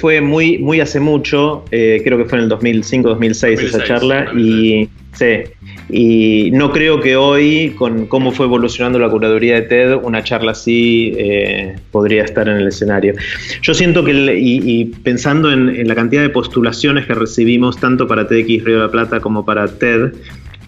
fue, 0.00 0.20
muy, 0.20 0.58
muy 0.58 0.80
hace 0.80 1.00
mucho, 1.00 1.64
eh, 1.70 2.00
creo 2.04 2.18
que 2.18 2.24
fue 2.24 2.38
en 2.38 2.44
el 2.44 2.50
2005-2006 2.50 3.60
esa 3.60 3.84
charla, 3.84 4.32
y, 4.36 4.88
sí, 5.12 5.42
y 5.90 6.50
no 6.52 6.72
creo 6.72 7.00
que 7.00 7.16
hoy, 7.16 7.74
con 7.76 8.06
cómo 8.06 8.32
fue 8.32 8.46
evolucionando 8.46 8.98
la 8.98 9.08
curaduría 9.08 9.56
de 9.56 9.62
TED, 9.62 9.94
una 10.02 10.22
charla 10.22 10.52
así 10.52 11.14
eh, 11.18 11.76
podría 11.90 12.24
estar 12.24 12.48
en 12.48 12.56
el 12.56 12.68
escenario. 12.68 13.14
Yo 13.62 13.74
siento 13.74 14.04
que, 14.04 14.12
y, 14.38 14.86
pensando 15.02 15.52
en, 15.52 15.68
en, 15.68 15.86
la 15.86 15.94
cantidad 15.94 16.22
de 16.22 16.30
postulaciones 16.30 17.06
que 17.06 17.14
recibimos, 17.14 17.78
tanto 17.78 18.06
para 18.06 18.26
TEDx 18.26 18.64
Río 18.64 18.76
de 18.76 18.82
la 18.84 18.90
Plata 18.90 19.20
como 19.20 19.44
para 19.44 19.68
TED, 19.68 20.12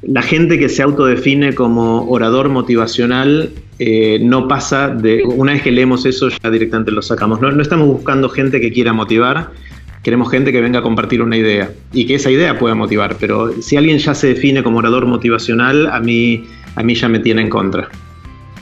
la 0.03 0.23
gente 0.23 0.59
que 0.59 0.69
se 0.69 0.83
autodefine 0.83 1.55
como 1.55 2.09
orador 2.09 2.49
motivacional 2.49 3.51
eh, 3.79 4.19
no 4.21 4.49
pasa 4.49 4.89
de, 4.89 5.23
una 5.25 5.53
vez 5.53 5.63
que 5.63 5.71
leemos 5.71 6.07
eso 6.07 6.29
ya 6.29 6.51
directamente 6.51 6.91
lo 6.91 7.03
sacamos. 7.03 7.41
No, 7.41 7.61
estamos 7.61 7.87
buscando 7.87 8.29
gente 8.29 8.61
que 8.61 8.73
quiera 8.73 8.93
motivar, 8.93 9.51
queremos 10.03 10.31
gente 10.31 10.53
que 10.53 10.61
venga 10.61 10.79
a 10.79 10.83
compartir 10.83 11.23
una 11.23 11.37
idea 11.37 11.71
y 11.93 12.07
que 12.07 12.15
esa 12.15 12.31
idea 12.31 12.59
pueda 12.59 12.75
motivar, 12.75 13.17
pero 13.21 13.61
si 13.61 13.77
alguien 13.77 13.99
ya 13.99 14.15
se 14.15 14.29
define 14.29 14.63
como 14.63 14.79
orador 14.79 15.07
motivacional, 15.07 15.87
a 15.87 16.01
mí, 16.01 16.45
a 16.77 16.83
mí 16.83 16.95
ya 16.95 17.09
me 17.09 17.19
tiene 17.19 17.43
en 17.43 17.51
contra. 17.51 17.89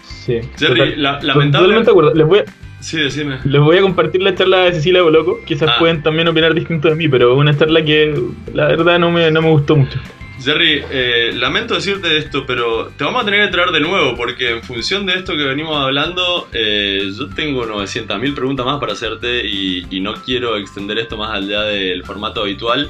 Sí, 0.03 0.41
lamentablemente... 0.59 1.93
Les 2.15 2.27
voy, 2.27 2.41
a, 2.41 2.45
sí, 2.81 2.99
decime. 2.99 3.39
les 3.45 3.61
voy 3.61 3.79
a 3.79 3.81
compartir 3.81 4.23
la 4.23 4.35
charla 4.35 4.65
de 4.65 4.75
Cecilia 4.75 5.03
Boloco, 5.03 5.39
quizás 5.47 5.71
ah. 5.71 5.77
pueden 5.79 6.03
también 6.03 6.29
opinar 6.29 6.53
distinto 6.53 6.89
de 6.89 6.97
mí, 6.97 7.09
pero 7.09 7.35
una 7.37 7.57
charla 7.57 7.83
que 7.85 8.21
la 8.53 8.67
verdad 8.67 8.99
no 8.99 9.11
me, 9.11 9.31
no 9.31 9.41
me 9.41 9.51
gustó 9.51 9.77
mucho. 9.77 9.99
Jerry, 10.41 10.85
eh, 10.91 11.33
lamento 11.35 11.75
decirte 11.75 12.17
esto, 12.17 12.47
pero 12.47 12.93
te 12.97 13.03
vamos 13.03 13.23
a 13.23 13.25
tener 13.25 13.47
que 13.47 13.53
traer 13.53 13.71
de 13.71 13.81
nuevo, 13.81 14.17
porque 14.17 14.51
en 14.51 14.63
función 14.63 15.05
de 15.05 15.15
esto 15.15 15.37
que 15.37 15.43
venimos 15.43 15.77
hablando, 15.77 16.49
eh, 16.53 17.11
yo 17.17 17.29
tengo 17.29 17.67
900.000 17.67 18.35
preguntas 18.35 18.65
más 18.65 18.79
para 18.79 18.93
hacerte 18.93 19.47
y, 19.47 19.99
no 20.01 20.15
quiero 20.15 20.57
extender 20.57 20.97
esto 20.99 21.17
más 21.17 21.35
allá 21.35 21.63
del 21.63 22.05
formato 22.05 22.43
habitual. 22.43 22.89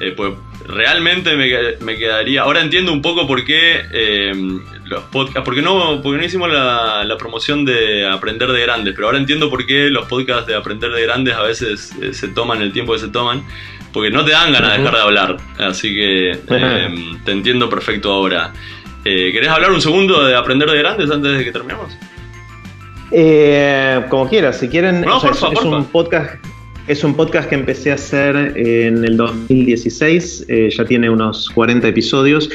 Eh, 0.00 0.12
pues 0.16 0.32
realmente 0.66 1.36
me, 1.36 1.96
quedaría. 1.96 2.42
Ahora 2.42 2.60
entiendo 2.60 2.92
un 2.92 3.00
poco 3.00 3.26
por 3.26 3.44
qué 3.44 3.82
los 4.84 5.04
podcasts. 5.04 5.42
Porque 5.44 5.62
no, 5.62 6.00
porque 6.02 6.18
no 6.18 6.24
hicimos 6.24 6.52
la, 6.52 7.04
la, 7.04 7.16
promoción 7.16 7.64
de 7.64 8.06
aprender 8.06 8.50
de 8.50 8.60
grandes, 8.60 8.94
pero 8.94 9.06
ahora 9.06 9.18
entiendo 9.18 9.50
por 9.50 9.66
qué 9.66 9.88
los 9.88 10.06
podcasts 10.06 10.46
de 10.46 10.56
aprender 10.56 10.90
de 10.90 11.02
grandes 11.02 11.34
a 11.34 11.42
veces 11.42 11.94
se 12.12 12.28
toman 12.28 12.60
el 12.60 12.72
tiempo 12.72 12.92
que 12.92 12.98
se 12.98 13.08
toman 13.08 13.44
porque 13.92 14.10
no 14.10 14.24
te 14.24 14.32
dan 14.32 14.52
ganas 14.52 14.72
de 14.72 14.78
dejar 14.78 14.94
de 14.94 15.00
hablar. 15.00 15.36
Así 15.58 15.94
que 15.94 16.30
em, 16.30 17.18
te 17.24 17.32
entiendo 17.32 17.68
perfecto 17.68 18.12
ahora. 18.12 18.52
Eh, 19.04 19.30
¿Querés 19.32 19.48
hablar 19.48 19.72
un 19.72 19.80
segundo 19.80 20.24
de 20.24 20.34
aprender 20.34 20.70
de 20.70 20.78
grandes 20.78 21.10
antes 21.10 21.38
de 21.38 21.44
que 21.44 21.52
terminemos? 21.52 21.96
Eh, 23.10 24.02
como 24.10 24.28
quieras, 24.28 24.58
si 24.58 24.68
quieren. 24.68 25.04
es, 25.04 25.42
un 25.62 25.84
podcast. 25.86 26.34
Es 26.86 27.04
un 27.04 27.14
podcast 27.14 27.48
que 27.48 27.54
empecé 27.54 27.90
a 27.90 27.94
hacer 27.94 28.36
en 28.56 29.04
el 29.04 29.16
2016, 29.16 30.46
eh, 30.48 30.70
ya 30.70 30.84
tiene 30.84 31.10
unos 31.10 31.50
40 31.50 31.88
episodios. 31.88 32.50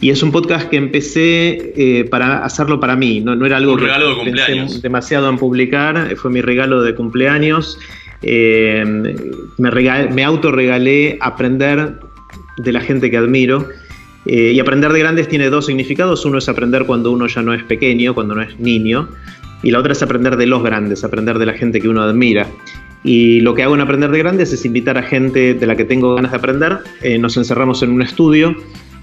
Y 0.00 0.10
es 0.10 0.22
un 0.24 0.32
podcast 0.32 0.68
que 0.68 0.76
empecé 0.76 2.06
para 2.10 2.44
hacerlo 2.44 2.80
para 2.80 2.96
mí, 2.96 3.20
no, 3.20 3.36
no 3.36 3.46
era 3.46 3.58
algo 3.58 3.76
que 3.76 3.86
pensé 4.24 4.80
demasiado 4.80 5.28
en 5.28 5.38
publicar, 5.38 6.16
fue 6.16 6.32
mi 6.32 6.40
regalo 6.40 6.82
de 6.82 6.96
cumpleaños. 6.96 7.78
Eh, 8.22 8.84
me, 9.58 9.70
me 10.12 10.24
autorregalé 10.24 11.18
aprender 11.20 12.00
de 12.56 12.72
la 12.72 12.80
gente 12.80 13.10
que 13.10 13.16
admiro. 13.16 13.68
Eh, 14.24 14.52
y 14.54 14.60
aprender 14.60 14.92
de 14.92 15.00
grandes 15.00 15.28
tiene 15.28 15.50
dos 15.50 15.66
significados. 15.66 16.24
Uno 16.24 16.38
es 16.38 16.48
aprender 16.48 16.84
cuando 16.84 17.10
uno 17.10 17.26
ya 17.26 17.42
no 17.42 17.54
es 17.54 17.62
pequeño, 17.64 18.14
cuando 18.14 18.34
no 18.34 18.42
es 18.42 18.58
niño. 18.58 19.08
Y 19.62 19.70
la 19.70 19.80
otra 19.80 19.92
es 19.92 20.02
aprender 20.02 20.36
de 20.36 20.46
los 20.46 20.62
grandes, 20.62 21.04
aprender 21.04 21.38
de 21.38 21.46
la 21.46 21.52
gente 21.54 21.80
que 21.80 21.88
uno 21.88 22.02
admira. 22.02 22.46
Y 23.04 23.40
lo 23.40 23.54
que 23.54 23.64
hago 23.64 23.74
en 23.74 23.80
Aprender 23.80 24.12
de 24.12 24.18
Grandes 24.18 24.52
es 24.52 24.64
invitar 24.64 24.96
a 24.96 25.02
gente 25.02 25.54
de 25.54 25.66
la 25.66 25.74
que 25.74 25.84
tengo 25.84 26.14
ganas 26.14 26.30
de 26.30 26.36
aprender. 26.36 26.78
Eh, 27.02 27.18
nos 27.18 27.36
encerramos 27.36 27.82
en 27.82 27.90
un 27.90 28.00
estudio 28.00 28.54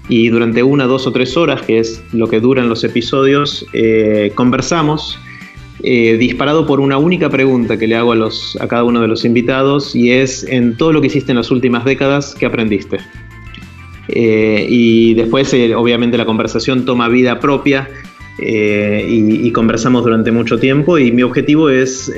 y 0.08 0.30
durante 0.30 0.62
una, 0.62 0.86
dos 0.86 1.06
o 1.06 1.12
tres 1.12 1.36
horas, 1.36 1.60
que 1.62 1.78
es 1.78 2.02
lo 2.12 2.26
que 2.26 2.40
duran 2.40 2.70
los 2.70 2.82
episodios, 2.82 3.66
conversamos 4.34 5.18
eh, 5.82 6.16
disparado 6.18 6.66
por 6.66 6.78
una 6.80 6.98
única 6.98 7.30
pregunta 7.30 7.78
que 7.78 7.86
le 7.86 7.96
hago 7.96 8.12
a, 8.12 8.68
cada 8.68 8.84
uno 8.84 9.00
de 9.00 9.08
los 9.08 9.24
invitados 9.24 9.96
y 9.96 10.10
es, 10.10 10.44
en 10.44 10.76
todo 10.76 10.92
lo 10.92 11.00
que 11.00 11.06
hiciste 11.06 11.32
en 11.32 11.36
las 11.36 11.50
últimas 11.50 11.84
décadas, 11.84 12.34
¿qué 12.38 12.46
aprendiste? 12.46 12.98
Eh, 14.08 14.66
y 14.68 15.14
después, 15.14 15.52
eh, 15.54 15.74
obviamente, 15.74 16.18
la 16.18 16.26
conversación 16.26 16.84
toma 16.84 17.08
vida 17.08 17.40
propia 17.40 17.88
y, 18.42 19.50
conversamos 19.52 20.02
durante 20.02 20.32
mucho 20.32 20.58
tiempo 20.58 20.96
y 20.98 21.12
mi 21.12 21.22
objetivo 21.22 21.68
es 21.68 22.08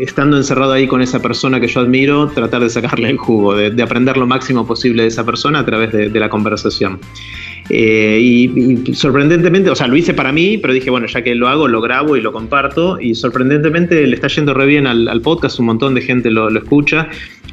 estando 0.00 0.36
encerrado 0.36 0.72
ahí 0.72 0.88
con 0.88 1.00
esa 1.00 1.22
persona 1.22 1.60
que 1.60 1.68
yo 1.68 1.80
admiro, 1.80 2.26
tratar 2.28 2.62
de 2.62 2.70
sacarle 2.70 3.10
el 3.10 3.18
jugo, 3.18 3.54
de, 3.54 3.80
aprender 3.80 4.16
lo 4.16 4.26
máximo 4.26 4.66
posible 4.66 5.02
de 5.02 5.08
esa 5.08 5.24
persona 5.24 5.60
a 5.60 5.64
través 5.64 5.92
de 5.92 6.18
la 6.18 6.28
conversación. 6.28 6.98
Eh, 7.70 8.18
y, 8.20 8.94
sorprendentemente, 8.94 9.70
o 9.70 9.74
sea, 9.74 9.86
lo 9.86 9.96
hice 9.96 10.14
para 10.14 10.32
mí, 10.32 10.58
pero 10.58 10.72
dije, 10.72 10.90
bueno, 10.90 11.06
ya 11.06 11.22
que 11.22 11.34
lo 11.34 11.48
hago, 11.48 11.68
lo 11.68 11.80
grabo 11.80 12.16
y 12.16 12.20
lo 12.20 12.32
comparto. 12.32 13.00
Y 13.00 13.14
sorprendentemente 13.14 14.06
le 14.06 14.14
está 14.14 14.28
yendo 14.28 14.54
re 14.54 14.66
bien 14.66 14.86
al, 14.86 15.20
podcast, 15.20 15.58
un 15.58 15.66
montón 15.66 15.94
de 15.94 16.02
gente 16.02 16.30
lo, 16.30 16.48
escucha. 16.56 17.08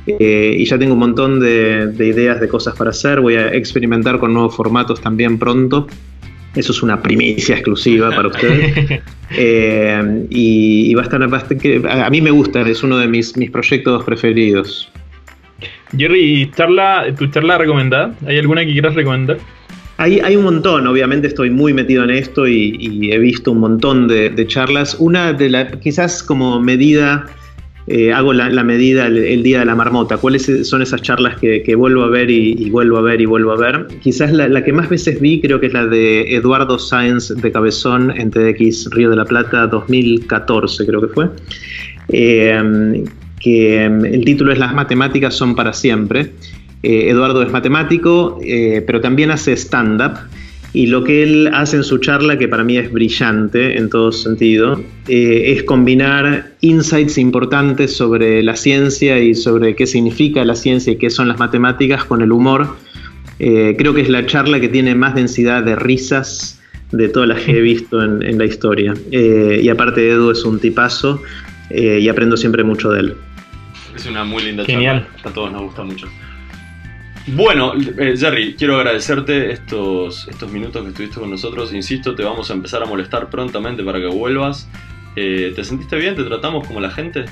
Eh, 0.08 0.56
y 0.60 0.66
ya 0.66 0.78
tengo 0.78 0.94
un 0.94 1.00
montón 1.00 1.40
de, 1.40 1.94
ideas 2.00 2.40
de 2.40 2.48
cosas 2.48 2.76
para 2.76 2.92
hacer. 2.92 3.22
Voy 3.22 3.36
a 3.36 3.54
experimentar 3.54 4.20
con 4.20 4.34
nuevos 4.34 4.56
formatos 4.56 5.02
también 5.02 5.38
pronto. 5.38 5.88
Eso 6.56 6.72
es 6.72 6.82
una 6.82 7.02
primicia 7.02 7.56
exclusiva 7.56 8.10
para 8.12 8.28
ustedes. 8.30 9.02
Eh, 9.38 10.28
y, 10.30 10.94
va 10.94 11.02
a 11.02 11.06
estar 11.06 11.28
bastante. 11.28 11.82
A, 11.90 12.08
mí 12.12 12.22
me 12.22 12.30
gusta, 12.30 12.62
es 12.62 12.84
uno 12.84 13.00
de 13.00 13.08
mis, 13.08 13.36
mis 13.36 13.50
proyectos 13.50 14.04
preferidos. 14.04 14.88
Jerry, 15.98 16.52
charla, 16.56 17.08
¿tu 17.18 17.26
charla 17.28 17.58
recomendada? 17.58 18.14
¿Hay 18.28 18.38
alguna 18.38 18.64
que 18.64 18.72
quieras 18.72 18.94
recomendar? 18.94 19.38
Hay, 19.98 20.20
hay, 20.20 20.36
un 20.36 20.44
montón, 20.44 20.88
obviamente 20.88 21.28
estoy 21.28 21.50
muy 21.50 21.74
metido 21.74 22.04
en 22.04 22.10
esto 22.10 22.48
y, 22.48 23.12
he 23.12 23.18
visto 23.18 23.52
un 23.52 23.60
montón 23.60 24.08
de, 24.08 24.46
charlas. 24.48 24.98
Una 25.00 25.32
de 25.32 25.50
las, 25.50 25.78
quizás 25.78 26.22
como 26.22 26.60
medida, 26.60 27.26
eh, 27.88 28.12
hago 28.12 28.34
la, 28.34 28.64
medida 28.64 29.08
el, 29.08 29.42
día 29.42 29.60
de 29.60 29.66
la 29.66 29.76
marmota. 29.76 30.18
¿Cuáles 30.18 30.68
son 30.68 30.82
esas 30.82 31.02
charlas 31.02 31.38
que, 31.38 31.76
vuelvo 31.76 32.04
a 32.04 32.10
ver 32.10 32.30
y, 32.30 32.70
vuelvo 32.70 32.98
a 32.98 33.02
ver 33.02 33.22
y 33.22 33.26
vuelvo 33.26 33.54
a 33.54 33.58
ver? 33.58 33.88
Quizás 34.02 34.34
la, 34.34 34.64
que 34.64 34.74
más 34.74 34.90
veces 34.90 35.22
vi 35.22 35.40
creo 35.40 35.62
que 35.62 35.68
es 35.68 35.74
la 35.74 35.86
de 35.86 36.36
Eduardo 36.36 36.78
Sáenz 36.78 37.30
de 37.30 37.52
Cabezón 37.52 38.12
en 38.18 38.32
TDX 38.32 38.90
Río 38.92 39.10
de 39.10 39.16
la 39.16 39.26
Plata 39.26 39.68
2014, 39.68 40.86
creo 40.86 41.02
que 41.02 41.08
fue. 41.08 41.30
Eh, 42.10 43.06
que 43.40 43.90
mm, 43.90 44.06
el 44.06 44.26
título 44.26 44.52
es 44.52 44.60
Las 44.60 44.74
matemáticas 44.74 45.36
son 45.36 45.56
para 45.56 45.72
siempre. 45.72 46.32
Eh, 46.86 47.10
Eduardo 47.10 47.42
es 47.42 47.52
matemático, 47.52 48.40
eh, 48.44 48.84
pero 48.86 49.02
también 49.02 49.32
hace 49.32 49.54
stand-up. 49.54 50.20
Y 50.72 50.88
lo 50.88 51.04
que 51.04 51.24
él 51.24 51.50
hace 51.52 51.78
en 51.78 51.84
su 51.84 51.98
charla, 51.98 52.38
que 52.38 52.48
para 52.48 52.64
mí 52.64 52.78
es 52.78 52.92
brillante 52.92 53.78
en 53.78 53.90
todo 53.90 54.12
sentido, 54.12 54.80
eh, 55.08 55.54
es 55.56 55.64
combinar 55.64 56.52
insights 56.62 57.18
importantes 57.18 57.96
sobre 57.96 58.44
la 58.44 58.56
ciencia 58.56 59.18
y 59.20 59.34
sobre 59.34 59.76
qué 59.76 59.88
significa 59.88 60.46
la 60.46 60.54
ciencia 60.54 60.94
y 60.94 60.98
qué 60.98 61.10
son 61.10 61.28
las 61.28 61.40
matemáticas 61.40 62.04
con 62.04 62.22
el 62.22 62.32
humor. 62.32 62.76
creo 63.38 63.94
que 63.94 64.02
es 64.02 64.10
la 64.10 64.26
charla 64.26 64.60
que 64.60 64.70
tiene 64.70 64.96
más 64.96 65.16
densidad 65.16 65.64
de 65.64 65.76
risas 65.76 66.62
de 66.92 67.10
todas 67.10 67.28
las 67.28 67.42
que 67.42 67.58
he 67.58 67.62
visto 67.62 68.02
en, 68.04 68.38
la 68.38 68.46
historia. 68.46 68.94
y 69.12 69.68
aparte 69.70 70.10
Edu 70.10 70.32
es 70.32 70.46
un 70.46 70.60
tipazo 70.60 71.22
y 71.70 72.08
aprendo 72.08 72.38
siempre 72.38 72.64
mucho 72.64 72.92
de 72.92 73.00
él. 73.00 73.16
Es 73.96 74.06
una 74.06 74.24
muy 74.24 74.44
linda 74.44 74.64
Genial. 74.66 75.08
charla. 75.14 75.30
A 75.30 75.34
todos 75.34 75.52
nos 75.52 75.62
gusta 75.64 75.84
mucho. 75.84 76.08
Bueno, 77.28 77.74
eh, 77.76 78.16
Jerry, 78.18 78.56
quiero 78.56 78.78
agradecerte 78.78 79.52
estos, 79.52 80.28
estos 80.28 80.52
minutos 80.52 80.84
que 80.84 80.90
estuviste 80.90 81.20
con 81.20 81.32
nosotros. 81.32 81.74
Insisto, 81.74 82.14
te 82.14 82.24
vamos 82.24 82.52
a 82.52 82.54
empezar 82.54 82.84
a 82.84 82.86
molestar 82.86 83.30
prontamente 83.30 83.84
para 83.84 84.00
que 84.00 84.08
vuelvas. 84.08 84.70
Eh, 85.16 85.54
¿Te 85.56 85.64
sentiste 85.64 85.96
bien? 85.96 86.16
¿Te 86.16 86.24
tratamos 86.24 86.68
como 86.68 86.80
la 86.80 86.92
gente? 86.92 87.26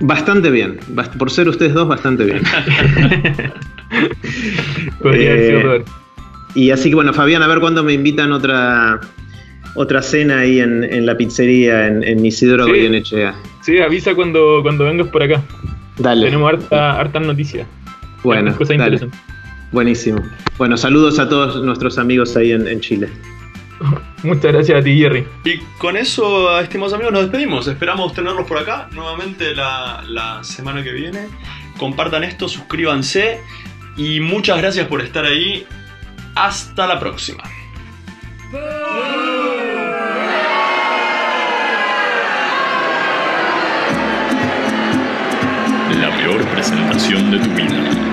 Bastante 0.00 0.50
bien. 0.50 0.78
Por 1.18 1.30
ser 1.30 1.48
ustedes 1.48 1.74
dos, 1.74 1.88
bastante 1.88 2.24
bien. 2.24 2.42
Eh, 5.04 5.82
y 6.54 6.70
así 6.70 6.90
que 6.90 6.94
bueno, 6.94 7.12
Fabián, 7.12 7.42
a 7.42 7.48
ver 7.48 7.58
cuándo 7.58 7.82
me 7.82 7.92
invitan 7.92 8.32
otra 8.32 9.00
otra 9.74 10.02
cena 10.02 10.40
ahí 10.40 10.60
en, 10.60 11.06
la 11.06 11.16
pizzería 11.16 11.86
en, 11.86 12.04
en 12.04 12.24
Isidoro 12.24 12.66
sí. 12.66 12.70
Goyenechea. 12.70 13.34
Sí, 13.62 13.78
avisa 13.78 14.14
cuando, 14.14 14.60
cuando 14.62 14.84
vengas 14.84 15.08
por 15.08 15.22
acá. 15.22 15.42
Dale. 15.98 16.26
Tenemos 16.26 16.52
harta, 16.52 17.00
harta 17.00 17.20
noticias. 17.20 17.66
Bueno, 18.22 18.54
buenísimo. 19.72 20.22
Bueno, 20.58 20.76
saludos 20.76 21.18
a 21.18 21.28
todos 21.28 21.62
nuestros 21.62 21.98
amigos 21.98 22.36
ahí 22.36 22.52
en, 22.52 22.80
Chile. 22.80 23.08
Muchas 24.22 24.52
gracias 24.52 24.80
a 24.80 24.82
ti, 24.82 24.98
Jerry. 24.98 25.26
Y 25.44 25.58
con 25.78 25.96
eso, 25.96 26.58
estimados 26.60 26.92
amigos, 26.92 27.12
nos 27.12 27.22
despedimos. 27.22 27.66
Esperamos 27.66 28.12
tenerlos 28.12 28.46
por 28.46 28.58
acá 28.58 28.88
nuevamente 28.92 29.54
la, 29.54 30.04
la 30.06 30.44
semana 30.44 30.82
que 30.82 30.92
viene. 30.92 31.28
Compartan 31.78 32.24
esto, 32.24 32.46
suscríbanse 32.46 33.40
y 33.96 34.20
muchas 34.20 34.58
gracias 34.58 34.86
por 34.86 35.00
estar 35.00 35.24
ahí. 35.24 35.66
Hasta 36.34 36.86
la 36.86 37.00
próxima. 37.00 37.42
La 46.00 46.16
peor 46.16 46.44
presentación 46.46 47.30
de 47.30 47.38
tu 47.40 47.50
vida. 47.50 48.09